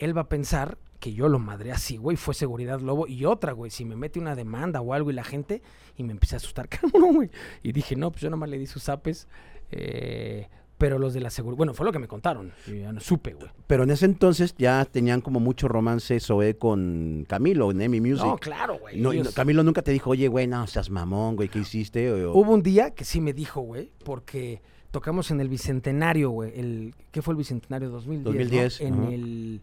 él 0.00 0.16
va 0.16 0.22
a 0.22 0.28
pensar 0.28 0.76
que 0.98 1.12
yo 1.14 1.28
lo 1.28 1.38
madré 1.38 1.72
así, 1.72 1.96
güey, 1.96 2.16
fue 2.16 2.34
seguridad 2.34 2.80
lobo. 2.80 3.06
Y 3.06 3.24
otra, 3.24 3.52
güey, 3.52 3.70
si 3.70 3.84
me 3.84 3.96
mete 3.96 4.18
una 4.18 4.34
demanda 4.34 4.80
o 4.82 4.92
algo 4.92 5.10
y 5.10 5.14
la 5.14 5.24
gente, 5.24 5.62
y 5.96 6.02
me 6.02 6.12
empecé 6.12 6.34
a 6.34 6.38
asustar, 6.38 6.68
cabrón, 6.68 7.14
güey. 7.14 7.30
Y 7.62 7.72
dije, 7.72 7.96
no, 7.96 8.10
pues 8.10 8.20
yo 8.22 8.28
nomás 8.30 8.48
le 8.50 8.58
di 8.58 8.66
sus 8.66 8.82
zapes. 8.82 9.28
eh, 9.70 10.48
pero 10.78 10.98
los 10.98 11.12
de 11.12 11.20
la 11.20 11.28
seguridad, 11.28 11.58
bueno, 11.58 11.74
fue 11.74 11.84
lo 11.84 11.92
que 11.92 11.98
me 11.98 12.08
contaron. 12.08 12.52
Yo 12.66 12.74
ya 12.74 12.90
no 12.90 13.00
supe, 13.00 13.34
güey. 13.34 13.50
Pero 13.66 13.82
en 13.82 13.90
ese 13.90 14.06
entonces 14.06 14.54
ya 14.56 14.82
tenían 14.86 15.20
como 15.20 15.38
mucho 15.38 15.68
romance 15.68 16.18
Zoé 16.20 16.56
con 16.56 17.26
Camilo 17.28 17.70
en 17.70 17.82
Emi 17.82 18.00
Music. 18.00 18.24
No, 18.24 18.38
claro, 18.38 18.78
güey. 18.78 18.98
No, 18.98 19.12
no- 19.12 19.30
Camilo 19.34 19.62
nunca 19.62 19.82
te 19.82 19.90
dijo, 19.92 20.08
oye, 20.08 20.26
güey, 20.28 20.46
no 20.46 20.66
seas 20.66 20.88
mamón, 20.88 21.36
güey, 21.36 21.50
¿qué 21.50 21.58
hiciste? 21.58 22.10
O- 22.24 22.32
Hubo 22.32 22.52
un 22.54 22.62
día 22.62 22.92
que 22.94 23.04
sí 23.04 23.20
me 23.20 23.34
dijo, 23.34 23.60
güey, 23.60 23.92
porque 24.06 24.62
tocamos 24.90 25.30
en 25.30 25.42
el 25.42 25.50
Bicentenario, 25.50 26.30
güey. 26.30 26.58
El, 26.58 26.94
¿Qué 27.10 27.20
fue 27.20 27.32
el 27.32 27.36
Bicentenario? 27.38 27.90
2010. 27.90 28.24
¿no? 28.24 28.30
2010, 28.32 28.80
En 28.80 28.94
ajá. 28.94 29.08
el... 29.12 29.60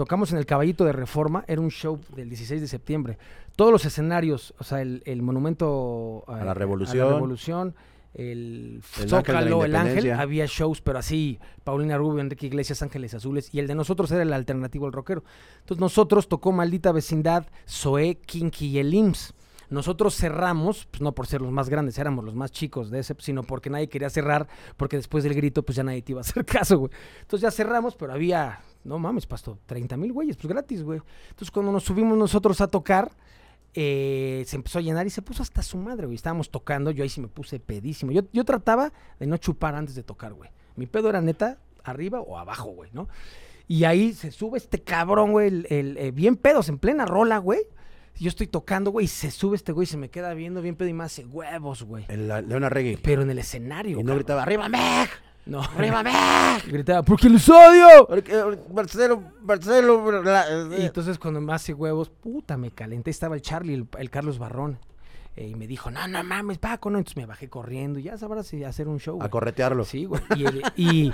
Tocamos 0.00 0.32
en 0.32 0.38
el 0.38 0.46
Caballito 0.46 0.86
de 0.86 0.92
Reforma, 0.92 1.44
era 1.46 1.60
un 1.60 1.70
show 1.70 2.00
del 2.16 2.30
16 2.30 2.62
de 2.62 2.68
septiembre. 2.68 3.18
Todos 3.54 3.70
los 3.70 3.84
escenarios, 3.84 4.54
o 4.58 4.64
sea, 4.64 4.80
el, 4.80 5.02
el 5.04 5.20
monumento 5.20 6.24
A 6.26 6.42
la 6.42 6.52
A 6.52 6.54
Revolución. 6.54 7.06
la 7.06 7.12
Revolución, 7.12 7.74
el, 8.14 8.80
El 8.96 9.02
Ángel 9.02 9.08
Zócalo, 9.10 9.62
el 9.62 9.76
Ángel, 9.76 10.10
había 10.12 10.46
shows, 10.46 10.80
pero 10.80 10.98
así, 10.98 11.38
Paulina 11.64 11.98
Rubio, 11.98 12.22
Enrique 12.22 12.46
Iglesias, 12.46 12.80
Ángeles 12.82 13.12
Azules, 13.12 13.50
y 13.52 13.58
el 13.58 13.66
de 13.66 13.74
nosotros 13.74 14.10
era 14.10 14.22
el 14.22 14.32
alternativo 14.32 14.86
al 14.86 14.94
rockero. 14.94 15.22
Entonces 15.58 15.82
nosotros 15.82 16.28
tocó 16.28 16.50
Maldita 16.50 16.92
Vecindad, 16.92 17.44
Zoé, 17.68 18.14
Kinky 18.14 18.68
y 18.68 18.78
el 18.78 18.94
IMSS. 18.94 19.34
Nosotros 19.70 20.16
cerramos, 20.16 20.86
pues 20.90 21.00
no 21.00 21.12
por 21.12 21.26
ser 21.26 21.40
los 21.40 21.52
más 21.52 21.68
grandes, 21.68 21.96
éramos 21.98 22.24
los 22.24 22.34
más 22.34 22.50
chicos 22.50 22.90
de 22.90 22.98
ese, 22.98 23.14
sino 23.18 23.44
porque 23.44 23.70
nadie 23.70 23.88
quería 23.88 24.10
cerrar, 24.10 24.48
porque 24.76 24.96
después 24.96 25.24
del 25.24 25.34
grito, 25.34 25.62
pues 25.62 25.76
ya 25.76 25.84
nadie 25.84 26.02
te 26.02 26.12
iba 26.12 26.20
a 26.20 26.22
hacer 26.22 26.44
caso, 26.44 26.78
güey. 26.78 26.90
Entonces 27.20 27.42
ya 27.42 27.50
cerramos, 27.50 27.94
pero 27.94 28.12
había, 28.12 28.60
no 28.84 28.98
mames, 28.98 29.26
pasto, 29.26 29.58
30 29.66 29.96
mil 29.96 30.12
güeyes, 30.12 30.36
pues 30.36 30.48
gratis, 30.48 30.82
güey. 30.82 31.00
Entonces 31.30 31.50
cuando 31.50 31.70
nos 31.70 31.84
subimos 31.84 32.18
nosotros 32.18 32.60
a 32.60 32.66
tocar, 32.66 33.12
eh, 33.72 34.42
se 34.46 34.56
empezó 34.56 34.80
a 34.80 34.82
llenar 34.82 35.06
y 35.06 35.10
se 35.10 35.22
puso 35.22 35.42
hasta 35.42 35.62
su 35.62 35.78
madre, 35.78 36.06
güey. 36.06 36.16
Estábamos 36.16 36.50
tocando, 36.50 36.90
yo 36.90 37.04
ahí 37.04 37.08
sí 37.08 37.20
me 37.20 37.28
puse 37.28 37.60
pedísimo. 37.60 38.10
Yo, 38.10 38.22
yo 38.32 38.44
trataba 38.44 38.92
de 39.20 39.26
no 39.26 39.36
chupar 39.36 39.76
antes 39.76 39.94
de 39.94 40.02
tocar, 40.02 40.32
güey. 40.32 40.50
Mi 40.74 40.86
pedo 40.86 41.08
era 41.08 41.20
neta, 41.20 41.58
arriba 41.84 42.20
o 42.20 42.38
abajo, 42.38 42.70
güey, 42.70 42.90
¿no? 42.92 43.08
Y 43.68 43.84
ahí 43.84 44.12
se 44.14 44.32
sube 44.32 44.58
este 44.58 44.82
cabrón, 44.82 45.30
güey, 45.30 45.46
el, 45.46 45.66
el, 45.70 45.96
eh, 45.96 46.10
bien 46.10 46.34
pedos, 46.34 46.68
en 46.68 46.78
plena 46.78 47.06
rola, 47.06 47.38
güey. 47.38 47.60
Yo 48.18 48.28
estoy 48.28 48.46
tocando, 48.46 48.90
güey, 48.90 49.04
y 49.06 49.08
se 49.08 49.30
sube 49.30 49.56
este 49.56 49.72
güey, 49.72 49.86
se 49.86 49.96
me 49.96 50.10
queda 50.10 50.34
viendo 50.34 50.60
bien 50.60 50.76
pedo 50.76 50.88
y 50.88 50.92
me 50.92 51.04
hace 51.04 51.24
huevos, 51.24 51.82
güey. 51.84 52.04
El 52.08 52.28
la- 52.28 52.42
Leona 52.42 52.68
Reggae. 52.68 52.98
Pero 53.02 53.22
en 53.22 53.30
el 53.30 53.38
escenario. 53.38 53.92
Y 53.92 54.02
no 54.02 54.08
cabrón. 54.08 54.16
gritaba, 54.18 54.42
¡arriba, 54.42 54.68
Meg! 54.68 55.08
No, 55.46 55.62
¡Arriba, 55.62 56.02
Meg! 56.04 56.70
gritaba, 56.70 57.02
porque 57.02 57.30
los 57.30 57.48
odio. 57.48 58.06
Marcelo, 58.74 59.22
Marcelo. 59.42 60.76
Y 60.78 60.82
entonces 60.84 61.18
cuando 61.18 61.40
me 61.40 61.52
hace 61.54 61.72
huevos, 61.72 62.10
puta, 62.10 62.56
me 62.58 62.70
calenté. 62.70 63.10
Estaba 63.10 63.34
el 63.36 63.40
Charlie, 63.42 63.72
el, 63.74 63.86
el 63.98 64.10
Carlos 64.10 64.38
Barrón. 64.38 64.78
Eh, 65.36 65.48
y 65.48 65.54
me 65.54 65.66
dijo, 65.66 65.90
no, 65.90 66.06
no 66.08 66.22
mames, 66.24 66.58
Paco, 66.58 66.90
no. 66.90 66.98
Entonces 66.98 67.16
me 67.16 67.26
bajé 67.26 67.48
corriendo 67.48 67.98
y 67.98 68.04
ya 68.04 68.18
sabrás 68.18 68.46
si 68.48 68.64
hacer 68.64 68.88
un 68.88 68.98
show. 68.98 69.22
a 69.22 69.28
corretearlo. 69.28 69.84
Sí, 69.84 70.04
güey. 70.04 70.20
Y, 70.36 70.44
el- 70.44 70.62
y, 70.76 71.12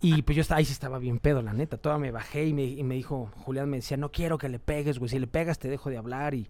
y, 0.00 0.22
pues 0.22 0.36
yo 0.36 0.42
estaba, 0.42 0.58
ahí 0.58 0.64
sí 0.64 0.72
estaba 0.72 0.98
bien 0.98 1.18
pedo, 1.18 1.42
la 1.42 1.52
neta. 1.52 1.76
Toda 1.78 1.98
me 1.98 2.10
bajé 2.10 2.46
y 2.46 2.52
me, 2.52 2.64
y 2.64 2.82
me 2.84 2.94
dijo, 2.94 3.30
Julián 3.44 3.68
me 3.70 3.78
decía, 3.78 3.96
no 3.96 4.10
quiero 4.12 4.38
que 4.38 4.48
le 4.48 4.58
pegues, 4.58 4.98
güey. 4.98 5.08
Si 5.08 5.18
le 5.18 5.26
pegas 5.26 5.58
te 5.58 5.68
dejo 5.68 5.90
de 5.90 5.96
hablar 5.98 6.34
y, 6.34 6.48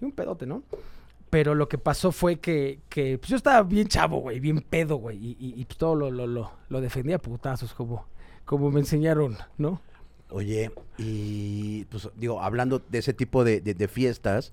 y 0.00 0.04
un 0.04 0.12
pedote, 0.12 0.46
¿no? 0.46 0.62
Pero 1.28 1.54
lo 1.54 1.68
que 1.68 1.76
pasó 1.76 2.12
fue 2.12 2.38
que, 2.38 2.78
que 2.88 3.18
pues 3.18 3.30
yo 3.30 3.36
estaba 3.36 3.62
bien 3.64 3.88
chavo, 3.88 4.20
güey, 4.20 4.38
bien 4.40 4.60
pedo, 4.60 4.96
güey. 4.96 5.18
Y, 5.18 5.30
y, 5.40 5.60
y, 5.60 5.64
pues 5.64 5.76
todo 5.76 5.94
lo, 5.96 6.10
lo, 6.10 6.26
lo, 6.26 6.52
lo 6.68 6.80
defendía 6.80 7.16
a 7.16 7.18
putazos, 7.18 7.74
como, 7.74 8.06
como 8.44 8.70
me 8.70 8.80
enseñaron, 8.80 9.36
¿no? 9.58 9.80
Oye, 10.30 10.70
y 10.98 11.84
pues 11.86 12.08
digo, 12.16 12.40
hablando 12.42 12.80
de 12.88 12.98
ese 12.98 13.12
tipo 13.12 13.44
de, 13.44 13.60
de- 13.60 13.74
de 13.74 13.88
fiestas 13.88 14.52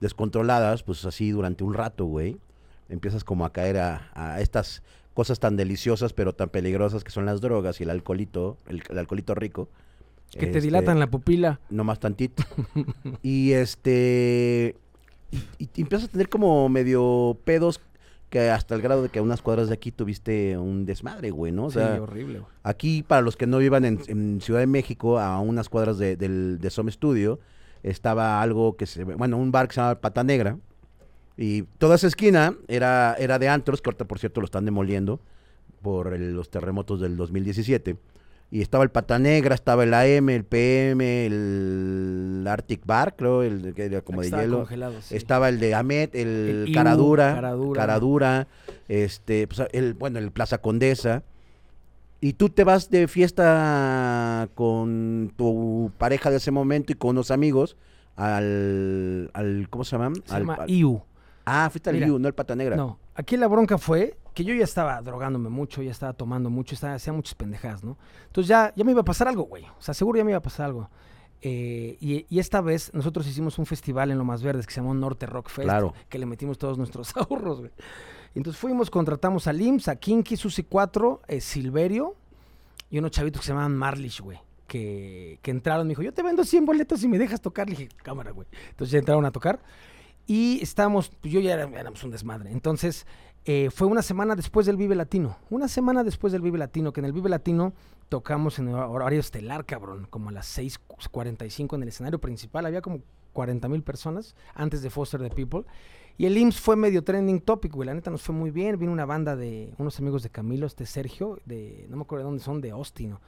descontroladas, 0.00 0.82
pues 0.82 1.04
así 1.04 1.30
durante 1.30 1.64
un 1.64 1.74
rato, 1.74 2.04
güey, 2.06 2.38
empiezas 2.88 3.24
como 3.24 3.44
a 3.44 3.52
caer 3.52 3.78
a, 3.78 4.10
a 4.14 4.40
estas 4.40 4.82
cosas 5.14 5.40
tan 5.40 5.56
deliciosas 5.56 6.12
pero 6.12 6.34
tan 6.34 6.48
peligrosas 6.48 7.04
que 7.04 7.10
son 7.10 7.26
las 7.26 7.40
drogas 7.40 7.80
y 7.80 7.84
el 7.84 7.90
alcoholito, 7.90 8.56
el, 8.66 8.82
el 8.88 8.98
alcoholito 8.98 9.34
rico. 9.34 9.68
Que 10.30 10.40
te 10.40 10.46
Este, 10.46 10.60
dilatan 10.60 10.98
la 11.00 11.08
pupila. 11.08 11.60
No 11.70 11.82
más 11.84 11.98
tantito. 11.98 12.44
y 13.22 13.52
este. 13.52 14.76
Y, 15.32 15.68
y 15.74 15.82
empiezas 15.82 16.08
a 16.08 16.12
tener 16.12 16.28
como 16.28 16.68
medio 16.68 17.36
pedos 17.44 17.80
que 18.30 18.48
hasta 18.48 18.76
el 18.76 18.80
grado 18.80 19.02
de 19.02 19.08
que 19.08 19.18
a 19.18 19.22
unas 19.22 19.42
cuadras 19.42 19.66
de 19.68 19.74
aquí 19.74 19.90
tuviste 19.90 20.56
un 20.56 20.86
desmadre, 20.86 21.32
güey, 21.32 21.50
¿no? 21.50 21.64
O 21.64 21.70
sea, 21.72 21.96
sí, 21.96 22.00
horrible, 22.00 22.38
güey. 22.38 22.52
Aquí, 22.62 23.02
para 23.02 23.22
los 23.22 23.36
que 23.36 23.48
no 23.48 23.58
vivan 23.58 23.84
en, 23.84 24.00
en 24.06 24.40
Ciudad 24.40 24.60
de 24.60 24.68
México, 24.68 25.18
a 25.18 25.40
unas 25.40 25.68
cuadras 25.68 25.98
de, 25.98 26.14
del, 26.14 26.58
de 26.60 26.70
Some 26.70 26.92
Studio, 26.92 27.40
estaba 27.82 28.40
algo 28.42 28.76
que 28.76 28.86
se... 28.86 29.04
Bueno, 29.04 29.36
un 29.36 29.52
bar 29.52 29.68
que 29.68 29.74
se 29.74 29.80
llama 29.80 29.94
Pata 30.00 30.22
Negra. 30.24 30.56
Y 31.36 31.62
toda 31.78 31.94
esa 31.96 32.06
esquina 32.06 32.54
era, 32.68 33.14
era 33.18 33.38
de 33.38 33.48
antros, 33.48 33.80
que 33.80 33.88
ahorita, 33.88 34.04
por 34.06 34.18
cierto, 34.18 34.40
lo 34.40 34.44
están 34.44 34.64
demoliendo 34.64 35.20
por 35.80 36.12
el- 36.12 36.34
los 36.34 36.50
terremotos 36.50 37.00
del 37.00 37.16
2017. 37.16 37.96
Y 38.52 38.60
estaba 38.62 38.82
el 38.84 38.90
Pata 38.90 39.18
Negra, 39.18 39.54
estaba 39.54 39.84
el 39.84 39.94
AM, 39.94 40.28
el 40.34 40.44
PM, 40.44 41.24
el 41.26 42.44
Arctic 42.48 42.84
Bar, 42.84 43.14
creo, 43.16 43.42
el 43.44 43.72
que 43.74 43.84
era 43.84 44.00
como 44.02 44.20
de 44.20 44.26
Estaba 44.26 44.42
hielo. 44.42 44.58
congelado, 44.58 45.00
sí. 45.02 45.16
Estaba 45.16 45.48
el 45.48 45.60
de 45.60 45.74
Amet, 45.74 46.14
el, 46.16 46.28
El 46.28 46.64
Ibu, 46.68 46.74
Caradura, 46.74 47.34
Caradura. 47.34 47.80
Caradura, 47.80 48.48
este, 48.88 49.46
pues, 49.46 49.62
el, 49.72 49.94
bueno, 49.94 50.18
el 50.18 50.32
Plaza 50.32 50.58
Condesa. 50.58 51.22
Y 52.20 52.34
tú 52.34 52.50
te 52.50 52.64
vas 52.64 52.90
de 52.90 53.08
fiesta 53.08 54.48
con 54.54 55.32
tu 55.36 55.90
pareja 55.98 56.30
de 56.30 56.36
ese 56.36 56.50
momento 56.50 56.92
y 56.92 56.96
con 56.96 57.10
unos 57.10 57.30
amigos 57.30 57.76
al, 58.16 59.30
al 59.32 59.68
¿cómo 59.70 59.84
se 59.84 59.96
llama? 59.96 60.14
Se 60.24 60.34
Al- 60.34 60.42
llama 60.42 60.54
al- 60.54 60.70
IU. 60.70 61.02
ah, 61.46 61.68
fuiste 61.70 61.90
al 61.90 61.96
Mira, 61.96 62.06
Iu, 62.08 62.18
no 62.18 62.28
el 62.28 62.34
Pata 62.34 62.54
Negra. 62.54 62.76
No, 62.76 62.98
aquí 63.14 63.36
la 63.36 63.46
bronca 63.48 63.78
fue 63.78 64.18
que 64.34 64.44
yo 64.44 64.54
ya 64.54 64.64
estaba 64.64 65.00
drogándome 65.02 65.48
mucho, 65.48 65.82
ya 65.82 65.90
estaba 65.90 66.12
tomando 66.12 66.50
mucho, 66.50 66.74
estaba, 66.74 66.94
hacía 66.94 67.12
muchas 67.12 67.34
pendejadas, 67.34 67.82
¿no? 67.82 67.96
Entonces 68.26 68.48
ya, 68.48 68.72
ya 68.76 68.84
me 68.84 68.92
iba 68.92 69.00
a 69.00 69.04
pasar 69.04 69.26
algo, 69.28 69.44
güey. 69.44 69.64
O 69.64 69.80
sea, 69.82 69.94
seguro 69.94 70.18
ya 70.18 70.24
me 70.24 70.30
iba 70.32 70.38
a 70.38 70.42
pasar 70.42 70.66
algo. 70.66 70.88
Eh, 71.42 71.96
y, 72.00 72.26
y 72.28 72.38
esta 72.38 72.60
vez 72.60 72.92
nosotros 72.92 73.26
hicimos 73.26 73.58
un 73.58 73.64
festival 73.64 74.10
en 74.10 74.18
Lo 74.18 74.24
Más 74.24 74.42
Verdes 74.42 74.66
que 74.66 74.74
se 74.74 74.80
llamó 74.80 74.92
Norte 74.92 75.24
Rock 75.24 75.48
Fest, 75.48 75.64
Claro. 75.66 75.94
que 76.10 76.18
le 76.18 76.26
metimos 76.26 76.58
todos 76.58 76.76
nuestros 76.76 77.12
ahorros, 77.16 77.60
güey. 77.60 77.70
Entonces 78.34 78.60
fuimos, 78.60 78.90
contratamos 78.90 79.46
a 79.46 79.52
Lims, 79.52 79.88
a 79.88 79.96
Kinky, 79.96 80.36
Susi 80.36 80.62
4, 80.62 81.22
eh, 81.28 81.40
Silverio 81.40 82.14
y 82.90 82.98
unos 82.98 83.10
chavitos 83.10 83.40
que 83.40 83.46
se 83.46 83.52
llamaban 83.52 83.76
Marlish, 83.76 84.20
güey. 84.20 84.38
Que, 84.66 85.40
que 85.42 85.50
entraron, 85.50 85.86
me 85.86 85.92
dijo, 85.92 86.02
yo 86.02 86.12
te 86.14 86.22
vendo 86.22 86.44
100 86.44 86.64
boletos 86.64 87.02
y 87.02 87.08
me 87.08 87.18
dejas 87.18 87.40
tocar. 87.40 87.68
Le 87.68 87.76
dije, 87.76 87.88
cámara, 88.02 88.30
güey. 88.30 88.46
Entonces 88.70 88.92
ya 88.92 88.98
entraron 89.00 89.24
a 89.24 89.32
tocar. 89.32 89.60
Y 90.26 90.60
estábamos, 90.62 91.10
pues 91.20 91.32
yo 91.32 91.40
ya 91.40 91.54
era- 91.54 91.64
éramos 91.80 92.04
un 92.04 92.12
desmadre. 92.12 92.52
Entonces 92.52 93.04
eh, 93.46 93.68
fue 93.74 93.88
una 93.88 94.02
semana 94.02 94.36
después 94.36 94.66
del 94.66 94.76
Vive 94.76 94.94
Latino. 94.94 95.36
Una 95.50 95.66
semana 95.66 96.04
después 96.04 96.32
del 96.32 96.42
Vive 96.42 96.58
Latino, 96.58 96.92
que 96.92 97.00
en 97.00 97.06
el 97.06 97.12
Vive 97.12 97.28
Latino 97.28 97.72
tocamos 98.08 98.60
en 98.60 98.68
el 98.68 98.74
horario 98.76 99.18
estelar, 99.18 99.66
cabrón. 99.66 100.06
Como 100.08 100.28
a 100.28 100.32
las 100.32 100.56
6.45 100.56 101.74
en 101.74 101.82
el 101.82 101.88
escenario 101.88 102.20
principal. 102.20 102.64
Había 102.66 102.80
como 102.80 103.00
40 103.32 103.68
mil 103.68 103.82
personas 103.82 104.36
antes 104.54 104.82
de 104.82 104.90
Foster 104.90 105.20
the 105.20 105.30
People. 105.30 105.64
Y 106.18 106.26
el 106.26 106.36
IMSS 106.36 106.60
fue 106.60 106.76
medio 106.76 107.02
trending 107.02 107.40
topic, 107.40 107.72
güey. 107.72 107.86
La 107.86 107.94
neta 107.94 108.10
nos 108.10 108.22
fue 108.22 108.34
muy 108.34 108.50
bien. 108.50 108.78
Vino 108.78 108.92
una 108.92 109.06
banda 109.06 109.36
de 109.36 109.72
unos 109.78 109.98
amigos 109.98 110.22
de 110.22 110.28
Camilo, 110.30 110.66
este 110.66 110.84
Sergio, 110.86 111.38
de 111.46 111.86
no 111.88 111.96
me 111.96 112.02
acuerdo 112.02 112.24
de 112.24 112.28
dónde 112.30 112.44
son, 112.44 112.60
de 112.60 112.70
Austin. 112.72 113.10
¿no? 113.10 113.20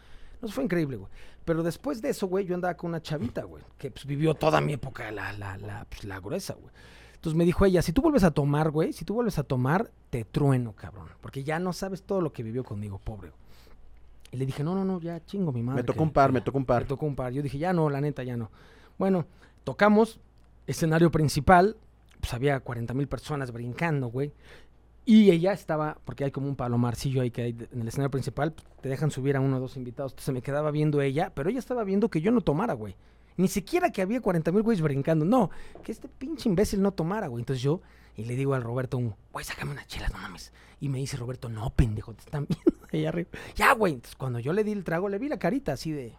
Nos 0.43 0.53
fue 0.53 0.65
increíble, 0.65 0.97
güey. 0.97 1.11
Pero 1.45 1.63
después 1.63 2.03
de 2.03 2.11
eso, 2.11 2.27
güey, 2.27 2.45
yo 2.45 2.55
andaba 2.55 2.75
con 2.75 2.91
una 2.91 3.01
chavita, 3.01 3.45
güey, 3.45 3.65
que 3.79 3.91
pues, 3.91 4.05
vivió 4.07 4.35
toda 4.35 4.61
mi 4.61 4.75
época, 4.75 5.11
la, 5.11 5.33
la, 5.33 5.57
la, 5.57 5.87
pues, 5.89 6.05
la 6.05 6.21
gruesa, 6.21 6.55
güey. 6.55 6.73
Entonces 7.15 7.37
me 7.37 7.45
dijo 7.45 7.65
ella, 7.65 7.81
si 7.83 7.93
tú 7.93 8.03
vuelves 8.03 8.25
a 8.25 8.31
tomar, 8.33 8.71
güey, 8.71 8.93
si 8.93 9.05
tú 9.05 9.15
vuelves 9.15 9.39
a 9.39 9.45
tomar, 9.45 9.91
te 10.11 10.25
trueno, 10.25 10.73
cabrón. 10.75 11.07
Porque 11.21 11.45
ya 11.45 11.59
no 11.61 11.73
sabes 11.73 12.03
todo 12.03 12.21
lo 12.21 12.33
que 12.33 12.43
vivió 12.43 12.63
conmigo, 12.65 12.99
pobre. 12.99 13.29
güey". 13.31 13.41
Y 14.33 14.37
le 14.37 14.47
dije, 14.47 14.65
no, 14.65 14.75
no, 14.75 14.85
no, 14.85 15.01
ya 15.01 15.25
chingo 15.25 15.53
mi 15.53 15.63
madre. 15.63 15.83
Me 15.83 15.87
tocó 15.87 15.99
que- 15.99 16.03
un 16.05 16.11
par, 16.11 16.33
me 16.33 16.41
ya". 16.41 16.45
tocó 16.45 16.59
un 16.59 16.65
par. 16.65 16.83
Me 16.83 16.89
tocó 16.89 17.07
un 17.07 17.15
par. 17.17 17.33
Yo 17.33 17.43
dije, 17.43 17.59
ya 17.59 17.73
no, 17.73 17.89
la 17.91 18.01
neta, 18.01 18.23
ya 18.25 18.37
no. 18.37 18.51
Bueno, 18.99 19.27
tocamos, 19.65 20.21
escenario 20.67 21.11
principal, 21.11 21.77
pues 22.23 22.33
había 22.35 22.61
40 22.61 22.95
mil 22.95 23.09
personas 23.09 23.51
brincando, 23.51 24.07
güey. 24.07 24.33
Y 25.05 25.33
ella 25.33 25.53
estaba, 25.53 25.99
porque 26.05 26.23
hay 26.23 26.31
como 26.31 26.47
un 26.47 26.55
palomarcillo 26.55 27.23
ahí 27.23 27.33
que 27.33 27.43
hay 27.43 27.57
en 27.73 27.81
el 27.81 27.89
escenario 27.89 28.13
principal, 28.13 28.55
te 28.81 28.89
dejan 28.89 29.11
subir 29.11 29.37
a 29.37 29.41
uno 29.41 29.57
o 29.57 29.61
dos 29.61 29.77
invitados. 29.77 30.13
Entonces 30.13 30.33
me 30.33 30.41
quedaba 30.41 30.71
viendo 30.71 31.03
ella, 31.03 31.33
pero 31.35 31.51
ella 31.51 31.59
estaba 31.59 31.83
viendo 31.83 32.09
que 32.09 32.21
yo 32.21 32.31
no 32.31 32.41
tomara, 32.41 32.75
güey. 32.75 32.95
Ni 33.37 33.49
siquiera 33.49 33.91
que 33.91 34.03
había 34.03 34.21
40 34.21 34.53
mil 34.53 34.63
güeyes 34.63 34.81
brincando. 34.81 35.25
No, 35.25 35.51
que 35.83 35.91
este 35.91 36.07
pinche 36.07 36.49
imbécil 36.49 36.81
no 36.81 36.93
tomara, 36.93 37.27
güey. 37.27 37.43
Entonces 37.43 37.61
yo, 37.61 37.81
y 38.17 38.25
le 38.25 38.37
digo 38.37 38.55
al 38.55 38.63
Roberto, 38.63 39.01
güey, 39.33 39.45
sácame 39.45 39.73
una 39.73 39.85
chela, 39.87 40.09
no 40.11 40.19
mames. 40.19 40.53
Y 40.79 40.89
me 40.89 40.99
dice 40.99 41.17
Roberto, 41.17 41.49
no, 41.49 41.71
pendejo, 41.71 42.15
te 42.15 42.21
están 42.21 42.47
viendo 42.49 42.87
allá 42.93 43.09
arriba. 43.09 43.31
Ya, 43.57 43.73
güey. 43.73 43.95
Entonces 43.95 44.15
cuando 44.15 44.39
yo 44.39 44.53
le 44.53 44.63
di 44.63 44.71
el 44.71 44.85
trago, 44.85 45.09
le 45.09 45.19
vi 45.19 45.29
la 45.29 45.41
carita 45.41 45.73
así 45.73 45.91
de, 45.91 46.13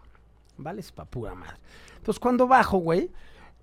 vales 0.58 0.92
pa' 0.92 1.06
pura 1.06 1.34
madre. 1.34 1.56
Entonces 1.96 2.20
cuando 2.20 2.48
bajo, 2.48 2.80
güey, 2.80 3.10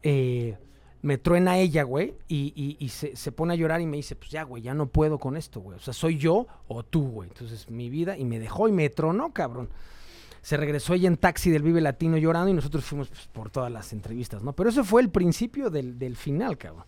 eh, 0.03 0.57
me 1.03 1.17
truena 1.19 1.59
ella, 1.59 1.83
güey, 1.83 2.15
y, 2.29 2.77
y- 2.79 2.89
se, 2.91 3.17
se 3.17 3.33
pone 3.33 3.55
a 3.55 3.57
llorar 3.57 3.81
y 3.81 3.87
me 3.87 3.97
dice, 3.97 4.17
pues 4.17 4.31
ya, 4.31 4.43
güey, 4.43 4.63
ya 4.63 4.75
no 4.75 4.87
puedo 4.87 5.19
con 5.19 5.37
esto, 5.37 5.61
güey. 5.61 5.79
O 5.79 5.81
sea, 5.81 5.95
soy 5.95 6.19
yo 6.19 6.47
o 6.69 6.83
tú, 6.83 7.09
güey. 7.09 7.29
Entonces 7.31 7.71
mi 7.71 7.89
vida, 7.89 8.19
y 8.19 8.25
me 8.25 8.39
dejó 8.39 8.69
y 8.69 8.73
me 8.73 8.89
tronó, 8.91 9.33
cabrón. 9.33 9.69
Se 10.43 10.57
regresó 10.57 10.95
ella 10.95 11.07
en 11.09 11.17
taxi 11.19 11.51
del 11.51 11.63
Vive 11.63 11.81
Latino 11.83 12.17
llorando 12.17 12.51
y 12.51 12.55
nosotros 12.55 12.85
fuimos 12.85 13.09
pues, 13.09 13.27
por 13.29 13.51
todas 13.51 13.71
las 13.71 13.93
entrevistas, 13.93 14.43
¿no? 14.43 14.55
Pero 14.55 14.71
eso 14.71 14.85
fue 14.85 15.03
el 15.03 15.11
principio 15.11 15.69
del, 15.71 15.99
del 15.99 16.17
final, 16.17 16.57
cabrón. 16.57 16.85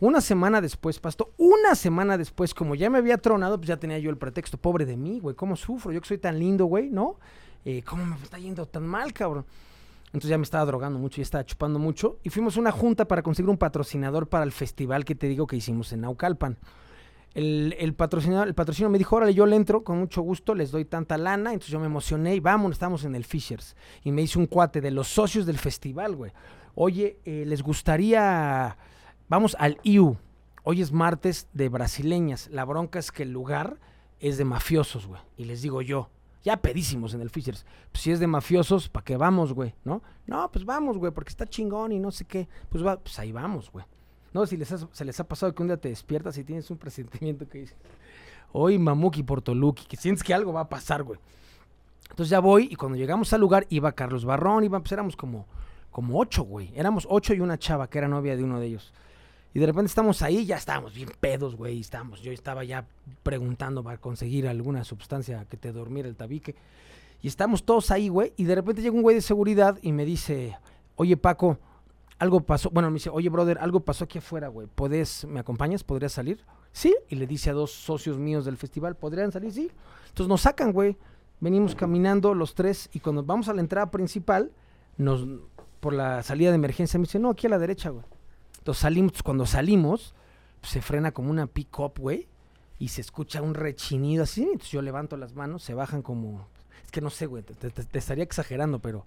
Una 0.00 0.20
semana 0.20 0.60
después, 0.60 0.98
Pasto, 0.98 1.32
una 1.36 1.74
semana 1.74 2.18
después, 2.18 2.54
como 2.54 2.74
ya 2.74 2.90
me 2.90 2.98
había 2.98 3.18
tronado, 3.18 3.56
pues 3.56 3.68
ya 3.68 3.76
tenía 3.76 3.98
yo 3.98 4.10
el 4.10 4.18
pretexto, 4.18 4.58
pobre 4.58 4.84
de 4.84 4.96
mí, 4.96 5.20
güey, 5.20 5.36
¿cómo 5.36 5.56
sufro? 5.56 5.92
Yo 5.92 6.00
que 6.00 6.08
soy 6.08 6.18
tan 6.18 6.38
lindo, 6.38 6.64
güey, 6.66 6.90
¿no? 6.90 7.18
Eh, 7.64 7.82
¿Cómo 7.82 8.04
me 8.04 8.16
está 8.16 8.38
yendo 8.38 8.66
tan 8.66 8.84
mal, 8.86 9.12
cabrón? 9.12 9.46
Entonces 10.12 10.30
ya 10.30 10.38
me 10.38 10.44
estaba 10.44 10.66
drogando 10.66 10.98
mucho 10.98 11.20
y 11.20 11.22
estaba 11.22 11.44
chupando 11.44 11.78
mucho. 11.78 12.18
Y 12.22 12.28
fuimos 12.28 12.56
a 12.56 12.60
una 12.60 12.70
junta 12.70 13.08
para 13.08 13.22
conseguir 13.22 13.48
un 13.48 13.56
patrocinador 13.56 14.28
para 14.28 14.44
el 14.44 14.52
festival 14.52 15.04
que 15.04 15.14
te 15.14 15.26
digo 15.26 15.46
que 15.46 15.56
hicimos 15.56 15.92
en 15.92 16.02
Naucalpan. 16.02 16.58
El, 17.32 17.74
el 17.78 17.94
patrocinador, 17.94 18.46
el 18.46 18.54
patrocinador 18.54 18.92
me 18.92 18.98
dijo, 18.98 19.16
órale, 19.16 19.32
yo 19.32 19.46
le 19.46 19.56
entro, 19.56 19.84
con 19.84 19.98
mucho 19.98 20.20
gusto, 20.20 20.54
les 20.54 20.70
doy 20.70 20.84
tanta 20.84 21.16
lana. 21.16 21.54
Entonces 21.54 21.72
yo 21.72 21.80
me 21.80 21.86
emocioné 21.86 22.34
y 22.34 22.40
vamos, 22.40 22.72
estamos 22.72 23.04
en 23.04 23.14
el 23.14 23.24
Fishers. 23.24 23.74
Y 24.04 24.12
me 24.12 24.20
hizo 24.20 24.38
un 24.38 24.46
cuate 24.46 24.82
de 24.82 24.90
los 24.90 25.08
socios 25.08 25.46
del 25.46 25.56
festival, 25.56 26.14
güey. 26.14 26.32
Oye, 26.74 27.18
eh, 27.24 27.44
les 27.46 27.62
gustaría, 27.62 28.76
vamos 29.28 29.56
al 29.58 29.78
IU. 29.82 30.18
Hoy 30.62 30.82
es 30.82 30.92
martes 30.92 31.48
de 31.54 31.70
brasileñas. 31.70 32.48
La 32.50 32.66
bronca 32.66 32.98
es 32.98 33.10
que 33.10 33.22
el 33.22 33.32
lugar 33.32 33.78
es 34.20 34.36
de 34.36 34.44
mafiosos, 34.44 35.06
güey. 35.06 35.20
Y 35.38 35.44
les 35.44 35.62
digo 35.62 35.80
yo, 35.80 36.10
ya 36.42 36.56
pedísimos 36.56 37.14
en 37.14 37.20
el 37.20 37.30
Fishers. 37.30 37.64
Pues 37.90 38.02
si 38.02 38.10
es 38.10 38.20
de 38.20 38.26
mafiosos, 38.26 38.88
¿para 38.88 39.04
qué 39.04 39.16
vamos, 39.16 39.52
güey? 39.52 39.74
¿No? 39.84 40.02
No, 40.26 40.50
pues 40.50 40.64
vamos, 40.64 40.98
güey, 40.98 41.12
porque 41.12 41.30
está 41.30 41.46
chingón 41.46 41.92
y 41.92 41.98
no 41.98 42.10
sé 42.10 42.24
qué. 42.24 42.48
Pues, 42.68 42.84
va, 42.84 42.98
pues 42.98 43.18
ahí 43.18 43.32
vamos, 43.32 43.70
güey. 43.70 43.84
No, 44.32 44.46
si 44.46 44.58
se 44.64 45.04
les 45.04 45.20
ha 45.20 45.24
pasado 45.24 45.54
que 45.54 45.62
un 45.62 45.68
día 45.68 45.76
te 45.76 45.88
despiertas 45.88 46.38
y 46.38 46.44
tienes 46.44 46.70
un 46.70 46.78
presentimiento 46.78 47.46
que 47.46 47.58
dices, 47.58 47.76
hoy 48.52 48.78
Mamuki 48.78 49.22
por 49.22 49.42
que 49.42 49.96
sientes 49.96 50.22
que 50.24 50.32
algo 50.32 50.52
va 50.52 50.62
a 50.62 50.68
pasar, 50.68 51.02
güey. 51.02 51.20
Entonces 52.10 52.30
ya 52.30 52.40
voy 52.40 52.68
y 52.70 52.76
cuando 52.76 52.96
llegamos 52.96 53.32
al 53.32 53.40
lugar 53.40 53.66
iba 53.68 53.92
Carlos 53.92 54.24
Barrón, 54.24 54.64
iba, 54.64 54.78
pues 54.80 54.92
éramos 54.92 55.16
como, 55.16 55.46
como 55.90 56.18
ocho, 56.18 56.44
güey. 56.44 56.70
Éramos 56.74 57.06
ocho 57.08 57.34
y 57.34 57.40
una 57.40 57.58
chava 57.58 57.88
que 57.88 57.98
era 57.98 58.08
novia 58.08 58.36
de 58.36 58.44
uno 58.44 58.58
de 58.58 58.66
ellos. 58.66 58.92
Y 59.54 59.60
de 59.60 59.66
repente 59.66 59.88
estamos 59.88 60.22
ahí, 60.22 60.46
ya 60.46 60.56
estábamos 60.56 60.94
bien 60.94 61.10
pedos, 61.20 61.56
güey. 61.56 61.76
y 61.76 61.80
Estábamos, 61.80 62.22
yo 62.22 62.32
estaba 62.32 62.64
ya 62.64 62.86
preguntando 63.22 63.82
para 63.82 63.98
conseguir 63.98 64.48
alguna 64.48 64.84
sustancia 64.84 65.44
que 65.44 65.56
te 65.56 65.72
dormiera 65.72 66.08
el 66.08 66.16
tabique. 66.16 66.54
Y 67.20 67.28
estamos 67.28 67.64
todos 67.64 67.90
ahí, 67.90 68.08
güey. 68.08 68.32
Y 68.36 68.44
de 68.44 68.54
repente 68.54 68.82
llega 68.82 68.94
un 68.94 69.02
güey 69.02 69.14
de 69.14 69.22
seguridad 69.22 69.78
y 69.82 69.92
me 69.92 70.04
dice, 70.04 70.56
oye 70.96 71.16
Paco, 71.16 71.58
algo 72.18 72.40
pasó. 72.40 72.70
Bueno, 72.70 72.90
me 72.90 72.94
dice, 72.94 73.10
oye 73.10 73.28
brother, 73.28 73.58
algo 73.60 73.80
pasó 73.80 74.04
aquí 74.04 74.18
afuera, 74.18 74.48
güey. 74.48 74.66
¿Podés, 74.74 75.26
me 75.26 75.40
acompañas? 75.40 75.84
¿Podrías 75.84 76.12
salir? 76.12 76.44
Sí. 76.72 76.94
Y 77.08 77.16
le 77.16 77.26
dice 77.26 77.50
a 77.50 77.52
dos 77.52 77.72
socios 77.72 78.18
míos 78.18 78.44
del 78.44 78.56
festival, 78.56 78.96
¿podrían 78.96 79.32
salir? 79.32 79.52
Sí. 79.52 79.70
Entonces 80.08 80.28
nos 80.28 80.40
sacan, 80.40 80.72
güey. 80.72 80.96
Venimos 81.40 81.74
caminando 81.74 82.34
los 82.34 82.54
tres 82.54 82.88
y 82.92 83.00
cuando 83.00 83.22
vamos 83.22 83.48
a 83.48 83.54
la 83.54 83.60
entrada 83.60 83.90
principal, 83.90 84.52
nos, 84.96 85.26
por 85.80 85.92
la 85.92 86.22
salida 86.22 86.50
de 86.50 86.54
emergencia, 86.54 86.98
me 86.98 87.04
dice, 87.04 87.18
no, 87.18 87.30
aquí 87.30 87.48
a 87.48 87.50
la 87.50 87.58
derecha, 87.58 87.90
güey. 87.90 88.04
Entonces 88.62 88.82
salimos, 88.82 89.22
cuando 89.24 89.44
salimos, 89.44 90.14
pues, 90.60 90.70
se 90.70 90.82
frena 90.82 91.10
como 91.10 91.32
una 91.32 91.48
pick-up, 91.48 91.94
güey, 91.98 92.28
y 92.78 92.88
se 92.88 93.00
escucha 93.00 93.42
un 93.42 93.54
rechinido 93.54 94.22
así. 94.22 94.42
Entonces 94.44 94.70
yo 94.70 94.82
levanto 94.82 95.16
las 95.16 95.34
manos, 95.34 95.64
se 95.64 95.74
bajan 95.74 96.00
como. 96.00 96.46
Es 96.84 96.92
que 96.92 97.00
no 97.00 97.10
sé, 97.10 97.26
güey, 97.26 97.42
te, 97.42 97.98
estaría 97.98 98.22
exagerando, 98.22 98.78
pero. 98.78 99.04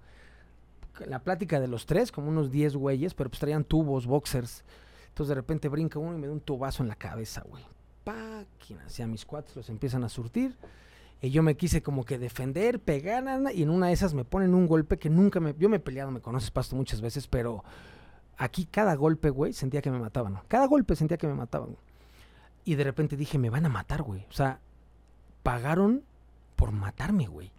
La 1.05 1.19
plática 1.19 1.61
de 1.61 1.69
los 1.69 1.85
tres, 1.85 2.11
como 2.11 2.27
unos 2.27 2.51
10 2.51 2.75
güeyes, 2.75 3.13
pero 3.13 3.29
pues 3.29 3.39
traían 3.39 3.63
tubos, 3.63 4.07
boxers. 4.07 4.65
Entonces 5.07 5.29
de 5.29 5.35
repente 5.35 5.69
brinca 5.69 5.99
uno 5.99 6.17
y 6.17 6.19
me 6.19 6.27
da 6.27 6.33
un 6.33 6.41
tubazo 6.41 6.83
en 6.83 6.89
la 6.89 6.95
cabeza, 6.95 7.41
güey. 7.47 7.63
Páquinas. 8.03 8.99
Y 8.99 9.03
a 9.03 9.07
mis 9.07 9.25
cuates 9.25 9.55
los 9.55 9.69
empiezan 9.69 10.03
a 10.03 10.09
surtir. 10.09 10.57
Y 11.21 11.29
yo 11.29 11.43
me 11.43 11.55
quise 11.55 11.81
como 11.81 12.03
que 12.03 12.19
defender, 12.19 12.81
pegar, 12.81 13.23
y 13.53 13.63
en 13.63 13.69
una 13.69 13.87
de 13.87 13.93
esas 13.93 14.13
me 14.13 14.25
ponen 14.25 14.53
un 14.53 14.67
golpe 14.67 14.97
que 14.97 15.09
nunca 15.09 15.39
me... 15.39 15.55
Yo 15.57 15.69
me 15.69 15.77
he 15.77 15.79
peleado, 15.79 16.11
me 16.11 16.19
conoces, 16.19 16.51
Pasto, 16.51 16.75
muchas 16.75 16.99
veces, 16.99 17.27
pero 17.27 17.63
aquí 18.37 18.65
cada 18.65 18.95
golpe, 18.95 19.29
güey, 19.29 19.53
sentía 19.53 19.81
que 19.81 19.91
me 19.91 19.99
mataban. 19.99 20.39
Cada 20.47 20.67
golpe 20.67 20.95
sentía 20.95 21.17
que 21.17 21.27
me 21.27 21.33
mataban. 21.33 21.77
Y 22.63 22.75
de 22.75 22.83
repente 22.83 23.15
dije, 23.15 23.37
me 23.37 23.49
van 23.49 23.65
a 23.65 23.69
matar, 23.69 24.01
güey. 24.01 24.25
O 24.29 24.33
sea, 24.33 24.59
pagaron 25.43 26.03
por 26.55 26.71
matarme, 26.71 27.27
güey. 27.27 27.51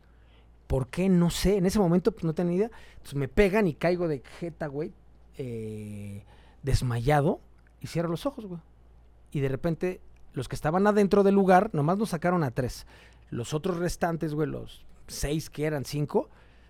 ¿Por 0.66 0.88
qué? 0.88 1.08
No 1.08 1.30
sé. 1.30 1.56
En 1.56 1.66
ese 1.66 1.78
momento 1.78 2.12
pues, 2.12 2.24
no 2.24 2.34
tenía 2.34 2.56
idea. 2.56 2.70
Entonces 2.94 3.14
me 3.14 3.28
pegan 3.28 3.68
y 3.68 3.74
caigo 3.74 4.08
de 4.08 4.22
jeta, 4.40 4.66
güey, 4.66 4.92
eh, 5.38 6.24
desmayado 6.62 7.40
y 7.80 7.86
cierro 7.86 8.08
los 8.08 8.26
ojos, 8.26 8.46
güey. 8.46 8.60
Y 9.30 9.40
de 9.40 9.48
repente 9.48 10.00
los 10.32 10.48
que 10.48 10.54
estaban 10.54 10.86
adentro 10.86 11.22
del 11.22 11.34
lugar, 11.34 11.70
nomás 11.72 11.98
nos 11.98 12.10
sacaron 12.10 12.44
a 12.44 12.50
tres. 12.50 12.86
Los 13.30 13.54
otros 13.54 13.78
restantes, 13.78 14.34
güey, 14.34 14.48
los 14.48 14.84
seis 15.06 15.48
que 15.48 15.64
eran 15.64 15.84
cinco, 15.84 16.28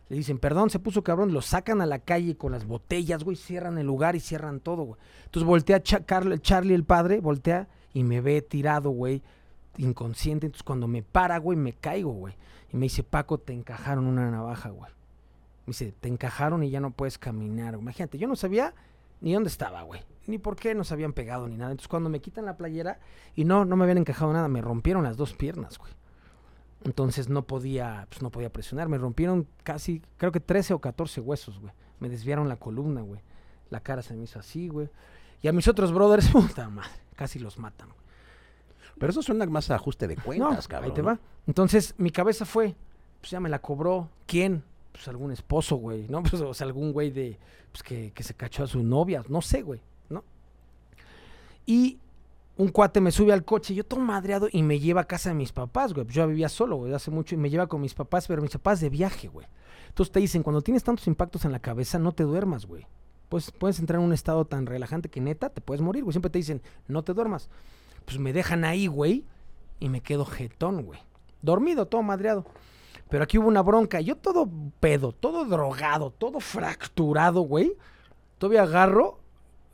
le 0.09 0.17
dicen, 0.17 0.39
perdón, 0.39 0.71
se 0.71 0.79
puso 0.79 1.03
cabrón, 1.03 1.33
los 1.33 1.47
sacan 1.47 1.81
a 1.81 1.87
la 1.87 1.99
calle 1.99 2.37
con 2.37 2.53
las 2.53 2.65
botellas, 2.65 3.25
güey, 3.25 3.37
cierran 3.37 3.77
el 3.79 3.87
lugar 3.87 4.15
y 4.15 4.21
cierran 4.21 4.61
todo, 4.61 4.83
güey. 4.85 5.01
Entonces 5.25 5.47
voltea 5.47 5.83
Charlie, 5.83 6.75
el 6.75 6.85
padre, 6.85 7.21
voltea 7.21 7.69
y 7.93 8.05
me 8.05 8.21
ve 8.21 8.41
tirado, 8.41 8.91
güey, 8.91 9.23
inconsciente. 9.79 10.47
Entonces 10.47 10.63
cuando 10.63 10.87
me 10.87 11.03
para, 11.03 11.39
güey, 11.39 11.59
me 11.59 11.73
caigo, 11.73 12.13
güey. 12.13 12.35
Y 12.73 12.77
me 12.77 12.85
dice, 12.87 13.03
Paco, 13.03 13.39
te 13.39 13.53
encajaron 13.53 14.07
una 14.07 14.31
navaja, 14.31 14.71
güey. 14.71 14.93
Me 15.67 15.73
dice, 15.73 15.93
te 15.99 16.09
encajaron 16.09 16.63
y 16.63 16.71
ya 16.71 16.81
no 16.81 16.93
puedes 16.93 17.19
caminar. 17.19 17.73
güey". 17.75 17.83
Imagínate, 17.83 18.19
yo 18.19 18.29
no 18.29 18.37
sabía 18.37 18.75
ni 19.21 19.33
dónde 19.33 19.49
estaba, 19.49 19.83
güey. 19.83 20.03
Ni 20.29 20.39
por 20.39 20.55
qué 20.55 20.75
nos 20.77 20.93
habían 20.93 21.15
pegado 21.15 21.49
ni 21.49 21.57
nada. 21.57 21.73
Entonces 21.73 21.89
cuando 21.89 22.11
me 22.11 22.21
quitan 22.21 22.45
la 22.45 22.57
playera 22.57 23.01
y 23.35 23.45
no, 23.45 23.65
no 23.65 23.75
me 23.75 23.83
habían 23.83 23.99
encajado 23.99 24.33
nada, 24.33 24.47
me 24.47 24.61
rompieron 24.61 25.03
las 25.03 25.17
dos 25.17 25.35
piernas, 25.35 25.79
güey. 25.79 25.93
Entonces 26.85 27.29
no 27.29 27.43
podía, 27.43 28.07
pues 28.09 28.23
no 28.23 28.31
podía 28.31 28.53
presionar. 28.53 28.89
Me 28.89 28.99
rompieron 28.99 29.47
casi, 29.65 30.03
creo 30.17 30.33
que 30.33 30.41
13 30.41 30.75
o 30.75 30.79
14 30.81 31.21
huesos, 31.21 31.59
güey. 31.59 31.73
Me 31.99 32.09
desviaron 32.09 32.49
la 32.49 32.57
columna, 32.57 33.01
güey. 33.01 33.21
La 33.71 33.81
cara 33.81 34.03
se 34.03 34.15
me 34.15 34.25
hizo 34.25 34.39
así, 34.39 34.69
güey. 34.69 34.89
Y 35.43 35.49
a 35.49 35.53
mis 35.53 35.69
otros 35.69 35.93
brothers, 35.93 36.29
puta 36.33 36.69
madre, 36.69 36.91
casi 37.15 37.39
los 37.39 37.59
matan, 37.59 37.89
güey. 37.89 38.01
Pero 38.99 39.11
eso 39.11 39.23
suena 39.23 39.45
más 39.47 39.71
a 39.71 39.75
ajuste 39.75 40.07
de 40.09 40.17
cuentas, 40.17 40.65
No, 40.65 40.69
cabrón. 40.69 40.91
Ahí 40.91 40.95
te 40.95 41.03
va. 41.03 41.19
Entonces 41.47 41.95
mi 41.99 42.11
cabeza 42.11 42.45
fue, 42.45 42.75
pues 43.21 43.31
ya 43.31 43.41
me 43.41 43.49
la 43.49 43.59
cobró. 43.59 44.09
¿Quién? 44.27 44.63
pues 44.97 45.09
algún 45.09 45.31
esposo, 45.31 45.77
güey, 45.77 46.07
¿no? 46.09 46.23
Pues, 46.31 46.41
o 46.41 46.55
sea, 46.55 46.67
algún 46.67 46.93
güey 46.93 47.11
de, 47.11 47.39
pues 47.71 47.83
que, 47.83 48.13
que 48.13 48.23
se 48.23 48.35
cachó 48.35 48.65
a 48.65 48.67
su 48.67 48.83
novia, 48.83 49.23
no 49.29 49.43
sé, 49.43 49.63
güey, 49.63 49.81
¿no? 50.09 50.25
Y 51.67 51.99
un 52.57 52.69
cuate 52.69 53.01
me 53.01 53.13
sube 53.13 53.33
al 53.33 53.45
coche, 53.45 53.75
yo 53.75 53.85
todo 53.85 54.01
madreado 54.01 54.49
y 54.51 54.63
me 54.63 54.81
lleva 54.81 55.03
a 55.03 55.07
casa 55.07 55.29
de 55.29 55.35
mis 55.35 55.53
papás, 55.53 55.93
güey. 55.93 56.07
Yo 56.09 56.27
vivía 56.27 56.49
solo, 56.49 56.77
güey, 56.77 56.95
hace 56.95 57.11
mucho 57.11 57.35
y 57.35 57.39
me 57.39 57.51
lleva 57.51 57.67
con 57.67 57.81
mis 57.81 57.95
papás, 57.95 58.27
pero 58.27 58.41
mis 58.41 58.53
papás 58.53 58.81
de 58.81 58.89
viaje, 58.89 59.29
güey. 59.29 59.47
Entonces 59.89 60.13
te 60.13 60.21
dicen, 60.21 60.43
cuando 60.43 60.63
tienes 60.63 60.83
tantos 60.83 61.07
impactos 61.07 61.45
en 61.45 61.53
la 61.53 61.59
cabeza, 61.59 61.99
no 61.99 62.13
te 62.13 62.23
duermas, 62.23 62.67
güey. 62.67 62.87
Pues 63.29 63.51
puedes 63.51 63.79
entrar 63.79 64.01
en 64.01 64.07
un 64.07 64.13
estado 64.13 64.45
tan 64.47 64.67
relajante 64.67 65.09
que 65.09 65.21
neta 65.21 65.51
te 65.51 65.61
puedes 65.61 65.83
morir, 65.83 66.05
güey. 66.05 66.13
Siempre 66.13 66.31
te 66.31 66.39
dicen, 66.39 66.63
no 66.89 67.03
te 67.03 67.13
duermas. 67.13 67.51
Pues 68.05 68.19
me 68.19 68.33
dejan 68.33 68.65
ahí, 68.65 68.87
güey, 68.87 69.25
y 69.81 69.89
me 69.89 70.01
quedo 70.01 70.25
jetón, 70.25 70.83
güey. 70.83 71.01
Dormido, 71.43 71.87
todo 71.87 72.03
madreado. 72.03 72.47
Pero 73.11 73.25
aquí 73.25 73.39
hubo 73.39 73.49
una 73.49 73.63
bronca. 73.63 74.01
Yo 74.01 74.17
todo 74.17 74.49
pedo, 74.81 75.13
todo 75.13 75.45
drogado, 75.45 76.11
todo 76.11 76.41
fracturado, 76.41 77.43
güey. 77.43 77.77
Todavía 78.39 78.63
agarro 78.63 79.21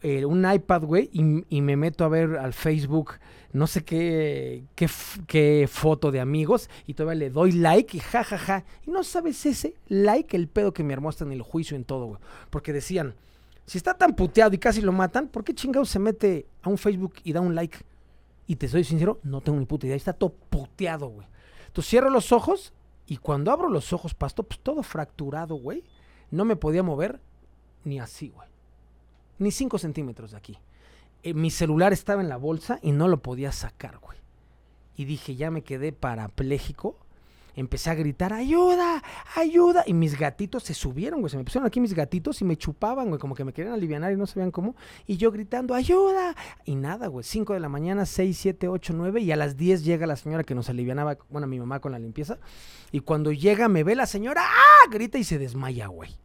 eh, 0.03 0.24
un 0.24 0.50
iPad, 0.50 0.82
güey, 0.82 1.11
y, 1.12 1.61
me 1.61 1.76
meto 1.76 2.05
a 2.05 2.09
ver 2.09 2.36
al 2.36 2.53
Facebook 2.53 3.12
no 3.53 3.66
sé 3.66 3.84
qué, 3.84 5.68
foto 5.68 6.11
de 6.11 6.20
amigos 6.20 6.70
y 6.86 6.94
todavía 6.94 7.18
le 7.18 7.30
doy 7.30 7.53
like 7.53 7.96
y 7.96 8.00
ja, 8.00 8.24
ja, 8.24 8.38
ja. 8.38 8.64
Y 8.86 8.90
no 8.90 9.05
sabes 9.05 9.44
ese 9.44 9.74
like, 9.88 10.36
el 10.36 10.48
pedo 10.48 10.72
que 10.72 10.82
me 10.82 10.94
armó 10.94 11.11
hasta 11.11 11.24
en 11.24 11.32
el 11.32 11.42
juicio 11.42 11.76
en 11.76 11.84
todo, 11.84 12.07
güey. 12.07 12.20
Porque 12.48 12.72
decían, 12.72 13.14
si 13.66 13.78
está 13.78 13.94
tan 13.94 14.16
puteado 14.16 14.55
y 14.55 14.59
casi 14.59 14.80
lo 14.80 14.92
matan, 14.92 15.28
¿por 15.28 15.44
qué 15.44 15.55
chingados 15.55 15.90
se 15.90 15.98
mete 15.98 16.46
a 16.62 16.70
un 16.70 16.78
Facebook 16.78 17.14
y 17.24 17.32
da 17.32 17.40
un 17.40 17.55
like? 17.55 17.78
Y 18.46 18.57
te 18.57 18.68
soy 18.68 18.84
sincero, 18.84 19.20
no 19.22 19.40
tengo 19.40 19.59
ni 19.59 19.66
puta 19.66 19.86
idea. 19.86 19.96
Está 19.96 20.14
todo 20.14 20.34
puteado, 20.50 21.09
güey. 21.09 21.26
Entonces 21.66 21.90
cierro 21.90 22.11
los 22.11 22.32
ojos 22.32 22.72
y 23.07 23.18
cuando 23.18 23.53
abro 23.53 23.68
los 23.68 23.92
ojos, 23.92 24.14
pasto, 24.14 24.42
pues 24.42 24.61
todo 24.61 24.82
fracturado, 24.82 25.57
güey. 25.57 25.84
No 26.30 26.46
me 26.46 26.57
podía 26.57 26.82
mover 26.82 27.20
ni 27.84 28.00
así, 28.00 28.30
güey. 28.30 28.51
Ni 29.43 29.51
5 29.51 29.78
centímetros 29.78 30.30
de 30.30 30.36
aquí. 30.36 30.59
Eh, 31.24 31.34
mi 31.34 31.51
celular 31.51 31.93
estaba 31.93 32.22
en 32.22 32.28
la 32.28 32.36
bolsa 32.36 32.78
y 32.80 32.93
no 32.93 33.09
lo 33.09 33.22
podía 33.22 33.51
sacar, 33.51 33.99
güey. 33.99 34.18
Y 34.97 35.05
dije, 35.05 35.34
ya 35.34 35.51
me 35.51 35.62
quedé 35.62 35.93
parapléjico. 35.93 36.97
Empecé 37.57 37.90
a 37.90 37.95
gritar, 37.95 38.32
ayuda, 38.32 39.03
ayuda. 39.36 39.82
Y 39.84 39.95
mis 39.95 40.16
gatitos 40.16 40.62
se 40.62 40.74
subieron, 40.74 41.20
güey. 41.20 41.30
Se 41.30 41.36
me 41.36 41.45
pusieron 41.45 41.66
aquí 41.66 41.80
mis 41.80 41.93
gatitos 41.93 42.40
y 42.40 42.45
me 42.45 42.57
chupaban, 42.57 43.09
güey. 43.09 43.18
Como 43.18 43.34
que 43.34 43.45
me 43.45 43.53
querían 43.53 43.74
aliviar 43.74 44.12
y 44.12 44.16
no 44.16 44.26
sabían 44.26 44.53
cómo. 44.53 44.76
Y 45.07 45.16
yo 45.16 45.32
gritando, 45.32 45.74
ayuda. 45.74 46.36
Y 46.64 46.76
nada, 46.76 47.09
güey. 47.09 47.24
5 47.24 47.53
de 47.53 47.61
la 47.61 47.68
mañana, 47.68 48.07
6, 48.07 48.38
7, 48.38 48.68
8, 48.68 48.93
9. 48.97 49.20
Y 49.22 49.32
a 49.32 49.36
las 49.36 49.57
10 49.57 49.84
llega 49.84 50.07
la 50.07 50.16
señora 50.16 50.45
que 50.45 50.55
nos 50.55 50.70
alivianaba, 50.70 51.18
bueno, 51.30 51.49
mi 51.49 51.59
mamá 51.59 51.80
con 51.80 51.90
la 51.90 51.99
limpieza. 51.99 52.38
Y 52.93 53.01
cuando 53.01 53.32
llega, 53.32 53.68
me 53.68 53.82
ve 53.82 53.97
la 53.97 54.07
señora, 54.07 54.43
¡ah! 54.45 54.88
Grita 54.90 55.18
y 55.18 55.24
se 55.24 55.38
desmaya, 55.38 55.88
güey. 55.88 56.16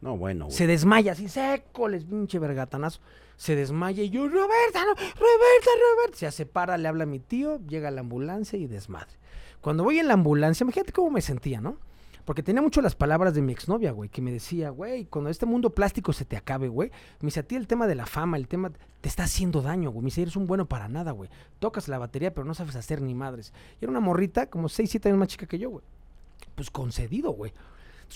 No, 0.00 0.16
bueno, 0.16 0.46
güey. 0.46 0.56
Se 0.56 0.66
desmaya 0.66 1.12
así, 1.12 1.28
seco, 1.28 1.88
les 1.88 2.04
pinche 2.04 2.38
vergatanazo. 2.38 3.00
Se 3.36 3.54
desmaya 3.54 4.02
y 4.02 4.10
yo, 4.10 4.28
Roberta, 4.28 4.84
no, 4.84 4.94
Roberta, 4.94 5.70
Roberta. 5.94 6.16
Se 6.16 6.30
separa, 6.30 6.76
le 6.76 6.88
habla 6.88 7.04
a 7.04 7.06
mi 7.06 7.20
tío, 7.20 7.60
llega 7.66 7.90
la 7.90 8.00
ambulancia 8.00 8.58
y 8.58 8.66
desmadre. 8.66 9.12
Cuando 9.60 9.84
voy 9.84 9.98
en 9.98 10.08
la 10.08 10.14
ambulancia, 10.14 10.64
imagínate 10.64 10.92
cómo 10.92 11.10
me 11.10 11.20
sentía, 11.20 11.60
¿no? 11.60 11.78
Porque 12.24 12.42
tenía 12.42 12.60
mucho 12.60 12.82
las 12.82 12.94
palabras 12.94 13.32
de 13.32 13.40
mi 13.40 13.52
exnovia, 13.52 13.90
güey, 13.90 14.10
que 14.10 14.20
me 14.20 14.30
decía, 14.30 14.68
güey, 14.68 15.06
cuando 15.06 15.30
este 15.30 15.46
mundo 15.46 15.70
plástico 15.70 16.12
se 16.12 16.26
te 16.26 16.36
acabe, 16.36 16.68
güey, 16.68 16.90
me 17.20 17.28
dice, 17.28 17.40
a 17.40 17.42
ti 17.42 17.56
el 17.56 17.66
tema 17.66 17.86
de 17.86 17.94
la 17.94 18.04
fama, 18.04 18.36
el 18.36 18.46
tema, 18.46 18.70
te 19.00 19.08
está 19.08 19.24
haciendo 19.24 19.62
daño, 19.62 19.90
güey. 19.90 20.02
Me 20.02 20.08
dice, 20.08 20.22
eres 20.22 20.36
un 20.36 20.46
bueno 20.46 20.66
para 20.66 20.88
nada, 20.88 21.12
güey. 21.12 21.30
Tocas 21.58 21.88
la 21.88 21.96
batería, 21.96 22.34
pero 22.34 22.44
no 22.44 22.52
sabes 22.52 22.76
hacer 22.76 23.00
ni 23.00 23.14
madres. 23.14 23.54
Y 23.80 23.84
era 23.86 23.90
una 23.90 24.00
morrita 24.00 24.50
como 24.50 24.68
6, 24.68 24.90
7 24.90 25.08
años 25.08 25.18
más 25.18 25.28
chica 25.28 25.46
que 25.46 25.58
yo, 25.58 25.70
güey. 25.70 25.84
Pues 26.54 26.70
concedido, 26.70 27.30
güey. 27.30 27.54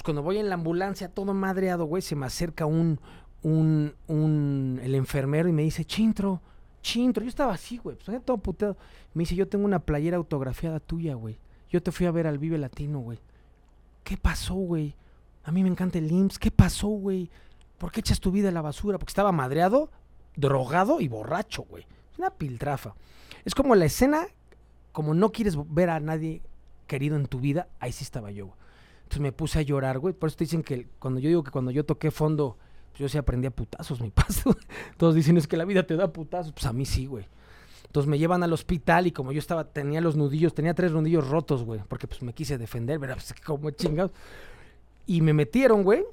Cuando 0.04 0.22
voy 0.22 0.38
en 0.38 0.48
la 0.48 0.54
ambulancia, 0.54 1.08
todo 1.08 1.34
madreado, 1.34 1.84
güey, 1.84 2.02
se 2.02 2.16
me 2.16 2.26
acerca 2.26 2.66
un, 2.66 2.98
un, 3.42 3.94
un, 4.06 4.80
el 4.82 4.94
enfermero 4.94 5.48
y 5.48 5.52
me 5.52 5.62
dice, 5.62 5.84
Chintro, 5.84 6.40
Chintro. 6.82 7.22
Yo 7.22 7.28
estaba 7.28 7.54
así, 7.54 7.78
güey, 7.78 7.96
pues 7.96 8.24
todo 8.24 8.38
puteado. 8.38 8.76
Me 9.14 9.22
dice, 9.22 9.34
yo 9.34 9.48
tengo 9.48 9.64
una 9.64 9.80
playera 9.80 10.16
autografiada 10.16 10.80
tuya, 10.80 11.14
güey. 11.14 11.38
Yo 11.70 11.82
te 11.82 11.92
fui 11.92 12.06
a 12.06 12.10
ver 12.10 12.26
al 12.26 12.38
Vive 12.38 12.58
Latino, 12.58 12.98
güey. 12.98 13.18
¿Qué 14.04 14.16
pasó, 14.16 14.54
güey? 14.54 14.94
A 15.44 15.52
mí 15.52 15.62
me 15.62 15.68
encanta 15.68 15.98
el 15.98 16.10
IMSS. 16.10 16.38
¿Qué 16.38 16.50
pasó, 16.50 16.88
güey? 16.88 17.30
¿Por 17.78 17.92
qué 17.92 18.00
echas 18.00 18.20
tu 18.20 18.30
vida 18.30 18.48
a 18.48 18.52
la 18.52 18.62
basura? 18.62 18.98
Porque 18.98 19.10
estaba 19.10 19.32
madreado, 19.32 19.90
drogado 20.36 21.00
y 21.00 21.08
borracho, 21.08 21.64
güey. 21.64 21.86
Una 22.18 22.30
piltrafa. 22.30 22.94
Es 23.44 23.54
como 23.54 23.74
la 23.74 23.86
escena, 23.86 24.26
como 24.92 25.14
no 25.14 25.32
quieres 25.32 25.56
ver 25.72 25.90
a 25.90 26.00
nadie 26.00 26.42
querido 26.86 27.16
en 27.16 27.26
tu 27.26 27.40
vida, 27.40 27.68
ahí 27.80 27.92
sí 27.92 28.04
estaba 28.04 28.30
yo, 28.30 28.46
güey. 28.46 28.61
Entonces 29.12 29.20
me 29.24 29.32
puse 29.32 29.58
a 29.58 29.62
llorar, 29.62 29.98
güey. 29.98 30.14
Por 30.14 30.28
eso 30.28 30.38
te 30.38 30.44
dicen 30.44 30.62
que 30.62 30.88
cuando 30.98 31.20
yo 31.20 31.28
digo 31.28 31.44
que 31.44 31.50
cuando 31.50 31.70
yo 31.70 31.84
toqué 31.84 32.10
fondo, 32.10 32.56
pues 32.92 33.00
yo 33.00 33.10
sí 33.10 33.18
aprendí 33.18 33.46
a 33.46 33.50
putazos, 33.50 34.00
mi 34.00 34.10
paso. 34.10 34.56
Todos 34.96 35.14
dicen 35.14 35.36
es 35.36 35.46
que 35.46 35.58
la 35.58 35.66
vida 35.66 35.82
te 35.82 35.96
da 35.96 36.10
putazos. 36.10 36.52
Pues 36.52 36.64
a 36.64 36.72
mí 36.72 36.86
sí, 36.86 37.04
güey. 37.04 37.26
Entonces 37.84 38.08
me 38.08 38.18
llevan 38.18 38.42
al 38.42 38.54
hospital 38.54 39.06
y 39.06 39.12
como 39.12 39.32
yo 39.32 39.38
estaba, 39.38 39.64
tenía 39.64 40.00
los 40.00 40.16
nudillos, 40.16 40.54
tenía 40.54 40.72
tres 40.72 40.92
nudillos 40.92 41.28
rotos, 41.28 41.62
güey. 41.62 41.82
Porque 41.88 42.06
pues 42.06 42.22
me 42.22 42.32
quise 42.32 42.56
defender, 42.56 42.98
¿verdad? 42.98 43.16
Pues 43.28 43.34
como 43.44 43.70
chingados. 43.72 44.12
Y 45.06 45.20
me 45.20 45.34
metieron, 45.34 45.82
güey. 45.82 46.04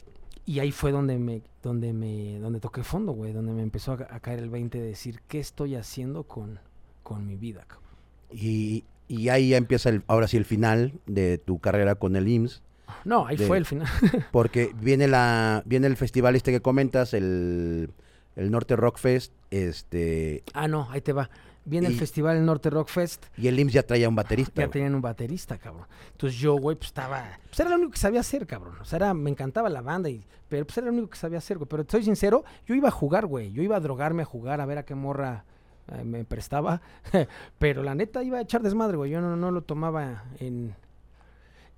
Y 0.46 0.60
ahí 0.60 0.74
fue 0.74 0.92
donde 0.92 1.18
me, 1.18 1.42
donde 1.64 1.94
me, 1.94 2.38
donde 2.40 2.60
toqué 2.60 2.84
fondo, 2.84 3.14
güey. 3.14 3.32
Donde 3.32 3.54
me 3.54 3.62
empezó 3.62 3.94
a, 3.94 4.14
a 4.14 4.20
caer 4.20 4.40
el 4.40 4.50
20 4.50 4.78
de 4.78 4.88
decir, 4.88 5.22
¿qué 5.30 5.40
estoy 5.40 5.76
haciendo 5.76 6.24
con, 6.24 6.60
con 7.04 7.26
mi 7.26 7.38
vida, 7.38 7.64
cabrón? 7.66 7.88
Y, 8.30 8.84
y 9.08 9.30
ahí 9.30 9.52
ya 9.52 9.58
empieza 9.58 9.88
el, 9.88 10.04
ahora 10.08 10.28
sí 10.28 10.36
el 10.36 10.44
final 10.44 11.00
de 11.06 11.38
tu 11.38 11.60
carrera 11.60 11.96
con 11.96 12.18
el 12.18 12.28
IMSS. 12.28 12.62
No, 13.06 13.26
ahí 13.28 13.38
De- 13.38 13.48
fue 13.48 13.58
el 13.58 13.66
final. 13.66 13.88
Porque 14.32 14.72
viene 14.80 15.08
la 15.08 15.64
viene 15.66 15.88
el 15.88 15.98
festival 15.98 16.36
este 16.36 16.52
que 16.52 16.62
comentas, 16.62 17.14
el, 17.14 17.92
el 18.36 18.52
Norte 18.52 18.76
Rock 18.76 18.98
Fest, 18.98 19.34
este 19.52 20.44
ah, 20.54 20.68
no, 20.68 20.88
ahí 20.92 21.02
te 21.02 21.14
va. 21.14 21.30
Viene 21.66 21.88
el 21.88 21.96
festival 21.96 22.38
el 22.38 22.46
Norte 22.46 22.72
Rock 22.72 22.88
Fest. 22.88 23.26
y 23.38 23.48
el 23.48 23.60
IMSS 23.60 23.74
ya 23.74 23.84
traía 23.84 24.10
un 24.10 24.16
baterista. 24.16 24.62
Ya 24.62 24.70
tenían 24.70 24.96
un 24.96 25.02
baterista, 25.02 25.58
cabrón. 25.60 25.86
Entonces 26.14 26.40
yo, 26.40 26.56
güey, 26.56 26.76
pues 26.76 26.88
estaba. 26.88 27.38
Pues 27.48 27.60
era 27.60 27.70
lo 27.70 27.76
único 27.76 27.92
que 27.92 28.00
sabía 28.00 28.22
hacer, 28.22 28.48
cabrón. 28.48 28.76
O 28.82 28.86
sea, 28.86 28.98
era, 28.98 29.14
me 29.14 29.30
encantaba 29.30 29.70
la 29.70 29.82
banda, 29.82 30.10
y, 30.10 30.26
pero 30.48 30.66
pues 30.66 30.78
era 30.80 30.88
lo 30.88 30.94
único 30.94 31.10
que 31.10 31.18
sabía 31.18 31.38
hacer, 31.38 31.58
güey. 31.60 31.68
Pero 31.70 31.86
soy 31.88 32.04
sincero, 32.04 32.44
yo 32.66 32.74
iba 32.74 32.88
a 32.88 32.92
jugar, 32.92 33.28
güey. 33.28 33.52
Yo 33.52 33.62
iba 33.62 33.76
a 33.76 33.80
drogarme 33.80 34.24
a 34.24 34.26
jugar, 34.26 34.62
a 34.62 34.66
ver 34.66 34.80
a 34.80 34.84
qué 34.84 34.96
morra 34.96 35.44
eh, 35.92 36.04
me 36.04 36.24
prestaba. 36.26 36.82
pero 37.60 37.84
la 37.84 37.94
neta 37.94 38.24
iba 38.24 38.40
a 38.40 38.42
echar 38.42 38.64
desmadre, 38.64 38.98
güey. 38.98 39.12
Yo 39.12 39.22
no, 39.22 39.36
no 39.36 39.52
lo 39.52 39.62
tomaba 39.62 40.24
en. 40.40 40.74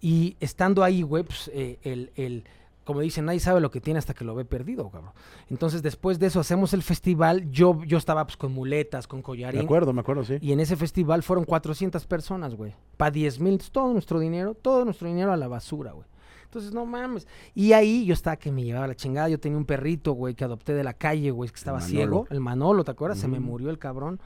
Y 0.01 0.35
estando 0.39 0.83
ahí, 0.83 1.01
güey, 1.03 1.23
pues 1.23 1.49
eh, 1.53 1.79
el, 1.83 2.11
el. 2.15 2.43
Como 2.83 2.99
dicen, 3.01 3.25
nadie 3.25 3.39
sabe 3.39 3.61
lo 3.61 3.69
que 3.69 3.79
tiene 3.79 3.99
hasta 3.99 4.15
que 4.15 4.25
lo 4.25 4.33
ve 4.33 4.43
perdido, 4.43 4.89
cabrón. 4.89 5.13
Entonces, 5.51 5.83
después 5.83 6.17
de 6.17 6.25
eso, 6.27 6.39
hacemos 6.39 6.73
el 6.73 6.81
festival. 6.81 7.49
Yo, 7.51 7.83
yo 7.85 7.99
estaba 7.99 8.25
pues 8.25 8.37
con 8.37 8.51
muletas, 8.51 9.05
con 9.07 9.19
Me 9.19 9.23
collarín. 9.23 9.61
acuerdo, 9.61 9.93
me 9.93 10.01
acuerdo, 10.01 10.23
sí. 10.25 10.37
Y 10.41 10.51
en 10.51 10.59
ese 10.59 10.75
festival 10.75 11.21
fueron 11.21 11.45
400 11.45 12.05
personas, 12.07 12.55
güey. 12.55 12.73
Para 12.97 13.11
10 13.11 13.39
mil, 13.39 13.59
todo 13.71 13.93
nuestro 13.93 14.19
dinero, 14.19 14.55
todo 14.55 14.83
nuestro 14.83 15.07
dinero 15.07 15.31
a 15.31 15.37
la 15.37 15.47
basura, 15.47 15.91
güey. 15.91 16.07
Entonces, 16.45 16.73
no 16.73 16.85
mames. 16.87 17.27
Y 17.53 17.73
ahí 17.73 18.03
yo 18.05 18.13
estaba 18.13 18.35
que 18.35 18.51
me 18.51 18.63
llevaba 18.63 18.87
la 18.87 18.95
chingada. 18.95 19.29
Yo 19.29 19.39
tenía 19.39 19.57
un 19.59 19.65
perrito, 19.65 20.13
güey, 20.13 20.33
que 20.33 20.43
adopté 20.43 20.73
de 20.73 20.83
la 20.83 20.93
calle, 20.93 21.29
güey, 21.29 21.49
que 21.51 21.55
estaba 21.57 21.79
ciego. 21.81 22.25
El 22.31 22.39
Manolo, 22.41 22.83
¿te 22.83 22.91
acuerdas? 22.91 23.19
Se 23.19 23.27
me 23.27 23.39
Mm. 23.39 23.43
murió 23.43 23.69
el 23.69 23.77
cabrón. 23.77 24.19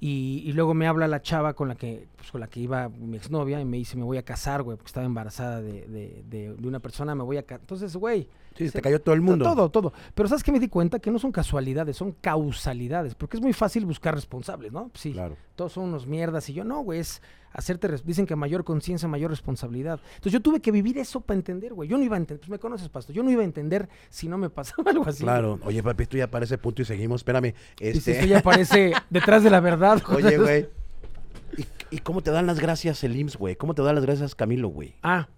Y, 0.00 0.44
y 0.46 0.52
luego 0.52 0.74
me 0.74 0.86
habla 0.86 1.08
la 1.08 1.22
chava 1.22 1.54
con 1.54 1.66
la 1.68 1.74
que 1.74 2.06
pues, 2.16 2.30
con 2.30 2.40
la 2.40 2.46
que 2.46 2.60
iba 2.60 2.88
mi 2.88 3.16
exnovia 3.16 3.60
y 3.60 3.64
me 3.64 3.78
dice, 3.78 3.96
me 3.96 4.04
voy 4.04 4.16
a 4.18 4.22
casar, 4.22 4.62
güey, 4.62 4.76
porque 4.76 4.88
estaba 4.90 5.04
embarazada 5.06 5.60
de, 5.60 5.86
de, 5.88 6.22
de- 6.28 6.54
de 6.54 6.68
una 6.68 6.78
persona, 6.78 7.14
me 7.16 7.24
voy 7.24 7.36
a 7.36 7.42
casar. 7.42 7.60
Entonces, 7.62 7.96
güey, 7.96 8.28
Sí, 8.58 8.66
se- 8.66 8.72
te 8.72 8.82
cayó 8.82 9.00
todo 9.00 9.14
el 9.14 9.20
mundo. 9.22 9.44
todo, 9.44 9.70
todo. 9.70 9.92
Pero 10.14 10.28
¿sabes 10.28 10.42
qué 10.42 10.52
me 10.52 10.60
di 10.60 10.68
cuenta? 10.68 10.98
Que 10.98 11.10
no 11.10 11.18
son 11.18 11.32
casualidades, 11.32 11.96
son 11.96 12.12
causalidades. 12.20 13.14
Porque 13.14 13.36
es 13.36 13.42
muy 13.42 13.52
fácil 13.52 13.86
buscar 13.86 14.14
responsables, 14.14 14.72
¿no? 14.72 14.90
Sí 14.94 15.12
Claro. 15.12 15.36
todos 15.56 15.72
son 15.72 15.84
unos 15.84 16.06
mierdas. 16.06 16.48
Y 16.50 16.54
yo, 16.54 16.64
no, 16.64 16.80
güey, 16.82 17.00
es 17.00 17.22
hacerte. 17.52 17.88
Dicen 18.04 18.26
que 18.26 18.36
mayor 18.36 18.64
conciencia, 18.64 19.08
mayor 19.08 19.30
responsabilidad. 19.30 20.00
Entonces 20.16 20.32
yo 20.32 20.40
tuve 20.42 20.60
que 20.60 20.70
vivir 20.72 20.98
eso 20.98 21.20
para 21.20 21.36
entender, 21.36 21.72
güey. 21.74 21.88
Yo 21.88 21.96
no 21.98 22.04
iba 22.04 22.16
a 22.16 22.18
entender, 22.18 22.40
pues 22.40 22.50
me 22.50 22.58
conoces, 22.58 22.88
Pasto. 22.88 23.12
Yo 23.12 23.22
no 23.22 23.30
iba 23.30 23.42
a 23.42 23.44
entender 23.44 23.88
si 24.10 24.28
no 24.28 24.36
me 24.38 24.50
pasaba 24.50 24.82
algo 24.90 25.04
así. 25.08 25.22
Claro. 25.22 25.58
Oye, 25.64 25.82
papi, 25.82 26.02
esto 26.02 26.16
ya 26.16 26.30
para 26.30 26.44
ese 26.44 26.58
punto 26.58 26.82
y 26.82 26.84
seguimos. 26.84 27.20
Espérame. 27.20 27.52
güey. 27.78 27.90
Este... 27.96 28.12
esto 28.12 28.26
ya 28.26 28.40
parece 28.42 28.92
detrás 29.10 29.42
de 29.44 29.50
la 29.50 29.60
verdad. 29.60 30.02
Oye, 30.14 30.36
güey. 30.38 30.68
¿Y, 31.56 31.96
y 31.96 31.98
cómo 32.00 32.22
te 32.22 32.30
dan 32.30 32.46
las 32.46 32.60
gracias 32.60 33.02
el 33.04 33.16
IMSS, 33.16 33.36
güey? 33.36 33.56
¿Cómo 33.56 33.74
te 33.74 33.82
dan 33.82 33.94
las 33.94 34.04
gracias 34.04 34.34
Camilo, 34.34 34.68
güey? 34.68 34.94
Ah, 35.02 35.28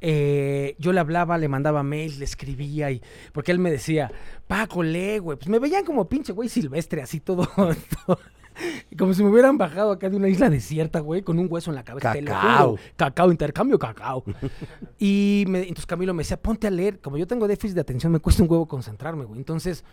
eh, 0.00 0.76
yo 0.78 0.92
le 0.92 1.00
hablaba, 1.00 1.38
le 1.38 1.48
mandaba 1.48 1.82
mails, 1.82 2.18
le 2.18 2.24
escribía 2.24 2.90
y 2.90 3.02
porque 3.32 3.52
él 3.52 3.58
me 3.58 3.70
decía, 3.70 4.10
Paco, 4.46 4.82
lee, 4.82 5.18
güey. 5.18 5.36
Pues 5.38 5.48
me 5.48 5.58
veían 5.58 5.84
como 5.84 6.08
pinche 6.08 6.32
güey 6.32 6.48
silvestre, 6.48 7.02
así 7.02 7.20
todo, 7.20 7.46
todo. 8.06 8.18
Como 8.98 9.14
si 9.14 9.22
me 9.22 9.30
hubieran 9.30 9.56
bajado 9.56 9.92
acá 9.92 10.10
de 10.10 10.16
una 10.16 10.28
isla 10.28 10.50
desierta, 10.50 10.98
güey, 10.98 11.22
con 11.22 11.38
un 11.38 11.46
hueso 11.48 11.70
en 11.70 11.76
la 11.76 11.84
cabeza. 11.84 12.12
Cacao. 12.12 12.70
juro. 12.70 12.82
Cacao, 12.96 13.30
intercambio 13.30 13.78
cacao. 13.78 14.24
y 14.98 15.44
me- 15.46 15.60
entonces 15.60 15.86
Camilo 15.86 16.12
me 16.12 16.22
decía, 16.22 16.36
ponte 16.42 16.66
a 16.66 16.70
leer. 16.70 16.98
Como 17.00 17.16
yo 17.18 17.26
tengo 17.26 17.46
déficit 17.46 17.76
de 17.76 17.82
atención, 17.82 18.10
me 18.12 18.18
cuesta 18.18 18.42
un 18.42 18.50
huevo 18.50 18.66
concentrarme, 18.66 19.24
güey. 19.26 19.38
Entonces, 19.38 19.84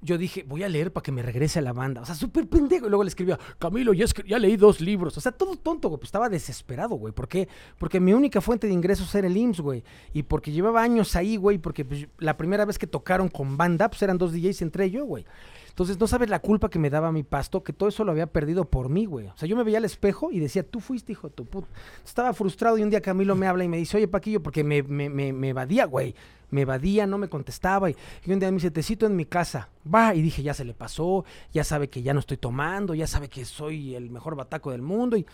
yo 0.00 0.16
dije, 0.16 0.44
voy 0.46 0.62
a 0.62 0.68
leer 0.68 0.92
para 0.92 1.02
que 1.02 1.12
me 1.12 1.22
regrese 1.22 1.58
a 1.58 1.62
la 1.62 1.72
banda. 1.72 2.02
O 2.02 2.04
sea, 2.04 2.14
súper 2.14 2.46
pendejo. 2.48 2.86
Y 2.86 2.88
luego 2.88 3.02
le 3.02 3.08
escribía, 3.08 3.38
Camilo, 3.58 3.92
ya, 3.92 4.38
leí 4.38 4.56
dos 4.56 4.80
libros. 4.80 5.16
O 5.16 5.20
sea, 5.20 5.32
todo 5.32 5.56
tonto, 5.56 5.88
güey. 5.88 5.98
Pues 5.98 6.08
estaba 6.08 6.28
desesperado, 6.28 6.94
güey. 6.94 7.12
¿Por 7.12 7.28
qué? 7.28 7.48
Porque 7.78 7.98
mi 7.98 8.12
única 8.12 8.40
fuente 8.40 8.66
de 8.66 8.72
ingresos 8.72 9.12
era 9.14 9.26
el 9.26 9.36
IMSS, 9.36 9.60
güey. 9.60 9.82
Y 10.12 10.22
porque 10.22 10.52
llevaba 10.52 10.82
años 10.82 11.16
ahí, 11.16 11.36
güey. 11.36 11.58
Porque 11.58 11.84
pues, 11.84 12.06
la 12.18 12.36
primera 12.36 12.64
vez 12.64 12.78
que 12.78 12.86
tocaron 12.86 13.28
con 13.28 13.56
banda, 13.56 13.88
pues 13.88 14.00
eran 14.02 14.18
dos 14.18 14.32
DJs 14.32 14.62
entre 14.62 14.90
yo, 14.90 15.04
güey. 15.04 15.24
Entonces, 15.68 15.98
no 15.98 16.08
sabes 16.08 16.28
la 16.28 16.40
culpa 16.40 16.68
que 16.68 16.78
me 16.78 16.90
daba 16.90 17.12
mi 17.12 17.22
pasto, 17.22 17.62
que 17.62 17.72
todo 17.72 17.88
eso 17.88 18.02
lo 18.02 18.10
había 18.10 18.26
perdido 18.26 18.64
por 18.64 18.88
mí, 18.88 19.06
güey. 19.06 19.26
O 19.26 19.36
sea, 19.36 19.48
yo 19.48 19.56
me 19.56 19.62
veía 19.62 19.78
al 19.78 19.84
espejo 19.84 20.32
y 20.32 20.40
decía, 20.40 20.64
tú 20.64 20.80
fuiste, 20.80 21.12
hijo 21.12 21.28
de 21.28 21.34
tu 21.34 21.44
puta. 21.44 21.68
Estaba 22.04 22.32
frustrado 22.32 22.78
y 22.78 22.82
un 22.82 22.90
día 22.90 23.00
Camilo 23.00 23.36
me 23.36 23.46
habla 23.46 23.62
y 23.62 23.68
me 23.68 23.76
dice, 23.76 23.96
oye, 23.96 24.08
Paquillo, 24.08 24.42
porque 24.42 24.64
me, 24.64 24.82
me, 24.82 25.08
me, 25.08 25.32
me 25.32 25.50
evadía, 25.50 25.86
güey. 25.86 26.16
Me 26.50 26.62
evadía, 26.62 27.06
no 27.06 27.18
me 27.18 27.28
contestaba. 27.28 27.90
Y, 27.90 27.96
un 28.26 28.38
día 28.38 28.50
me 28.50 28.56
dice, 28.56 28.70
te 28.70 28.82
cito 28.82 29.06
en 29.06 29.16
mi 29.16 29.26
casa. 29.26 29.68
Va, 29.92 30.14
y 30.14 30.22
dije, 30.22 30.42
ya 30.42 30.54
se 30.54 30.64
le 30.64 30.74
pasó, 30.74 31.24
ya 31.52 31.64
sabe 31.64 31.88
que 31.88 32.02
ya 32.02 32.14
no 32.14 32.20
estoy 32.20 32.36
tomando, 32.36 32.94
ya 32.94 33.06
sabe 33.06 33.28
que 33.28 33.44
soy 33.44 33.94
el 33.94 34.10
mejor 34.10 34.36
bataco 34.36 34.70
del 34.70 34.82
mundo. 34.82 35.16
Y, 35.16 35.26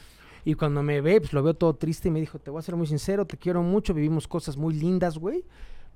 y 0.45 0.55
cuando 0.55 0.83
me 0.83 1.01
ve, 1.01 1.21
pues 1.21 1.33
lo 1.33 1.43
veo 1.43 1.55
todo 1.55 1.75
triste 1.75 2.09
y 2.09 2.11
me 2.11 2.21
dijo, 2.21 2.39
te 2.39 2.51
voy 2.51 2.59
a 2.59 2.63
ser 2.63 2.77
muy 2.77 2.87
sincero, 2.87 3.27
te 3.27 3.37
quiero 3.37 3.63
mucho, 3.63 3.95
vivimos 3.95 4.29
cosas 4.29 4.57
muy 4.57 4.75
lindas, 4.75 5.19
güey. 5.19 5.45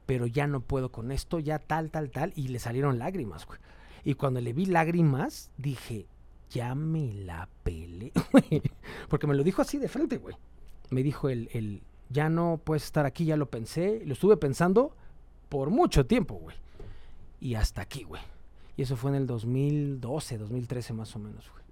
Pero 0.07 0.27
ya 0.27 0.47
no 0.47 0.61
puedo 0.61 0.91
con 0.91 1.13
esto, 1.13 1.39
ya 1.39 1.59
tal, 1.59 1.91
tal, 1.91 2.11
tal. 2.11 2.33
Y 2.35 2.49
le 2.49 2.59
salieron 2.59 2.99
lágrimas, 2.99 3.47
güey. 3.47 3.59
Y 4.05 4.15
cuando 4.15 4.41
le 4.41 4.53
vi 4.53 4.65
lágrimas, 4.67 5.51
dije, 5.59 6.07
ya 6.51 6.75
me 6.75 7.13
la 7.13 7.49
pele. 7.63 8.13
Porque 9.09 9.27
me 9.27 9.35
lo 9.35 9.45
dijo 9.45 9.61
así 9.63 9.79
de 9.79 9.89
frente, 9.89 10.17
güey. 10.17 10.37
Me 10.91 11.03
dijo 11.03 11.29
el, 11.29 11.51
el, 11.53 11.83
ya 12.09 12.31
no 12.31 12.61
puedes 12.63 12.85
estar 12.85 13.05
aquí, 13.05 13.27
ya 13.27 13.37
lo 13.37 13.51
pensé. 13.51 14.03
Lo 14.07 14.15
estuve 14.15 14.37
pensando 14.39 14.97
por 15.49 15.71
mucho 15.71 16.07
tiempo, 16.07 16.35
güey. 16.35 16.57
Y 17.41 17.55
hasta 17.55 17.83
aquí, 17.83 18.03
güey. 18.05 18.23
Y 18.77 18.83
eso 18.83 18.97
fue 18.97 19.11
en 19.11 19.17
el 19.17 19.27
2012, 19.27 20.39
2013 20.39 20.93
más 20.93 21.15
o 21.17 21.19
menos, 21.19 21.49
güey. 21.51 21.65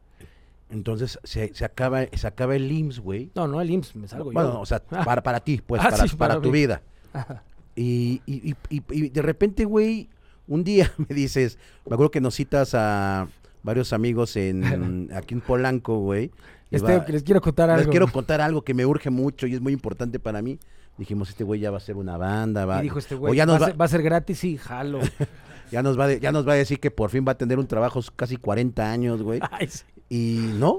Entonces 0.71 1.19
se, 1.23 1.55
se 1.55 1.65
acaba, 1.65 2.05
se 2.13 2.27
acaba 2.27 2.57
el 2.57 2.71
IMSS, 2.71 2.99
güey. 3.01 3.31
No, 3.35 3.47
no 3.47 3.61
el 3.61 3.71
IMSS, 3.71 3.95
me 3.97 4.09
salgo 4.09 4.33
Bueno, 4.33 4.55
yo. 4.55 4.61
o 4.61 4.67
sea, 4.67 4.83
Ah. 4.91 5.05
para, 5.05 5.23
para 5.23 5.41
ti, 5.41 5.63
pues, 5.65 5.81
Ah, 5.85 5.91
para, 5.91 5.97
sí, 6.09 6.17
para 6.17 6.35
para 6.35 6.43
tu 6.43 6.51
vida. 6.51 6.83
Ajá. 7.13 7.43
Y, 7.77 8.21
y, 8.27 8.51
y, 8.51 8.57
y- 8.71 8.83
y 8.91 9.09
de 9.11 9.23
repente, 9.23 9.65
güey, 9.65 10.09
un 10.49 10.65
día 10.65 10.93
me 11.09 11.15
dices, 11.15 11.59
me 11.89 11.95
acuerdo 11.95 12.11
que 12.11 12.21
nos 12.21 12.35
citas 12.35 12.75
a 12.75 13.29
varios 13.63 13.93
amigos 13.93 14.37
en 14.37 15.11
aquí 15.15 15.35
en 15.35 15.41
Polanco, 15.41 15.99
güey. 16.01 16.33
les 16.71 17.23
quiero 17.23 17.41
contar 17.41 17.71
algo. 17.71 17.83
les 17.83 17.89
quiero 17.91 18.09
contar 18.09 18.41
algo 18.41 18.63
que 18.63 18.75
me 18.75 18.85
urge 18.87 19.11
mucho 19.11 19.47
y 19.47 19.55
es 19.55 19.61
muy 19.61 19.73
importante 19.73 20.19
para 20.19 20.43
mí. 20.43 20.59
Dijimos, 20.99 21.29
este 21.29 21.45
güey 21.45 21.61
ya 21.61 21.71
va 21.71 21.77
a 21.77 21.81
ser 21.81 21.97
una 21.97 22.17
banda, 22.17 22.65
va, 22.65 22.79
Y 22.81 22.85
dijo 22.85 22.99
este 22.99 23.15
o 23.15 23.19
güey, 23.19 23.37
va, 23.39 23.43
a 23.43 23.47
va, 23.47 23.67
ser- 23.67 23.81
va 23.81 23.85
a 23.85 23.89
ser 23.89 24.03
gratis? 24.03 24.39
Sí, 24.39 24.57
jalo. 24.57 25.01
ya 25.71 25.83
nos 25.83 25.99
va, 25.99 26.07
de- 26.07 26.21
ya 26.21 26.33
nos 26.33 26.47
va 26.49 26.53
a 26.53 26.57
decir 26.57 26.81
que 26.81 26.91
por 26.91 27.11
fin 27.11 27.25
va 27.27 27.33
a 27.33 27.39
tener 27.39 27.59
un 27.59 27.67
trabajo 27.67 28.01
casi 28.17 28.37
40 28.37 28.91
años, 28.91 29.23
güey. 29.23 29.41
Ay, 29.51 29.69
sí. 29.69 29.85
Y 30.09 30.53
no, 30.59 30.79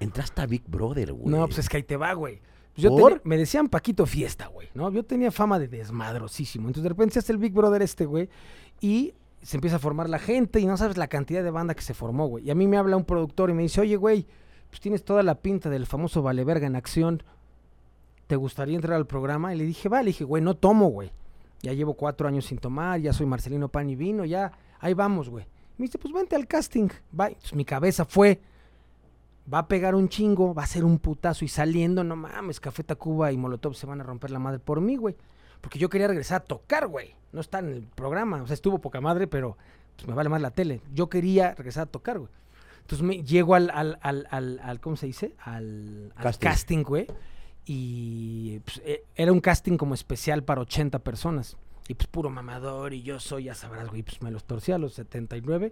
entraste 0.00 0.42
a 0.42 0.46
Big 0.46 0.64
Brother, 0.66 1.12
güey. 1.12 1.34
No, 1.34 1.46
pues 1.46 1.58
es 1.58 1.68
que 1.68 1.78
ahí 1.78 1.82
te 1.82 1.96
va, 1.96 2.12
güey. 2.12 2.40
Pues 2.74 2.82
yo 2.82 2.90
¿Por? 2.90 3.12
tenía- 3.12 3.22
me 3.24 3.36
decían 3.38 3.68
Paquito 3.68 4.04
Fiesta, 4.06 4.48
güey, 4.48 4.68
¿no? 4.74 4.90
Yo 4.90 5.04
tenía 5.04 5.30
fama 5.30 5.58
de 5.58 5.68
desmadrosísimo. 5.68 6.66
Entonces 6.68 6.82
de 6.82 6.88
repente 6.88 7.14
se 7.14 7.18
hace 7.20 7.32
el 7.32 7.38
Big 7.38 7.52
Brother 7.52 7.82
este, 7.82 8.04
güey, 8.04 8.28
y 8.80 9.14
se 9.42 9.56
empieza 9.56 9.76
a 9.76 9.78
formar 9.78 10.08
la 10.08 10.18
gente 10.18 10.58
y 10.58 10.66
no 10.66 10.76
sabes 10.76 10.96
la 10.96 11.06
cantidad 11.06 11.44
de 11.44 11.50
banda 11.50 11.74
que 11.74 11.82
se 11.82 11.94
formó, 11.94 12.26
güey. 12.26 12.44
Y 12.46 12.50
a 12.50 12.54
mí 12.54 12.66
me 12.66 12.76
habla 12.76 12.96
un 12.96 13.04
productor 13.04 13.50
y 13.50 13.54
me 13.54 13.62
dice, 13.62 13.80
oye, 13.80 13.96
güey, 13.96 14.26
pues 14.70 14.80
tienes 14.80 15.04
toda 15.04 15.22
la 15.22 15.36
pinta 15.40 15.70
del 15.70 15.86
famoso 15.86 16.20
Vale 16.22 16.44
Verga 16.44 16.66
en 16.66 16.74
acción. 16.76 17.22
¿Te 18.26 18.36
gustaría 18.36 18.76
entrar 18.76 18.96
al 18.96 19.06
programa? 19.06 19.54
Y 19.54 19.58
le 19.58 19.64
dije, 19.64 19.88
vale, 19.88 20.04
le 20.04 20.10
dije, 20.10 20.24
güey, 20.24 20.42
no 20.42 20.54
tomo, 20.54 20.88
güey. 20.88 21.10
Ya 21.62 21.72
llevo 21.72 21.94
cuatro 21.94 22.28
años 22.28 22.46
sin 22.46 22.58
tomar, 22.58 23.00
ya 23.00 23.12
soy 23.12 23.26
Marcelino 23.26 23.68
Pan 23.68 23.88
y 23.88 23.96
Vino, 23.96 24.24
ya, 24.24 24.52
ahí 24.80 24.94
vamos, 24.94 25.28
güey. 25.28 25.46
Me 25.78 25.86
dice, 25.86 25.98
pues 25.98 26.12
vente 26.12 26.36
al 26.36 26.46
casting. 26.46 26.88
Va. 27.18 27.28
Entonces, 27.28 27.54
mi 27.54 27.64
cabeza 27.64 28.04
fue, 28.04 28.40
va 29.52 29.58
a 29.58 29.68
pegar 29.68 29.94
un 29.94 30.08
chingo, 30.08 30.54
va 30.54 30.62
a 30.62 30.66
ser 30.66 30.84
un 30.84 30.98
putazo 30.98 31.44
y 31.44 31.48
saliendo, 31.48 32.04
no 32.04 32.16
mames, 32.16 32.60
Café 32.60 32.84
Tacuba 32.84 33.32
y 33.32 33.36
Molotov 33.36 33.74
se 33.74 33.86
van 33.86 34.00
a 34.00 34.04
romper 34.04 34.30
la 34.30 34.38
madre 34.38 34.58
por 34.58 34.80
mí, 34.80 34.96
güey. 34.96 35.16
Porque 35.60 35.78
yo 35.78 35.88
quería 35.88 36.06
regresar 36.06 36.42
a 36.42 36.44
tocar, 36.44 36.86
güey. 36.86 37.14
No 37.32 37.40
está 37.40 37.58
en 37.58 37.68
el 37.70 37.82
programa, 37.94 38.42
o 38.42 38.46
sea, 38.46 38.54
estuvo 38.54 38.78
poca 38.78 39.00
madre, 39.00 39.26
pero 39.26 39.56
pues, 39.96 40.06
me 40.06 40.14
vale 40.14 40.28
más 40.28 40.40
la 40.40 40.50
tele. 40.50 40.80
Yo 40.92 41.08
quería 41.08 41.54
regresar 41.54 41.84
a 41.84 41.86
tocar, 41.86 42.18
güey. 42.18 42.30
Entonces 42.82 43.02
me 43.02 43.22
llego 43.22 43.54
al, 43.54 43.70
al, 43.70 43.98
al, 44.02 44.60
al, 44.62 44.80
¿cómo 44.80 44.96
se 44.96 45.06
dice? 45.06 45.34
Al, 45.42 46.12
al 46.16 46.22
Casting. 46.22 46.48
casting, 46.48 46.82
güey. 46.82 47.06
Y 47.66 48.58
pues, 48.60 48.82
eh, 48.84 49.04
era 49.14 49.32
un 49.32 49.40
casting 49.40 49.76
como 49.76 49.94
especial 49.94 50.42
para 50.44 50.60
80 50.62 50.98
personas. 51.00 51.56
Y 51.88 51.94
pues 51.94 52.06
puro 52.06 52.30
mamador 52.30 52.94
y 52.94 53.02
yo 53.02 53.20
soy, 53.20 53.44
ya 53.44 53.54
sabrás, 53.54 53.88
güey, 53.90 54.02
pues 54.02 54.22
me 54.22 54.30
los 54.30 54.44
torcí 54.44 54.72
a 54.72 54.78
los 54.78 54.94
79 54.94 55.70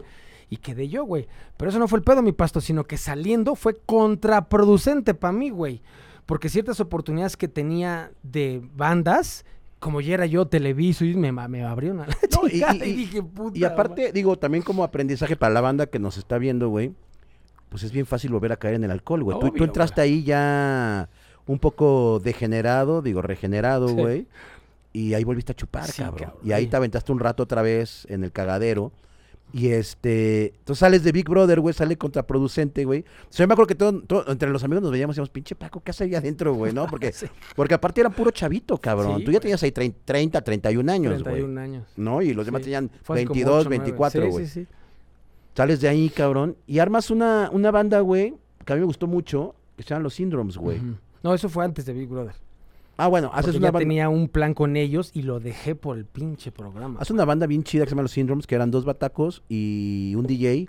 y 0.51 0.57
quedé 0.59 0.89
yo, 0.89 1.05
güey. 1.05 1.27
Pero 1.57 1.71
eso 1.71 1.79
no 1.79 1.89
fue 1.89 1.99
el 1.99 2.05
pedo, 2.05 2.21
mi 2.23 2.33
pasto, 2.33 2.61
sino 2.61 2.85
que 2.85 2.99
saliendo 2.99 3.55
fue 3.55 3.79
contraproducente 3.87 5.15
para 5.15 5.33
mí, 5.33 5.49
güey. 5.51 5.81
Porque 6.27 6.49
ciertas 6.51 6.81
oportunidades 6.81 7.37
que 7.37 7.49
tenía 7.49 8.13
de 8.23 8.63
bandas, 8.75 9.45
como 9.81 10.01
ya 10.03 10.15
era 10.15 10.27
yo 10.27 10.47
televiso 10.47 11.05
y 11.07 11.15
me, 11.15 11.33
me 11.33 11.65
abrieron 11.65 12.01
a 12.01 12.07
la 12.07 12.17
No, 12.41 12.47
y- 12.47 12.51
chingada 12.53 12.87
y- 12.87 12.91
y, 12.91 12.97
dije, 12.97 13.23
puta. 13.23 13.59
Y 13.59 13.65
aparte, 13.65 14.13
digo, 14.13 14.39
también 14.39 14.63
como 14.63 14.85
aprendizaje 14.85 15.37
para 15.37 15.53
la 15.55 15.61
banda 15.63 15.87
que 15.87 15.99
nos 15.99 16.19
está 16.19 16.37
viendo, 16.39 16.69
güey, 16.69 16.93
pues 17.71 17.83
es 17.85 17.91
bien 17.93 18.05
fácil 18.05 18.33
volver 18.33 18.53
a 18.53 18.57
caer 18.59 18.75
en 18.75 18.85
el 18.85 18.91
alcohol, 18.91 19.23
güey. 19.25 19.39
Tú, 19.41 19.65
entraste 19.65 20.01
ahí 20.03 20.23
ya 20.25 21.09
un 21.47 21.59
poco 21.59 22.21
degenerado, 22.23 23.03
digo, 23.03 23.23
regenerado, 23.23 23.89
Sí. 23.89 23.95
güey. 23.95 24.27
Y 24.93 25.15
ahí 25.15 25.25
volviste 25.25 25.53
a 25.53 25.55
chupar, 25.55 25.87
Sí, 25.87 26.03
cabrón. 26.03 26.19
cabrón, 26.19 26.41
Y 26.45 26.53
ahí 26.53 26.65
sí. 26.65 26.71
te 26.71 26.77
aventaste 26.77 27.13
un 27.13 27.19
rato 27.19 27.43
otra 27.43 27.63
vez 27.63 28.07
en 28.11 28.25
el 28.25 28.33
cagadero. 28.33 28.93
Y 29.55 29.69
este, 29.69 30.55
entonces 30.61 30.79
sales 30.79 31.03
de 31.05 31.13
Big 31.13 31.29
Brother, 31.29 31.61
güey, 31.61 31.75
sale 31.75 31.99
contraproducente, 31.99 32.87
güey. 32.87 33.01
O 33.01 33.05
sea, 33.29 33.45
yo 33.45 33.49
me 33.49 33.53
acuerdo 33.53 33.67
que 33.69 33.75
todo, 33.75 34.01
todo- 34.01 34.25
entre 34.33 34.49
los 34.49 34.65
amigos 34.65 34.83
nos 34.83 34.93
veíamos 34.93 35.13
y 35.13 35.15
decíamos, 35.17 35.29
pinche 35.29 35.55
Paco, 35.55 35.83
¿qué 35.85 35.91
hace 35.91 36.05
ahí 36.05 36.15
adentro, 36.15 36.55
güey? 36.55 36.73
¿No? 36.73 36.87
Porque, 36.87 37.13
Sí. 37.13 37.27
porque 37.55 37.75
aparte 37.75 38.01
era 38.01 38.09
puro 38.09 38.31
chavito, 38.31 38.79
cabrón. 38.79 39.19
Sí, 39.19 39.25
Tú 39.25 39.31
ya 39.31 39.41
tenías 39.41 39.63
ahí 39.63 39.71
trein- 39.71 39.95
30, 40.07 40.41
31 40.41 40.89
años, 40.89 41.13
güey. 41.23 41.25
31 41.25 41.59
años. 41.59 41.85
¿No? 41.97 42.23
Y 42.23 42.33
los 42.33 42.47
demás 42.47 42.61
Sí. 42.61 42.65
tenían 42.67 42.91
Fue 43.03 43.17
hace 43.17 43.27
como 43.27 43.35
22, 43.35 43.55
ocho, 43.61 43.69
nueve. 43.69 43.79
24, 43.85 44.23
Sí, 44.23 44.29
güey. 44.31 44.47
Sí, 44.47 44.61
sí, 44.63 44.67
Sales 45.55 45.81
de 45.83 45.89
ahí, 45.89 46.09
cabrón, 46.09 46.57
y 46.67 46.79
armas 46.79 47.11
una, 47.11 47.51
una 47.53 47.71
banda, 47.71 48.01
güey, 48.01 48.35
que 48.65 48.73
a 48.73 48.77
mí 48.77 48.81
me 48.81 48.87
gustó 48.87 49.07
mucho, 49.07 49.55
que 49.77 49.83
se 49.83 49.91
llaman 49.91 50.05
Los 50.05 50.15
Syndromes, 50.15 50.57
güey. 50.57 50.79
Ujú. 50.79 50.95
No, 51.23 51.35
eso 51.35 51.49
fue 51.49 51.65
antes 51.65 51.87
de 51.87 51.93
Big 51.93 52.09
Brother. 52.09 52.35
Ah, 52.97 53.09
bueno, 53.09 53.31
haces 53.33 53.55
una, 53.57 53.69
ya 53.69 53.71
banda, 53.73 53.79
tenía 53.81 54.09
un 54.09 54.29
plan 54.29 54.53
con 54.55 54.77
ellos 54.77 55.11
y 55.15 55.23
lo 55.23 55.41
dejé 55.41 55.75
por 55.75 55.97
el 55.97 56.05
pinche 56.05 56.53
programa. 56.53 57.01
haces 57.01 57.11
una 57.13 57.25
banda 57.25 57.47
bien 57.47 57.65
chida 57.65 57.85
que 57.85 57.89
se 57.91 57.95
llama 57.95 58.03
Los 58.03 58.13
Syndromes, 58.13 58.47
que 58.47 58.55
eran 58.55 58.71
dos 58.71 58.85
batacos 58.85 59.43
y 59.49 60.15
un 60.17 60.27
DJ, 60.27 60.69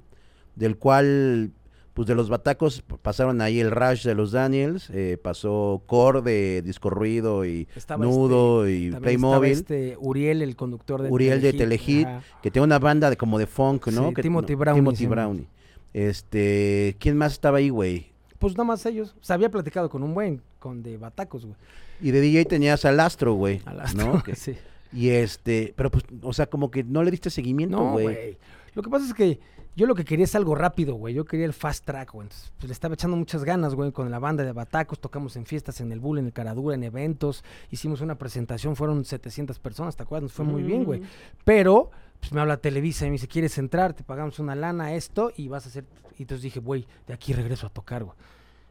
del 0.55 0.77
cual, 0.77 1.51
pues 1.93 2.07
de 2.07 2.15
los 2.15 2.29
batacos 2.29 2.81
pasaron 3.01 3.41
ahí 3.41 3.59
el 3.59 3.71
Rush 3.71 4.03
de 4.05 4.15
los 4.15 4.31
Daniels, 4.31 4.89
eh, 4.91 5.17
pasó 5.21 5.83
Core 5.85 6.21
de 6.21 6.61
Disco 6.61 6.89
Ruido 6.89 7.43
y 7.45 7.67
Estaba 7.75 8.05
Nudo 8.05 8.69
y 8.69 8.89
Playmobil. 8.91 9.51
este 9.51 9.97
Uriel, 9.99 10.41
el 10.41 10.55
conductor 10.55 11.01
de 11.01 11.11
Uriel 11.11 11.41
de 11.41 11.51
Telehit, 11.53 12.07
que 12.41 12.51
tiene 12.51 12.63
una 12.65 12.79
banda 12.79 13.09
de 13.09 13.17
como 13.17 13.37
de 13.37 13.47
funk, 13.47 13.87
¿no? 13.87 14.07
Sí, 14.09 14.13
Que- 14.15 14.21
Timothy 14.21 14.55
Brownie 14.55 14.81
Timothy. 14.81 15.05
Brownie. 15.07 15.47
Este, 15.93 16.95
¿quién 16.99 17.17
más 17.17 17.33
estaba 17.33 17.57
ahí, 17.59 17.69
güey? 17.69 18.12
Pues 18.43 18.53
nada 18.57 18.65
más 18.65 18.85
ellos. 18.85 19.15
O 19.21 19.23
sea, 19.23 19.35
había 19.35 19.49
platicado 19.49 19.89
con 19.89 20.03
un 20.03 20.13
buen, 20.13 20.41
con 20.59 20.83
de 20.83 20.97
batacos, 20.97 21.45
güey. 21.45 21.55
Y 22.01 22.11
de 22.11 22.19
DJ 22.19 22.43
tenías 22.45 22.83
al 22.83 22.99
Astro, 22.99 23.35
güey. 23.35 23.61
A 23.65 23.73
las 23.73 23.95
¿no? 23.95 24.21
Que- 24.21 24.35
sí. 24.35 24.55
Y 24.91 25.09
este, 25.09 25.73
pero 25.77 25.89
pues, 25.89 26.03
o 26.21 26.33
sea, 26.33 26.45
como 26.47 26.69
que 26.69 26.83
no 26.83 27.03
le 27.03 27.09
diste 27.11 27.29
seguimiento, 27.29 27.77
No, 27.77 27.91
güey. 27.93 28.05
güey. 28.05 28.37
Lo 28.75 28.83
que 28.83 28.89
pasa 28.89 29.05
es 29.07 29.13
que 29.13 29.39
yo 29.75 29.87
lo 29.87 29.95
que 29.95 30.03
quería 30.05 30.25
es 30.25 30.35
algo 30.35 30.55
rápido, 30.55 30.95
güey. 30.95 31.13
Yo 31.13 31.25
quería 31.25 31.45
el 31.45 31.53
fast 31.53 31.85
track, 31.85 32.11
güey. 32.11 32.25
Entonces, 32.25 32.51
pues 32.59 32.67
le 32.67 32.73
estaba 32.73 32.93
echando 32.95 33.15
muchas 33.17 33.43
ganas, 33.45 33.73
güey, 33.75 33.91
con 33.91 34.11
la 34.11 34.19
banda 34.19 34.43
de 34.43 34.51
Batacos. 34.51 34.99
Tocamos 34.99 35.35
en 35.37 35.45
fiestas, 35.45 35.79
en 35.81 35.91
el 35.93 35.99
Bull, 36.01 36.19
en 36.19 36.25
el 36.25 36.33
Caradura, 36.33 36.75
en 36.75 36.83
eventos. 36.83 37.43
Hicimos 37.71 38.01
una 38.01 38.15
presentación, 38.19 38.75
fueron 38.75 39.05
700 39.05 39.57
personas, 39.59 39.95
¿te 39.95 40.03
acuerdas? 40.03 40.23
Nos 40.23 40.33
fue 40.33 40.45
muy 40.45 40.61
bien, 40.63 40.83
güey. 40.83 40.99
Mm. 40.99 41.05
Pero, 41.45 41.89
pues 42.23 42.31
me 42.31 42.39
habla 42.39 42.55
Televisa 42.55 43.05
y 43.05 43.09
me 43.09 43.15
dice, 43.15 43.27
¿quieres 43.27 43.57
entrar? 43.57 43.91
Te 43.91 44.01
pagamos 44.01 44.39
una 44.39 44.55
lana, 44.55 44.93
esto, 44.93 45.33
y 45.35 45.49
vas 45.49 45.65
a 45.65 45.67
hacer... 45.67 45.83
Y 46.17 46.21
entonces 46.21 46.41
dije, 46.41 46.61
güey, 46.61 46.87
de 47.05 47.13
aquí 47.13 47.33
regreso 47.33 47.67
a 47.67 47.69
tocar, 47.69 48.05
güey. 48.05 48.15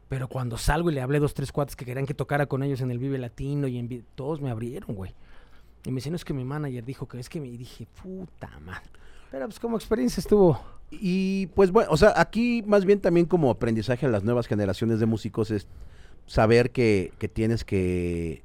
Pero 0.09 0.27
cuando 0.27 0.57
salgo 0.57 0.89
y 0.89 0.95
le 0.95 1.01
hablé 1.01 1.19
dos, 1.19 1.35
tres 1.35 1.51
cuates 1.51 1.75
que 1.75 1.85
querían 1.85 2.07
que 2.07 2.15
tocara 2.15 2.47
con 2.47 2.63
ellos 2.63 2.81
en 2.81 2.89
el 2.89 2.97
Vive 2.97 3.19
Latino 3.19 3.67
y 3.67 3.77
en... 3.77 4.07
Todos 4.15 4.41
me 4.41 4.49
abrieron, 4.49 4.95
güey. 4.95 5.13
Y 5.85 5.91
me 5.91 5.97
decían, 5.97 6.13
"No, 6.13 6.15
es 6.15 6.25
que 6.25 6.33
mi 6.33 6.43
manager 6.43 6.83
dijo 6.83 7.07
que 7.07 7.19
es 7.19 7.29
que 7.29 7.39
me... 7.39 7.47
Y 7.47 7.57
dije, 7.57 7.85
puta 8.01 8.49
madre. 8.61 8.89
Pero 9.29 9.45
pues 9.45 9.59
como 9.59 9.77
experiencia 9.77 10.19
estuvo... 10.19 10.59
Y 10.89 11.45
pues 11.53 11.69
bueno, 11.69 11.91
o 11.91 11.97
sea, 11.97 12.13
aquí 12.15 12.63
más 12.65 12.85
bien 12.85 13.01
también 13.01 13.27
como 13.27 13.51
aprendizaje 13.51 14.07
a 14.07 14.09
las 14.09 14.23
nuevas 14.23 14.47
generaciones 14.47 14.99
de 14.99 15.05
músicos 15.05 15.51
es 15.51 15.67
saber 16.25 16.71
que, 16.71 17.13
que 17.19 17.27
tienes 17.27 17.63
que 17.63 18.41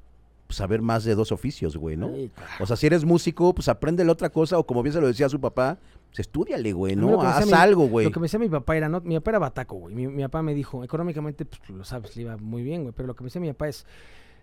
saber 0.57 0.81
más 0.83 1.05
de 1.05 1.15
dos 1.15 1.31
oficios, 1.33 1.77
güey, 1.77 1.97
¿no? 1.97 2.09
Ay. 2.09 2.31
O 2.61 2.67
sea, 2.67 2.77
si 2.77 2.87
eres 2.87 3.05
músico, 3.05 3.55
pues 3.55 3.69
aprende 3.69 4.05
la 4.05 4.13
otra 4.13 4.31
cosa, 4.31 4.59
o 4.59 4.67
como 4.67 4.83
bien 4.83 4.93
se 4.95 5.01
lo 5.01 5.07
decía 5.07 5.29
su 5.29 5.41
papá, 5.41 5.79
pues 6.09 6.21
estudiale, 6.21 6.73
güey, 6.73 6.97
¿no? 6.97 7.21
Haz 7.21 7.47
mi- 7.47 7.53
algo, 7.53 7.87
güey. 7.89 8.07
Lo 8.07 8.13
que 8.13 8.21
me 8.21 8.25
decía 8.25 8.39
mi 8.41 8.49
papá 8.49 8.77
era, 8.77 8.89
no, 8.89 9.01
mi 9.01 9.15
papá 9.17 9.31
era 9.33 9.39
bataco, 9.39 9.77
güey. 9.77 9.95
Mi, 9.95 10.07
mi 10.07 10.23
papá 10.23 10.43
me 10.43 10.55
dijo, 10.55 10.83
económicamente, 10.85 11.45
pues 11.45 11.69
lo 11.71 11.85
sabes, 11.85 12.17
le 12.17 12.23
iba 12.23 12.37
muy 12.39 12.63
bien, 12.63 12.83
güey. 12.83 12.95
Pero 12.97 13.07
lo 13.07 13.15
que 13.15 13.23
me 13.23 13.29
decía 13.29 13.41
mi 13.41 13.49
papá 13.49 13.69
es, 13.69 13.85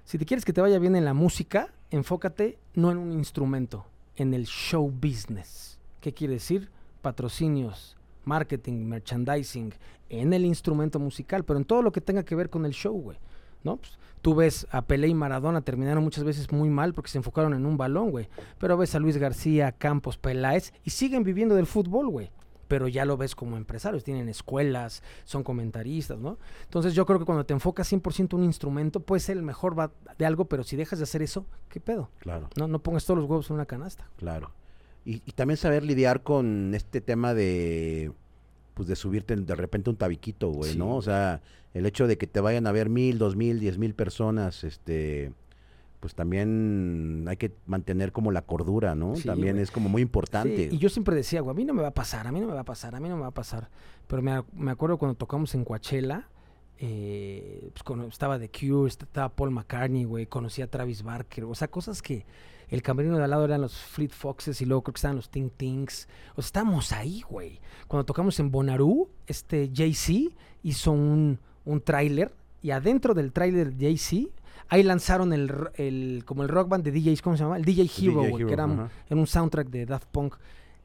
si 0.04 0.18
te 0.18 0.26
quieres 0.26 0.46
que 0.46 0.54
te 0.54 0.62
vaya 0.62 0.78
bien 0.80 0.96
en 0.96 1.06
la 1.06 1.14
música, 1.16 1.74
enfócate 1.90 2.60
no 2.76 2.92
en 2.92 2.98
un 2.98 3.12
instrumento, 3.12 3.86
en 4.16 4.34
el 4.34 4.46
show 4.46 4.90
business. 4.92 5.80
¿Qué 6.02 6.14
quiere 6.14 6.36
decir? 6.36 6.70
patrocinios, 7.02 7.96
marketing, 8.26 8.86
merchandising 8.86 9.74
en 10.10 10.34
el 10.34 10.44
instrumento 10.46 11.00
musical, 11.00 11.46
pero 11.46 11.58
en 11.60 11.66
todo 11.66 11.82
lo 11.82 11.92
que 11.92 12.02
tenga 12.02 12.24
que 12.26 12.36
ver 12.36 12.50
con 12.50 12.66
el 12.66 12.74
show, 12.74 12.94
güey. 13.00 13.18
¿No? 13.66 13.78
Pues, 13.78 14.00
tú 14.22 14.34
ves 14.34 14.66
a 14.72 14.84
Pelé 14.84 15.10
y 15.10 15.14
Maradona 15.14 15.62
terminaron 15.62 16.04
muchas 16.04 16.24
veces 16.24 16.52
muy 16.54 16.70
mal 16.70 16.94
porque 16.94 17.12
se 17.12 17.18
enfocaron 17.18 17.54
en 17.54 17.66
un 17.66 17.76
balón, 17.76 18.12
güey. 18.12 18.30
Pero 18.58 18.78
ves 18.78 18.96
a 18.96 19.00
Luis 19.00 19.18
García, 19.18 19.74
Campos, 19.74 20.18
Peláez 20.18 20.74
y 20.86 20.92
siguen 20.92 21.24
viviendo 21.24 21.56
del 21.56 21.66
fútbol, 21.66 22.08
güey 22.08 22.32
pero 22.68 22.88
ya 22.88 23.06
lo 23.06 23.18
ves 23.18 23.36
como 23.36 23.58
empresarios, 23.58 24.04
tienen 24.04 24.30
escuelas, 24.30 25.04
son 25.24 25.44
comentaristas, 25.44 26.20
¿no? 26.20 26.40
Entonces 26.64 26.94
yo 26.94 27.06
creo 27.06 27.20
que 27.20 27.26
cuando 27.26 27.46
te 27.46 27.54
enfocas 27.54 27.92
100% 27.92 28.34
en 28.34 28.40
un 28.40 28.44
instrumento, 28.46 29.00
puede 29.02 29.20
ser 29.20 29.38
el 29.38 29.44
mejor 29.44 29.92
de 30.18 30.26
algo, 30.26 30.46
pero 30.46 30.64
si 30.64 30.76
dejas 30.76 31.00
de 31.00 31.04
hacer 31.04 31.22
eso, 31.22 31.46
¿qué 31.70 31.80
pedo? 31.80 32.10
Claro. 32.20 32.50
No, 32.58 32.68
no 32.68 32.80
pongas 32.80 33.06
todos 33.06 33.20
los 33.20 33.30
huevos 33.30 33.50
en 33.50 33.56
una 33.56 33.66
canasta. 33.66 34.10
Claro. 34.18 34.52
Y, 35.08 35.20
también 35.34 35.58
saber 35.58 35.84
lidiar 35.84 36.24
con 36.24 36.74
este 36.74 37.00
tema 37.00 37.36
de, 37.36 38.12
pues 38.76 38.88
de 38.88 38.96
subirte 38.96 39.36
de 39.36 39.56
repente 39.56 39.90
un 39.90 39.96
tabiquito, 39.96 40.50
güey, 40.50 40.76
¿no? 40.78 40.96
O 40.96 41.02
sea, 41.02 41.42
el 41.74 41.88
hecho 41.88 42.06
de 42.06 42.18
que 42.20 42.28
te 42.28 42.40
vayan 42.40 42.68
a 42.68 42.72
ver 42.72 42.90
mil, 42.90 43.18
dos 43.18 43.36
mil, 43.36 43.60
diez 43.60 43.80
mil 43.80 43.96
personas, 43.96 44.64
este 44.64 45.34
pues 46.00 46.14
también 46.14 47.26
hay 47.28 47.38
que 47.38 47.52
mantener 47.66 48.12
como 48.12 48.32
la 48.32 48.44
cordura, 48.44 48.94
¿no? 48.94 49.14
también 49.26 49.58
es 49.58 49.72
como 49.72 49.90
muy 49.90 50.04
importante. 50.04 50.70
y 50.72 50.78
yo 50.78 50.88
siempre 50.90 51.16
decía, 51.16 51.42
güey, 51.42 51.52
a 51.52 51.56
mí 51.56 51.66
no 51.66 51.74
me 51.74 51.82
va 51.82 51.88
a 51.88 51.94
pasar, 51.96 52.28
a 52.28 52.32
mí 52.32 52.40
no 52.40 52.46
me 52.46 52.54
va 52.54 52.60
a 52.60 52.66
pasar, 52.66 52.94
a 52.94 53.00
mí 53.00 53.10
no 53.10 53.16
me 53.16 53.24
va 53.24 53.30
a 53.30 53.34
pasar. 53.34 53.72
Pero 54.06 54.22
me, 54.22 54.44
me 54.54 54.70
acuerdo 54.70 55.00
cuando 55.00 55.16
tocamos 55.16 55.56
en 55.56 55.66
Coachella, 55.66 56.28
eh, 56.78 57.72
pues 57.74 58.12
estaba 58.12 58.38
The 58.38 58.50
Cure, 58.50 58.88
estaba 58.88 59.30
Paul 59.30 59.50
McCartney, 59.52 60.04
güey, 60.04 60.28
conocí 60.28 60.62
a 60.62 60.70
Travis 60.70 61.02
Barker, 61.02 61.46
o 61.46 61.56
sea, 61.56 61.70
cosas 61.70 62.04
que 62.04 62.26
el 62.70 62.82
camerino 62.82 63.18
de 63.18 63.24
al 63.24 63.30
lado 63.30 63.46
eran 63.46 63.62
los 63.62 63.76
Fleet 63.78 64.12
Foxes 64.12 64.62
y 64.62 64.66
luego 64.66 64.84
creo 64.84 64.94
que 64.94 64.98
estaban 65.00 65.18
los 65.18 65.30
Ting 65.30 65.50
Tings. 65.50 66.08
O 66.36 66.42
sea, 66.42 66.48
estábamos 66.48 66.92
ahí, 66.92 67.22
güey. 67.22 67.60
Cuando 67.88 68.06
tocamos 68.06 68.40
en 68.40 68.52
Bonnaroo, 68.52 69.10
este 69.28 69.72
Jay-Z 69.74 70.36
hizo 70.64 70.92
un, 70.92 71.40
un 71.66 71.82
tráiler 71.82 72.34
y 72.62 72.72
adentro 72.72 73.14
del 73.14 73.32
tráiler 73.32 73.74
Jay-Z 73.78 74.30
Ahí 74.68 74.84
lanzaron 74.84 75.32
el, 75.34 75.52
el, 75.76 76.24
como 76.26 76.44
el 76.44 76.50
rock 76.50 76.70
band 76.70 76.84
de 76.84 76.92
DJs, 76.92 77.22
¿cómo 77.22 77.38
se 77.38 77.44
llama? 77.44 77.58
El 77.58 77.66
DJ 77.66 77.90
Hero, 77.98 78.24
que 78.36 78.52
era 78.52 78.66
un, 78.66 78.90
un, 79.10 79.28
soundtrack 79.28 79.70
de 79.70 79.86
Daft 79.86 80.08
Punk. 80.12 80.36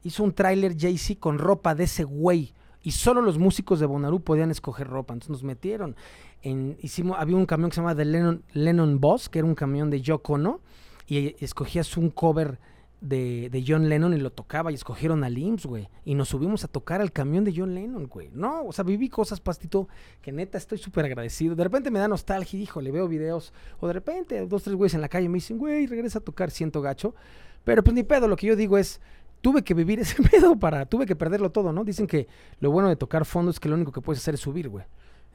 Hizo 0.03 0.23
un 0.23 0.33
tráiler 0.33 0.75
Jay-Z 0.77 1.19
con 1.19 1.39
ropa 1.39 1.73
de 1.73 1.85
ese 1.85 2.03
güey. 2.03 2.53
Y 2.83 2.91
solo 2.91 3.21
los 3.21 3.37
músicos 3.37 3.79
de 3.79 3.85
Bonnaroo 3.85 4.19
podían 4.19 4.51
escoger 4.51 4.87
ropa. 4.87 5.13
Entonces 5.13 5.31
nos 5.31 5.43
metieron. 5.43 5.95
En, 6.43 6.77
hicimos, 6.81 7.17
había 7.19 7.35
un 7.35 7.45
camión 7.45 7.69
que 7.69 7.75
se 7.75 7.81
llama 7.81 7.95
The 7.95 8.05
Lennon, 8.05 8.43
Lennon 8.53 8.99
Boss, 8.99 9.29
que 9.29 9.39
era 9.39 9.47
un 9.47 9.55
camión 9.55 9.89
de 9.89 10.01
Yoko. 10.01 10.59
Y 11.07 11.35
escogías 11.43 11.97
un 11.97 12.09
cover 12.09 12.59
de, 13.01 13.49
de, 13.49 13.63
John 13.67 13.89
Lennon 13.89 14.13
y 14.13 14.17
lo 14.17 14.31
tocaba 14.31 14.71
y 14.71 14.75
escogieron 14.75 15.23
a 15.23 15.29
Limbs, 15.29 15.65
güey. 15.65 15.89
Y 16.05 16.13
nos 16.13 16.29
subimos 16.29 16.63
a 16.63 16.67
tocar 16.67 17.01
al 17.01 17.11
camión 17.11 17.43
de 17.43 17.53
John 17.55 17.73
Lennon, 17.73 18.07
güey. 18.07 18.29
No, 18.33 18.63
o 18.63 18.71
sea, 18.71 18.83
viví 18.83 19.09
cosas, 19.09 19.41
pastito, 19.41 19.87
que 20.21 20.31
neta 20.31 20.57
estoy 20.57 20.77
súper 20.77 21.05
agradecido. 21.05 21.55
De 21.55 21.63
repente 21.63 21.89
me 21.89 21.99
da 21.99 22.07
nostalgia 22.07 22.59
y 22.59 22.81
le 22.81 22.91
veo 22.91 23.07
videos. 23.07 23.53
O 23.79 23.87
de 23.87 23.93
repente 23.93 24.45
dos, 24.45 24.63
tres 24.63 24.75
güeyes 24.75 24.93
en 24.93 25.01
la 25.01 25.09
calle 25.09 25.27
me 25.27 25.35
dicen, 25.35 25.57
güey, 25.57 25.87
regresa 25.87 26.19
a 26.19 26.21
tocar, 26.21 26.51
siento 26.51 26.81
gacho. 26.81 27.15
Pero 27.63 27.83
pues 27.83 27.95
ni 27.95 28.03
pedo, 28.03 28.27
lo 28.27 28.35
que 28.35 28.47
yo 28.47 28.55
digo 28.55 28.77
es, 28.77 29.01
tuve 29.41 29.63
que 29.63 29.73
vivir 29.73 29.99
ese 29.99 30.21
pedo 30.21 30.57
para, 30.57 30.85
tuve 30.85 31.05
que 31.05 31.15
perderlo 31.15 31.51
todo, 31.51 31.73
¿no? 31.73 31.83
Dicen 31.83 32.07
que 32.07 32.27
lo 32.59 32.71
bueno 32.71 32.87
de 32.87 32.95
tocar 32.95 33.25
fondo 33.25 33.51
es 33.51 33.59
que 33.59 33.67
lo 33.67 33.75
único 33.75 33.91
que 33.91 34.01
puedes 34.01 34.21
hacer 34.21 34.35
es 34.35 34.41
subir, 34.41 34.69
güey. 34.69 34.85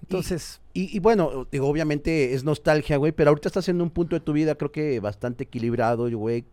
Entonces. 0.02 0.60
Y, 0.72 0.94
y, 0.94 1.00
bueno, 1.00 1.48
digo, 1.50 1.68
obviamente 1.68 2.34
es 2.34 2.44
nostalgia, 2.44 2.96
güey, 2.96 3.12
pero 3.12 3.30
ahorita 3.30 3.48
estás 3.48 3.68
en 3.68 3.80
un 3.80 3.90
punto 3.90 4.14
de 4.14 4.20
tu 4.20 4.32
vida, 4.32 4.54
creo 4.54 4.70
que 4.70 5.00
bastante 5.00 5.44
equilibrado, 5.44 6.10
güey 6.10 6.44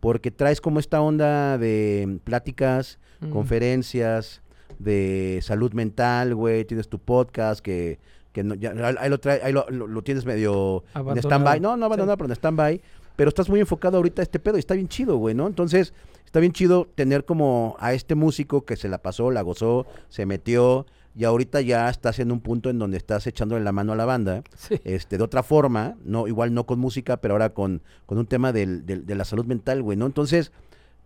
porque 0.00 0.30
traes 0.30 0.60
como 0.60 0.78
esta 0.80 1.00
onda 1.00 1.58
de 1.58 2.20
pláticas, 2.24 2.98
conferencias, 3.32 4.42
de 4.78 5.40
salud 5.42 5.72
mental, 5.72 6.34
güey, 6.34 6.64
tienes 6.64 6.88
tu 6.88 7.00
podcast 7.00 7.60
que, 7.60 7.98
que 8.32 8.44
no, 8.44 8.54
ya, 8.54 8.72
ahí, 9.00 9.10
lo, 9.10 9.18
trae, 9.18 9.40
ahí 9.42 9.52
lo, 9.52 9.68
lo, 9.70 10.02
tienes 10.02 10.24
medio 10.24 10.84
en 10.94 11.18
stand-by, 11.18 11.58
no, 11.58 11.76
no 11.76 11.86
abandonado, 11.86 12.16
pero 12.16 12.28
en 12.28 12.36
stand-by, 12.36 12.80
pero 13.16 13.28
estás 13.28 13.48
muy 13.48 13.58
enfocado 13.58 13.96
ahorita 13.96 14.22
a 14.22 14.24
este 14.24 14.38
pedo 14.38 14.56
y 14.56 14.60
está 14.60 14.74
bien 14.74 14.88
chido, 14.88 15.16
güey, 15.16 15.34
¿no? 15.34 15.48
Entonces, 15.48 15.92
está 16.24 16.38
bien 16.38 16.52
chido 16.52 16.86
tener 16.94 17.24
como 17.24 17.76
a 17.80 17.92
este 17.92 18.14
músico 18.14 18.64
que 18.64 18.76
se 18.76 18.88
la 18.88 18.98
pasó, 18.98 19.32
la 19.32 19.42
gozó, 19.42 19.86
se 20.08 20.26
metió, 20.26 20.86
y 21.18 21.24
ahorita 21.24 21.60
ya 21.62 21.88
estás 21.88 22.20
en 22.20 22.30
un 22.30 22.38
punto 22.38 22.70
en 22.70 22.78
donde 22.78 22.96
estás 22.96 23.26
echándole 23.26 23.64
la 23.64 23.72
mano 23.72 23.92
a 23.92 23.96
la 23.96 24.04
banda, 24.04 24.44
este, 24.84 25.18
de 25.18 25.24
otra 25.24 25.42
forma, 25.42 25.96
no, 26.04 26.28
igual 26.28 26.54
no 26.54 26.64
con 26.64 26.78
música, 26.78 27.16
pero 27.16 27.34
ahora 27.34 27.52
con, 27.52 27.82
con 28.06 28.18
un 28.18 28.26
tema 28.26 28.52
del, 28.52 28.86
de 28.86 29.14
la 29.16 29.24
salud 29.24 29.44
mental, 29.44 29.82
güey, 29.82 29.98
¿no? 29.98 30.06
Entonces, 30.06 30.52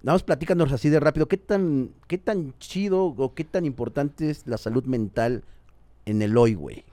nada 0.02 0.16
más 0.16 0.22
platícanos 0.22 0.70
así 0.70 0.90
de 0.90 1.00
rápido, 1.00 1.28
¿qué 1.28 1.38
tan, 1.38 1.92
qué 2.08 2.18
tan 2.18 2.52
chido 2.58 3.06
o 3.06 3.32
qué 3.32 3.44
tan 3.44 3.64
importante 3.64 4.28
es 4.28 4.46
la 4.46 4.58
salud 4.58 4.84
mental 4.84 5.44
en 6.04 6.20
el 6.20 6.36
hoy, 6.36 6.52
güey? 6.52 6.84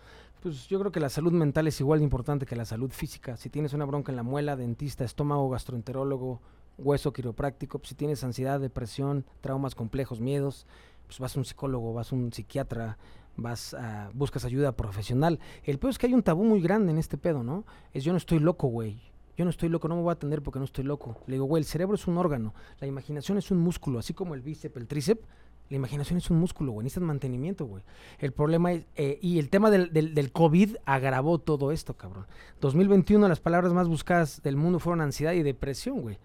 Pues 0.42 0.70
yo 0.70 0.80
creo 0.80 0.94
que 0.94 1.02
la 1.02 1.10
salud 1.10 1.34
mental 1.34 1.68
es 1.68 1.78
igual 1.82 2.00
de 2.00 2.06
importante 2.06 2.46
que 2.46 2.56
la 2.56 2.64
salud 2.64 2.90
física. 2.90 3.36
Si 3.36 3.50
tienes 3.50 3.74
una 3.74 3.84
bronca 3.84 4.14
en 4.14 4.16
la 4.16 4.24
muela, 4.24 4.56
dentista, 4.56 5.04
estómago, 5.04 5.50
gastroenterólogo, 5.50 6.40
hueso 6.78 7.12
quiropráctico, 7.12 7.80
pues 7.80 7.90
si 7.90 7.96
tienes 7.96 8.24
ansiedad, 8.24 8.62
depresión, 8.62 9.26
traumas 9.42 9.76
complejos, 9.76 10.22
miedos, 10.22 10.66
pues 11.10 11.18
vas 11.18 11.36
a 11.36 11.40
un 11.40 11.46
psicólogo, 11.46 11.92
vas 11.92 12.12
a 12.12 12.16
un 12.16 12.32
psiquiatra, 12.32 13.00
vas 13.36 13.74
a, 13.74 14.12
buscas 14.14 14.46
ayuda 14.46 14.74
profesional. 14.74 15.40
El 15.64 15.80
pedo 15.80 15.90
es 15.90 15.98
que 15.98 16.06
hay 16.06 16.14
un 16.14 16.22
tabú 16.22 16.44
muy 16.44 16.62
grande 16.62 16.92
en 16.92 17.00
este 17.00 17.18
pedo, 17.18 17.42
¿no? 17.42 17.66
Es 17.94 18.04
yo 18.04 18.12
no 18.12 18.20
estoy 18.20 18.38
loco, 18.38 18.68
güey. 18.68 19.02
Yo 19.36 19.44
no 19.44 19.50
estoy 19.50 19.70
loco, 19.70 19.88
no 19.88 19.96
me 19.96 20.04
voy 20.04 20.12
a 20.12 20.14
atender 20.14 20.44
porque 20.44 20.60
no 20.60 20.66
estoy 20.66 20.84
loco. 20.84 21.18
Le 21.26 21.34
digo, 21.34 21.46
güey, 21.46 21.62
el 21.62 21.66
cerebro 21.66 21.96
es 21.96 22.06
un 22.06 22.18
órgano, 22.18 22.54
la 22.80 22.86
imaginación 22.86 23.40
es 23.40 23.50
un 23.50 23.58
músculo, 23.58 23.98
así 23.98 24.14
como 24.14 24.36
el 24.36 24.42
bíceps, 24.42 24.78
el 24.78 24.86
tríceps, 24.86 25.26
la 25.70 25.78
imaginación 25.78 26.20
es 26.20 26.30
un 26.30 26.38
músculo, 26.38 26.74
güey, 26.74 26.84
necesitas 26.84 27.08
mantenimiento, 27.08 27.66
güey. 27.66 27.84
El 28.20 28.32
problema 28.32 28.72
es, 28.74 28.86
eh, 28.96 29.18
y 29.20 29.40
el 29.40 29.50
tema 29.50 29.72
del, 29.72 29.92
del, 29.92 30.14
del, 30.14 30.32
COVID 30.32 30.76
agravó 30.86 31.40
todo 31.40 31.72
esto, 31.72 31.98
cabrón. 31.98 32.28
2021, 32.62 33.28
las 33.28 33.40
palabras 33.40 33.74
más 33.74 33.88
buscadas 33.88 34.44
del 34.44 34.58
mundo 34.58 34.78
fueron 34.78 35.02
ansiedad 35.02 35.34
y 35.34 35.42
depresión, 35.42 36.02
güey 36.02 36.20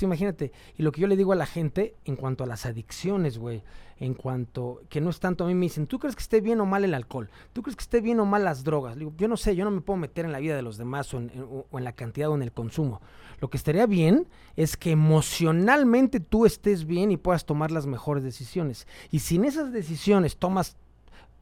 imagínate, 0.00 0.52
y 0.76 0.82
lo 0.82 0.92
que 0.92 1.00
yo 1.00 1.06
le 1.06 1.16
digo 1.16 1.32
a 1.32 1.36
la 1.36 1.46
gente 1.46 1.94
en 2.04 2.16
cuanto 2.16 2.44
a 2.44 2.46
las 2.46 2.64
adicciones, 2.64 3.36
güey, 3.36 3.62
en 3.98 4.14
cuanto 4.14 4.80
que 4.88 5.00
no 5.00 5.10
es 5.10 5.20
tanto 5.20 5.44
a 5.44 5.46
mí 5.46 5.54
me 5.54 5.66
dicen, 5.66 5.86
¿tú 5.86 5.98
crees 5.98 6.16
que 6.16 6.22
esté 6.22 6.40
bien 6.40 6.60
o 6.60 6.66
mal 6.66 6.84
el 6.84 6.94
alcohol? 6.94 7.28
¿Tú 7.52 7.62
crees 7.62 7.76
que 7.76 7.82
esté 7.82 8.00
bien 8.00 8.18
o 8.20 8.24
mal 8.24 8.44
las 8.44 8.64
drogas? 8.64 8.96
Yo 9.16 9.28
no 9.28 9.36
sé, 9.36 9.54
yo 9.54 9.64
no 9.64 9.70
me 9.70 9.80
puedo 9.80 9.98
meter 9.98 10.24
en 10.24 10.32
la 10.32 10.38
vida 10.38 10.56
de 10.56 10.62
los 10.62 10.78
demás 10.78 11.12
o 11.12 11.18
en, 11.18 11.30
en 11.72 11.84
la 11.84 11.92
cantidad 11.92 12.30
o 12.30 12.34
en 12.34 12.42
el 12.42 12.52
consumo. 12.52 13.00
Lo 13.40 13.50
que 13.50 13.56
estaría 13.56 13.86
bien 13.86 14.28
es 14.56 14.76
que 14.76 14.92
emocionalmente 14.92 16.20
tú 16.20 16.46
estés 16.46 16.86
bien 16.86 17.10
y 17.10 17.16
puedas 17.16 17.44
tomar 17.44 17.70
las 17.70 17.86
mejores 17.86 18.24
decisiones. 18.24 18.86
Y 19.10 19.18
si 19.18 19.36
en 19.36 19.44
esas 19.44 19.72
decisiones 19.72 20.36
tomas 20.36 20.76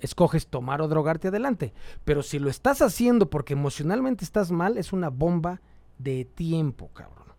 escoges 0.00 0.46
tomar 0.46 0.82
o 0.82 0.88
drogarte 0.88 1.28
adelante. 1.28 1.72
Pero 2.04 2.22
si 2.22 2.38
lo 2.38 2.50
estás 2.50 2.82
haciendo 2.82 3.30
porque 3.30 3.52
emocionalmente 3.52 4.24
estás 4.24 4.50
mal, 4.50 4.78
es 4.78 4.92
una 4.92 5.10
bomba 5.10 5.60
de 5.98 6.24
tiempo, 6.24 6.88
cabrón. 6.88 7.29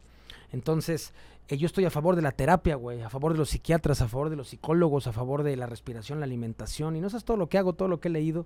Entonces, 0.51 1.13
eh, 1.47 1.57
yo 1.57 1.65
estoy 1.65 1.85
a 1.85 1.89
favor 1.89 2.15
de 2.15 2.21
la 2.21 2.31
terapia, 2.31 2.75
güey, 2.75 3.01
a 3.01 3.09
favor 3.09 3.33
de 3.33 3.39
los 3.39 3.49
psiquiatras, 3.49 4.01
a 4.01 4.07
favor 4.07 4.29
de 4.29 4.35
los 4.35 4.49
psicólogos, 4.49 5.07
a 5.07 5.13
favor 5.13 5.43
de 5.43 5.55
la 5.55 5.65
respiración, 5.65 6.19
la 6.19 6.25
alimentación, 6.25 6.95
y 6.95 7.01
no 7.01 7.07
es 7.07 7.23
todo 7.23 7.37
lo 7.37 7.49
que 7.49 7.57
hago, 7.57 7.73
todo 7.73 7.87
lo 7.87 7.99
que 7.99 8.09
he 8.09 8.11
leído. 8.11 8.45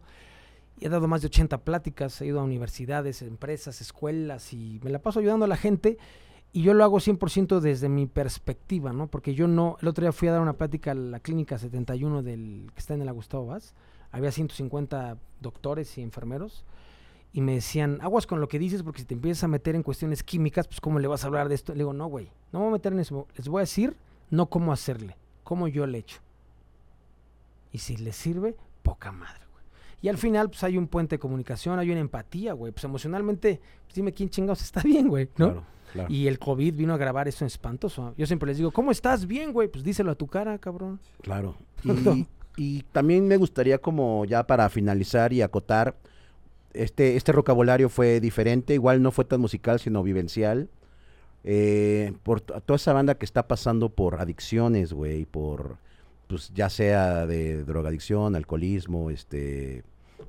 he 0.82 0.90
dado 0.90 1.08
más 1.08 1.22
de 1.22 1.28
80 1.28 1.60
pláticas, 1.60 2.20
he 2.22 2.28
ido 2.28 2.40
a 2.40 2.44
universidades, 2.44 3.22
empresas, 3.22 3.82
escuelas, 3.82 4.54
y 4.54 4.80
me 4.84 4.90
la 4.90 5.00
paso 5.00 5.20
ayudando 5.20 5.46
a 5.46 5.48
la 5.48 5.58
gente. 5.58 5.98
Y 6.52 6.62
yo 6.62 6.74
lo 6.74 6.84
hago 6.84 7.00
100% 7.00 7.60
desde 7.60 7.90
mi 7.90 8.06
perspectiva, 8.08 8.94
¿no? 8.94 9.08
Porque 9.08 9.36
yo 9.36 9.48
no, 9.48 9.78
el 9.82 9.90
otro 9.90 10.04
día 10.04 10.14
fui 10.14 10.30
a 10.30 10.32
dar 10.32 10.42
una 10.42 10.54
plática 10.54 10.92
a 10.92 10.96
la 10.96 11.20
clínica 11.20 11.58
71 11.58 12.24
del 12.24 12.72
que 12.74 12.80
está 12.80 12.94
en 12.94 13.02
el 13.02 13.12
Gustavo 13.12 13.48
Vaz. 13.48 13.74
Había 14.12 14.32
150 14.32 15.18
doctores 15.42 15.98
y 15.98 16.02
enfermeros 16.02 16.64
y 17.36 17.42
me 17.42 17.56
decían, 17.56 18.00
aguas 18.02 18.26
con 18.26 18.40
lo 18.40 18.48
que 18.48 18.58
dices 18.58 18.82
porque 18.82 19.02
si 19.02 19.06
te 19.06 19.14
empiezas 19.14 19.44
a 19.44 19.50
meter 19.50 19.76
en 19.76 19.84
cuestiones 19.84 20.24
químicas, 20.24 20.68
pues 20.70 20.80
cómo 20.80 21.00
le 21.00 21.08
vas 21.10 21.26
a 21.26 21.28
hablar 21.28 21.50
de 21.50 21.56
esto. 21.56 21.74
Le 21.74 21.80
digo, 21.80 21.92
no, 21.92 22.08
güey, 22.08 22.32
no 22.54 22.60
me 22.60 22.66
voy 22.66 22.70
a 22.70 22.72
meter 22.78 22.94
en 22.94 23.02
eso. 23.02 23.28
Les 23.36 23.50
voy 23.50 23.60
a 23.60 23.64
decir 23.64 23.98
no 24.30 24.46
cómo 24.46 24.72
hacerle, 24.72 25.18
cómo 25.44 25.68
yo 25.68 25.86
le 25.86 25.98
echo. 25.98 26.22
Y 27.74 27.80
si 27.80 27.98
le 27.98 28.14
sirve, 28.14 28.56
poca 28.84 29.12
madre, 29.12 29.42
güey. 29.52 29.66
Y 30.02 30.08
al 30.08 30.18
final, 30.18 30.48
pues 30.48 30.64
hay 30.64 30.78
un 30.78 30.88
puente 30.88 31.16
de 31.16 31.20
comunicación, 31.20 31.78
hay 31.78 31.92
una 31.92 32.00
empatía, 32.00 32.54
güey. 32.54 32.72
Pues 32.72 32.86
emocionalmente, 32.86 33.60
pues, 33.84 33.96
dime 33.96 34.14
quién 34.14 34.30
chingados 34.30 34.62
está 34.62 34.82
bien, 34.82 35.10
güey, 35.10 35.26
¿no? 35.36 35.48
Claro, 35.48 35.64
claro. 35.92 36.14
Y 36.14 36.28
el 36.28 36.40
COVID 36.40 36.74
vino 36.74 36.94
a 36.94 36.98
grabar 36.98 37.28
eso 37.28 37.46
espantoso. 37.46 38.14
Yo 38.18 38.26
siempre 38.28 38.48
les 38.48 38.60
digo, 38.60 38.72
¿cómo 38.72 38.92
estás? 38.92 39.28
Bien, 39.28 39.52
güey. 39.52 39.68
Pues 39.68 39.84
díselo 39.84 40.12
a 40.12 40.16
tu 40.16 40.28
cara, 40.28 40.58
cabrón. 40.58 41.02
Claro. 41.22 41.58
Y, 41.84 42.28
y 42.78 42.84
también 42.94 43.28
me 43.28 43.36
gustaría 43.36 43.78
como 43.80 44.24
ya 44.24 44.48
para 44.48 44.70
finalizar 44.70 45.34
y 45.34 45.42
acotar 45.42 45.98
este, 46.76 47.16
este 47.16 47.32
vocabulario 47.32 47.90
fue 47.90 48.20
diferente, 48.20 48.74
igual 48.74 49.02
no 49.02 49.12
fue 49.12 49.26
tan 49.26 49.42
musical, 49.42 49.80
sino 49.80 50.04
vivencial. 50.04 50.70
Eh, 51.44 52.14
por 52.24 52.42
toda 52.42 52.76
esa 52.76 52.94
banda 52.94 53.16
que 53.16 53.26
está 53.26 53.48
pasando 53.48 53.90
por 53.90 54.20
adicciones, 54.20 54.94
güey, 54.94 55.26
por, 55.26 55.78
pues 56.28 56.52
ya 56.54 56.70
sea 56.70 57.28
de 57.28 57.64
drogadicción, 57.64 58.36
alcoholismo, 58.36 59.12
este, 59.12 59.84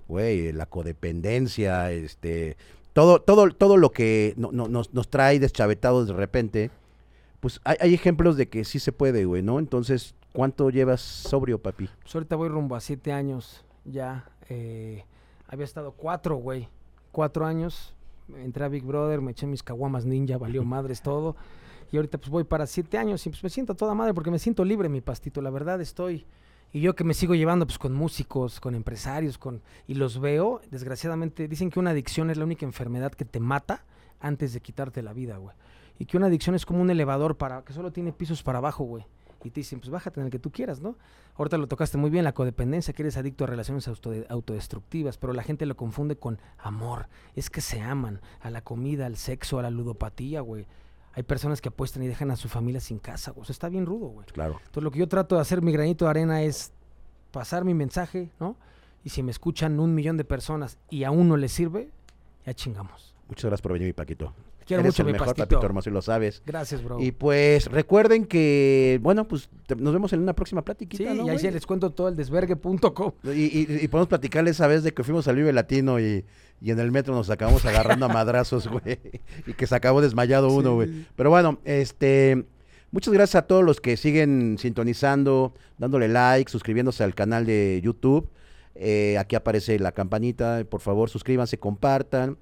güey, 0.09 0.53
la 0.53 0.67
codependencia, 0.67 1.91
este, 1.91 2.57
todo, 2.93 3.21
todo, 3.21 3.51
todo 3.51 3.79
lo 3.79 3.93
que 3.93 4.35
no, 4.37 4.53
nos, 4.53 4.93
nos, 4.93 5.09
trae 5.09 5.39
deschavetados 5.39 6.09
de 6.09 6.13
repente, 6.13 6.71
pues 7.41 7.61
hay, 7.65 7.77
hay, 7.81 7.95
ejemplos 7.95 8.37
de 8.37 8.49
que 8.49 8.65
sí 8.65 8.79
se 8.79 8.93
puede, 8.93 9.25
güey, 9.25 9.43
¿no? 9.43 9.59
Entonces, 9.59 10.15
¿Cuánto 10.37 10.69
llevas 10.69 11.01
sobrio, 11.01 11.57
papi? 11.57 11.89
Pues 12.03 12.15
ahorita 12.15 12.37
voy 12.37 12.51
rumbo 12.51 12.77
a 12.77 12.81
siete 12.81 13.11
años 13.11 13.65
ya. 13.87 14.29
eh, 14.51 15.07
había 15.49 15.65
estado 15.65 15.93
cuatro, 15.93 16.37
güey. 16.37 16.69
Cuatro 17.13 17.47
años. 17.47 17.95
Entré 18.37 18.65
a 18.65 18.69
Big 18.69 18.85
Brother, 18.85 19.21
me 19.21 19.31
eché 19.31 19.47
mis 19.47 19.63
caguamas 19.63 20.05
ninja, 20.05 20.39
valió 20.39 20.65
madres 20.65 21.03
todo. 21.03 21.37
Y 21.93 21.97
ahorita 21.97 22.19
pues 22.19 22.31
voy 22.31 22.45
para 22.45 22.67
siete 22.67 22.99
años 22.99 23.25
y 23.27 23.31
pues 23.31 23.43
me 23.43 23.51
siento 23.51 23.75
toda 23.75 23.95
madre 23.95 24.13
porque 24.13 24.31
me 24.31 24.39
siento 24.39 24.65
libre, 24.65 24.89
mi 24.89 25.01
pastito. 25.01 25.41
La 25.41 25.51
verdad 25.51 25.81
estoy... 25.81 26.27
Y 26.73 26.81
yo 26.81 26.97
que 26.97 27.05
me 27.05 27.15
sigo 27.15 27.35
llevando 27.35 27.65
pues 27.65 27.79
con 27.79 27.95
músicos, 27.95 28.61
con 28.61 28.75
empresarios, 28.75 29.39
con 29.39 29.63
y 29.87 29.95
los 29.95 30.21
veo, 30.21 30.61
desgraciadamente 30.71 31.47
dicen 31.47 31.71
que 31.71 31.79
una 31.79 31.91
adicción 31.91 32.29
es 32.29 32.37
la 32.37 32.45
única 32.45 32.67
enfermedad 32.67 33.13
que 33.13 33.25
te 33.25 33.39
mata 33.39 33.85
antes 34.21 34.53
de 34.53 34.61
quitarte 34.61 35.01
la 35.01 35.13
vida, 35.13 35.37
güey. 35.37 35.55
Y 35.99 36.07
que 36.07 36.17
una 36.17 36.27
adicción 36.27 36.55
es 36.55 36.67
como 36.67 36.83
un 36.83 36.91
elevador 36.91 37.37
para 37.37 37.63
que 37.63 37.73
solo 37.73 37.93
tiene 37.93 38.13
pisos 38.13 38.43
para 38.43 38.59
abajo, 38.59 38.85
güey. 38.85 39.07
Y 39.47 39.51
te 39.51 39.61
dicen, 39.61 39.81
pues 39.81 39.91
bájate 39.91 40.21
en 40.21 40.27
el 40.27 40.33
que 40.33 40.39
tú 40.39 40.51
quieras, 40.51 40.81
¿no? 40.81 40.97
Ahorita 41.37 41.57
lo 41.59 41.67
tocaste 41.69 41.99
muy 41.99 42.11
bien, 42.11 42.25
la 42.25 42.33
codependencia, 42.33 42.93
que 42.95 43.03
eres 43.03 43.17
adicto 43.17 43.45
a 43.45 43.47
relaciones 43.47 43.89
autode- 43.89 44.27
autodestructivas, 44.29 45.19
pero 45.19 45.33
la 45.33 45.43
gente 45.43 45.67
lo 45.67 45.77
confunde 45.77 46.17
con 46.17 46.39
amor. 46.59 47.09
Es 47.35 47.51
que 47.51 47.61
se 47.61 47.81
aman 47.81 48.21
a 48.41 48.51
la 48.51 48.63
comida, 48.63 49.07
al 49.07 49.17
sexo, 49.17 49.59
a 49.59 49.63
la 49.63 49.71
ludopatía, 49.71 50.41
güey. 50.41 50.67
Hay 51.15 51.23
personas 51.23 51.61
que 51.63 51.69
apuestan 51.71 52.03
y 52.03 52.09
dejan 52.09 52.31
a 52.31 52.37
su 52.37 52.49
familia 52.49 52.81
sin 52.81 52.99
casa, 52.99 53.31
güey. 53.31 53.45
Eso 53.45 53.53
está 53.53 53.69
bien 53.69 53.87
rudo, 53.87 54.09
güey. 54.09 54.27
Claro. 54.27 54.55
Entonces 54.59 54.83
lo 54.83 54.91
que 54.91 54.99
yo 54.99 55.09
trato 55.09 55.37
de 55.37 55.41
hacer, 55.41 55.63
mi 55.63 55.73
granito 55.73 56.05
de 56.05 56.11
arena, 56.11 56.43
es 56.43 56.73
pasar 57.31 57.65
mi 57.65 57.73
mensaje, 57.75 58.31
¿no? 58.39 58.57
Y 59.05 59.11
si 59.11 59.23
me 59.23 59.31
escuchan 59.31 59.79
un 59.81 59.95
millón 59.95 60.17
de 60.17 60.25
personas 60.25 60.79
y 60.91 61.05
a 61.05 61.11
uno 61.11 61.37
le 61.37 61.49
sirve, 61.49 61.91
ya 62.45 62.53
chingamos. 62.55 63.15
Muchas 63.29 63.45
gracias 63.45 63.63
por 63.63 63.73
venir, 63.73 63.87
mi 63.89 63.93
Paquito. 63.93 64.35
Quiero 64.67 64.81
Eres 64.81 64.95
mucho, 64.95 65.03
el 65.03 65.07
mi 65.07 65.13
mejor, 65.13 65.27
pastito. 65.29 65.47
Papito 65.47 65.65
hermoso, 65.67 65.91
y 65.91 65.93
lo 65.93 66.03
sabes. 66.03 66.43
Gracias, 66.45 66.83
bro. 66.83 67.01
Y 67.01 67.13
pues 67.13 67.67
recuerden 67.71 68.25
que, 68.27 68.99
bueno, 69.01 69.29
pues 69.29 69.49
te- 69.67 69.77
nos 69.77 69.93
vemos 69.93 70.13
en 70.13 70.21
una 70.21 70.35
próxima 70.35 70.63
platiquita, 70.65 71.13
sí, 71.13 71.19
¿no, 71.19 71.25
y 71.27 71.31
ahí 71.31 71.39
sí 71.39 71.51
les 71.51 71.65
cuento 71.67 71.91
todo 71.91 72.09
el 72.09 72.17
desvergue.com. 72.17 73.13
Y, 73.25 73.29
y- 73.31 73.79
y 73.83 73.89
podemos 73.89 74.09
platicarles 74.09 74.57
esa 74.57 74.67
vez 74.67 74.83
de 74.83 74.93
que 74.93 75.05
fuimos 75.05 75.29
al 75.29 75.37
Vive 75.37 75.53
Latino 75.53 76.01
y, 76.01 76.25
y 76.61 76.71
en 76.73 76.81
el 76.81 76.91
metro 76.91 77.15
nos 77.15 77.31
acabamos 77.31 77.65
agarrando 77.65 78.07
a 78.07 78.09
madrazos, 78.09 78.67
güey. 78.69 78.99
Y 79.47 79.53
que 79.53 79.67
se 79.69 79.75
acabó 79.77 80.01
desmayado 80.01 80.53
uno, 80.53 80.75
güey. 80.75 80.89
Sí. 80.89 81.07
Pero 81.15 81.31
bueno, 81.31 81.59
este. 81.65 82.45
Muchas 82.93 83.13
gracias 83.13 83.43
a 83.43 83.47
todos 83.47 83.63
los 83.65 83.81
que 83.81 83.97
siguen 83.97 84.57
sintonizando, 84.59 85.53
dándole 85.77 86.09
like, 86.09 86.51
suscribiéndose 86.51 87.05
al 87.05 87.15
canal 87.15 87.45
de 87.45 87.81
YouTube. 87.85 88.29
Eh, 88.75 89.17
aquí 89.19 89.37
aparece 89.37 89.79
la 89.79 89.93
campanita. 89.93 90.65
Por 90.69 90.81
favor, 90.81 91.11
suscríbanse, 91.11 91.59
compartan. 91.59 92.39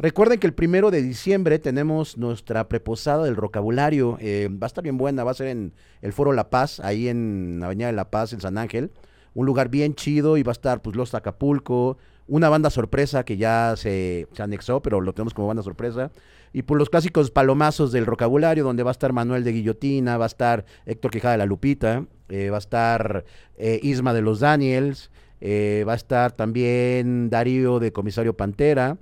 Recuerden 0.00 0.38
que 0.38 0.46
el 0.46 0.54
primero 0.54 0.92
de 0.92 1.02
diciembre 1.02 1.58
tenemos 1.58 2.18
nuestra 2.18 2.68
preposada 2.68 3.24
del 3.24 3.34
vocabulario. 3.34 4.16
eh, 4.20 4.48
va 4.48 4.66
a 4.66 4.68
estar 4.68 4.84
bien 4.84 4.96
buena, 4.96 5.24
va 5.24 5.32
a 5.32 5.34
ser 5.34 5.48
en 5.48 5.72
el 6.02 6.12
Foro 6.12 6.32
La 6.32 6.50
Paz, 6.50 6.78
ahí 6.78 7.08
en 7.08 7.60
Avenida 7.64 7.88
de 7.88 7.94
La 7.94 8.08
Paz, 8.08 8.32
en 8.32 8.40
San 8.40 8.58
Ángel. 8.58 8.92
Un 9.34 9.44
lugar 9.44 9.70
bien 9.70 9.96
chido 9.96 10.36
y 10.36 10.44
va 10.44 10.52
a 10.52 10.58
estar 10.58 10.82
pues 10.82 10.94
Los 10.94 11.14
Acapulco, 11.16 11.98
una 12.28 12.48
banda 12.48 12.70
sorpresa 12.70 13.24
que 13.24 13.38
ya 13.38 13.74
se, 13.76 14.28
se 14.34 14.42
anexó, 14.44 14.80
pero 14.82 15.00
lo 15.00 15.12
tenemos 15.14 15.34
como 15.34 15.48
banda 15.48 15.64
sorpresa. 15.64 16.12
Y 16.52 16.62
por 16.62 16.78
los 16.78 16.90
clásicos 16.90 17.32
palomazos 17.32 17.90
del 17.90 18.04
vocabulario, 18.04 18.62
donde 18.62 18.84
va 18.84 18.92
a 18.92 18.92
estar 18.92 19.12
Manuel 19.12 19.42
de 19.42 19.50
Guillotina, 19.50 20.16
va 20.16 20.26
a 20.26 20.28
estar 20.28 20.64
Héctor 20.86 21.10
Quijada 21.10 21.32
de 21.32 21.38
la 21.38 21.46
Lupita, 21.46 22.06
eh, 22.28 22.50
va 22.50 22.58
a 22.58 22.60
estar 22.60 23.24
eh, 23.56 23.80
Isma 23.82 24.14
de 24.14 24.22
los 24.22 24.38
Daniels, 24.38 25.10
va 25.42 25.92
a 25.92 25.96
estar 25.96 26.30
también 26.30 27.30
Darío 27.30 27.80
de 27.80 27.92
Comisario 27.92 28.36
Pantera, 28.36 28.96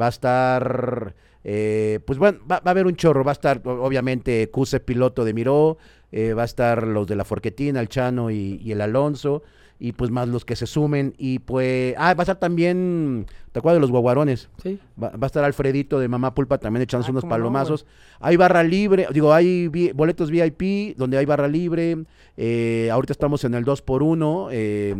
va 0.00 0.06
a 0.06 0.08
estar, 0.10 1.14
eh, 1.44 2.00
pues 2.06 2.18
bueno, 2.18 2.38
va, 2.50 2.56
va 2.60 2.62
a 2.66 2.70
haber 2.70 2.86
un 2.86 2.96
chorro, 2.96 3.24
va 3.24 3.32
a 3.32 3.34
estar 3.34 3.60
obviamente 3.66 4.48
Cuse 4.50 4.80
Piloto 4.80 5.24
de 5.24 5.34
Miró, 5.34 5.78
eh, 6.10 6.34
va 6.34 6.42
a 6.42 6.46
estar 6.46 6.86
los 6.86 7.06
de 7.06 7.16
la 7.16 7.24
Forquetina, 7.24 7.80
el 7.80 7.88
Chano 7.88 8.30
y, 8.30 8.60
y 8.62 8.72
el 8.72 8.80
Alonso, 8.80 9.42
y 9.78 9.92
pues 9.92 10.10
más 10.12 10.28
los 10.28 10.44
que 10.44 10.54
se 10.54 10.66
sumen, 10.66 11.12
y 11.18 11.40
pues, 11.40 11.94
ah, 11.98 12.14
va 12.14 12.20
a 12.20 12.22
estar 12.22 12.38
también, 12.38 13.26
¿te 13.50 13.58
acuerdas 13.58 13.78
de 13.78 13.80
los 13.80 13.90
guaguarones? 13.90 14.48
Sí. 14.62 14.78
Va, 15.02 15.08
va 15.10 15.18
a 15.22 15.26
estar 15.26 15.42
Alfredito 15.42 15.98
de 15.98 16.06
Mamá 16.06 16.34
Pulpa 16.34 16.58
también 16.58 16.82
echándose 16.84 17.10
Ah, 17.10 17.12
unos 17.12 17.24
no, 17.24 17.30
palomazos. 17.30 17.84
hay 18.20 18.36
barra 18.36 18.62
libre, 18.62 19.08
digo, 19.12 19.32
hay 19.34 19.66
vi- 19.68 19.90
boletos 19.90 20.30
VIP 20.30 20.94
donde 20.96 21.18
hay 21.18 21.24
barra 21.26 21.48
libre. 21.48 21.96
eh, 22.36 22.88
ahorita 22.92 23.12
estamos 23.12 23.42
en 23.44 23.54
el 23.54 23.64
2x1. 23.64 24.48
eh, 24.52 24.94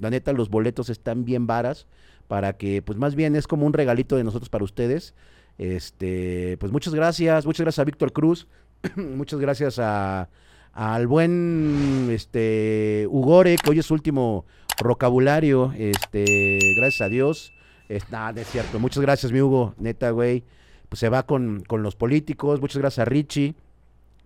la 0.00 0.10
neta, 0.10 0.32
los 0.32 0.48
boletos 0.50 0.90
están 0.90 1.24
bien 1.24 1.46
varas 1.48 1.86
para 2.28 2.56
que, 2.56 2.82
pues 2.82 2.98
más 2.98 3.14
bien 3.14 3.34
es 3.34 3.46
como 3.46 3.66
un 3.66 3.72
regalito 3.72 4.16
de 4.16 4.24
nosotros 4.24 4.48
para 4.48 4.64
ustedes. 4.64 5.14
Este, 5.58 6.56
pues 6.58 6.70
muchas 6.70 6.94
gracias, 6.94 7.44
muchas 7.44 7.64
gracias 7.64 7.80
a 7.80 7.84
Víctor 7.84 8.12
Cruz, 8.12 8.46
muchas 8.96 9.40
gracias 9.40 9.78
a 9.80 10.28
al 10.72 11.08
buen 11.08 12.08
este 12.12 13.06
Ugore, 13.10 13.56
que 13.56 13.70
hoy 13.70 13.80
es 13.80 13.86
su 13.86 13.94
último 13.94 14.44
vocabulario, 14.84 15.72
este, 15.76 16.60
gracias 16.76 17.00
a 17.00 17.08
Dios. 17.08 17.52
No 17.88 18.28
es 18.36 18.48
cierto. 18.48 18.78
Muchas 18.78 19.02
gracias, 19.02 19.32
mi 19.32 19.40
Hugo, 19.40 19.74
neta, 19.78 20.10
güey. 20.10 20.44
Pues 20.88 21.00
se 21.00 21.08
va 21.08 21.24
con, 21.24 21.62
con 21.66 21.82
los 21.82 21.96
políticos. 21.96 22.60
Muchas 22.60 22.78
gracias 22.78 23.06
a 23.06 23.08
Richie. 23.08 23.54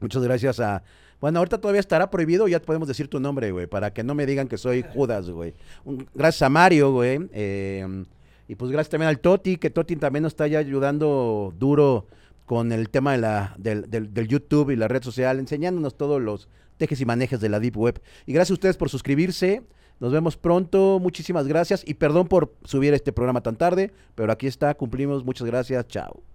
Muchas 0.00 0.22
gracias 0.22 0.60
a. 0.60 0.82
Bueno, 1.22 1.38
ahorita 1.38 1.58
todavía 1.58 1.80
estará 1.80 2.10
prohibido, 2.10 2.48
ya 2.48 2.60
podemos 2.60 2.86
decir 2.88 3.08
tu 3.08 3.18
nombre, 3.20 3.50
güey, 3.52 3.66
para 3.66 3.94
que 3.94 4.02
no 4.02 4.14
me 4.14 4.26
digan 4.26 4.48
que 4.48 4.58
soy 4.58 4.82
Judas, 4.92 5.30
güey. 5.30 5.54
Gracias 6.14 6.42
a 6.42 6.50
Mario, 6.50 6.92
güey. 6.92 7.20
eh, 7.32 8.04
y 8.48 8.54
pues 8.56 8.70
gracias 8.70 8.90
también 8.90 9.08
al 9.08 9.20
Toti, 9.20 9.56
que 9.56 9.70
Toti 9.70 9.96
también 9.96 10.24
nos 10.24 10.32
está 10.32 10.46
ya 10.48 10.58
ayudando 10.58 11.54
duro 11.58 12.06
con 12.44 12.72
el 12.72 12.90
tema 12.90 13.12
de 13.12 13.18
la, 13.18 13.54
del, 13.56 13.88
del- 13.88 14.12
del 14.12 14.28
YouTube 14.28 14.70
y 14.70 14.76
la 14.76 14.88
red 14.88 15.02
social, 15.02 15.38
enseñándonos 15.38 15.96
todos 15.96 16.20
los 16.20 16.48
tejes 16.76 17.00
y 17.00 17.06
manejes 17.06 17.40
de 17.40 17.48
la 17.48 17.60
Deep 17.60 17.78
Web. 17.78 18.02
Y 18.26 18.32
gracias 18.32 18.50
a 18.50 18.54
ustedes 18.54 18.76
por 18.76 18.90
suscribirse. 18.90 19.62
Nos 20.00 20.12
vemos 20.12 20.36
pronto. 20.36 20.98
Muchísimas 21.00 21.46
gracias. 21.46 21.84
Y 21.86 21.94
perdón 21.94 22.26
por 22.26 22.52
subir 22.64 22.92
este 22.94 23.12
programa 23.12 23.40
tan 23.42 23.54
tarde, 23.56 23.92
pero 24.16 24.32
aquí 24.32 24.48
está. 24.48 24.74
Cumplimos. 24.74 25.24
Muchas 25.24 25.46
gracias. 25.46 25.86
Chao. 25.86 26.31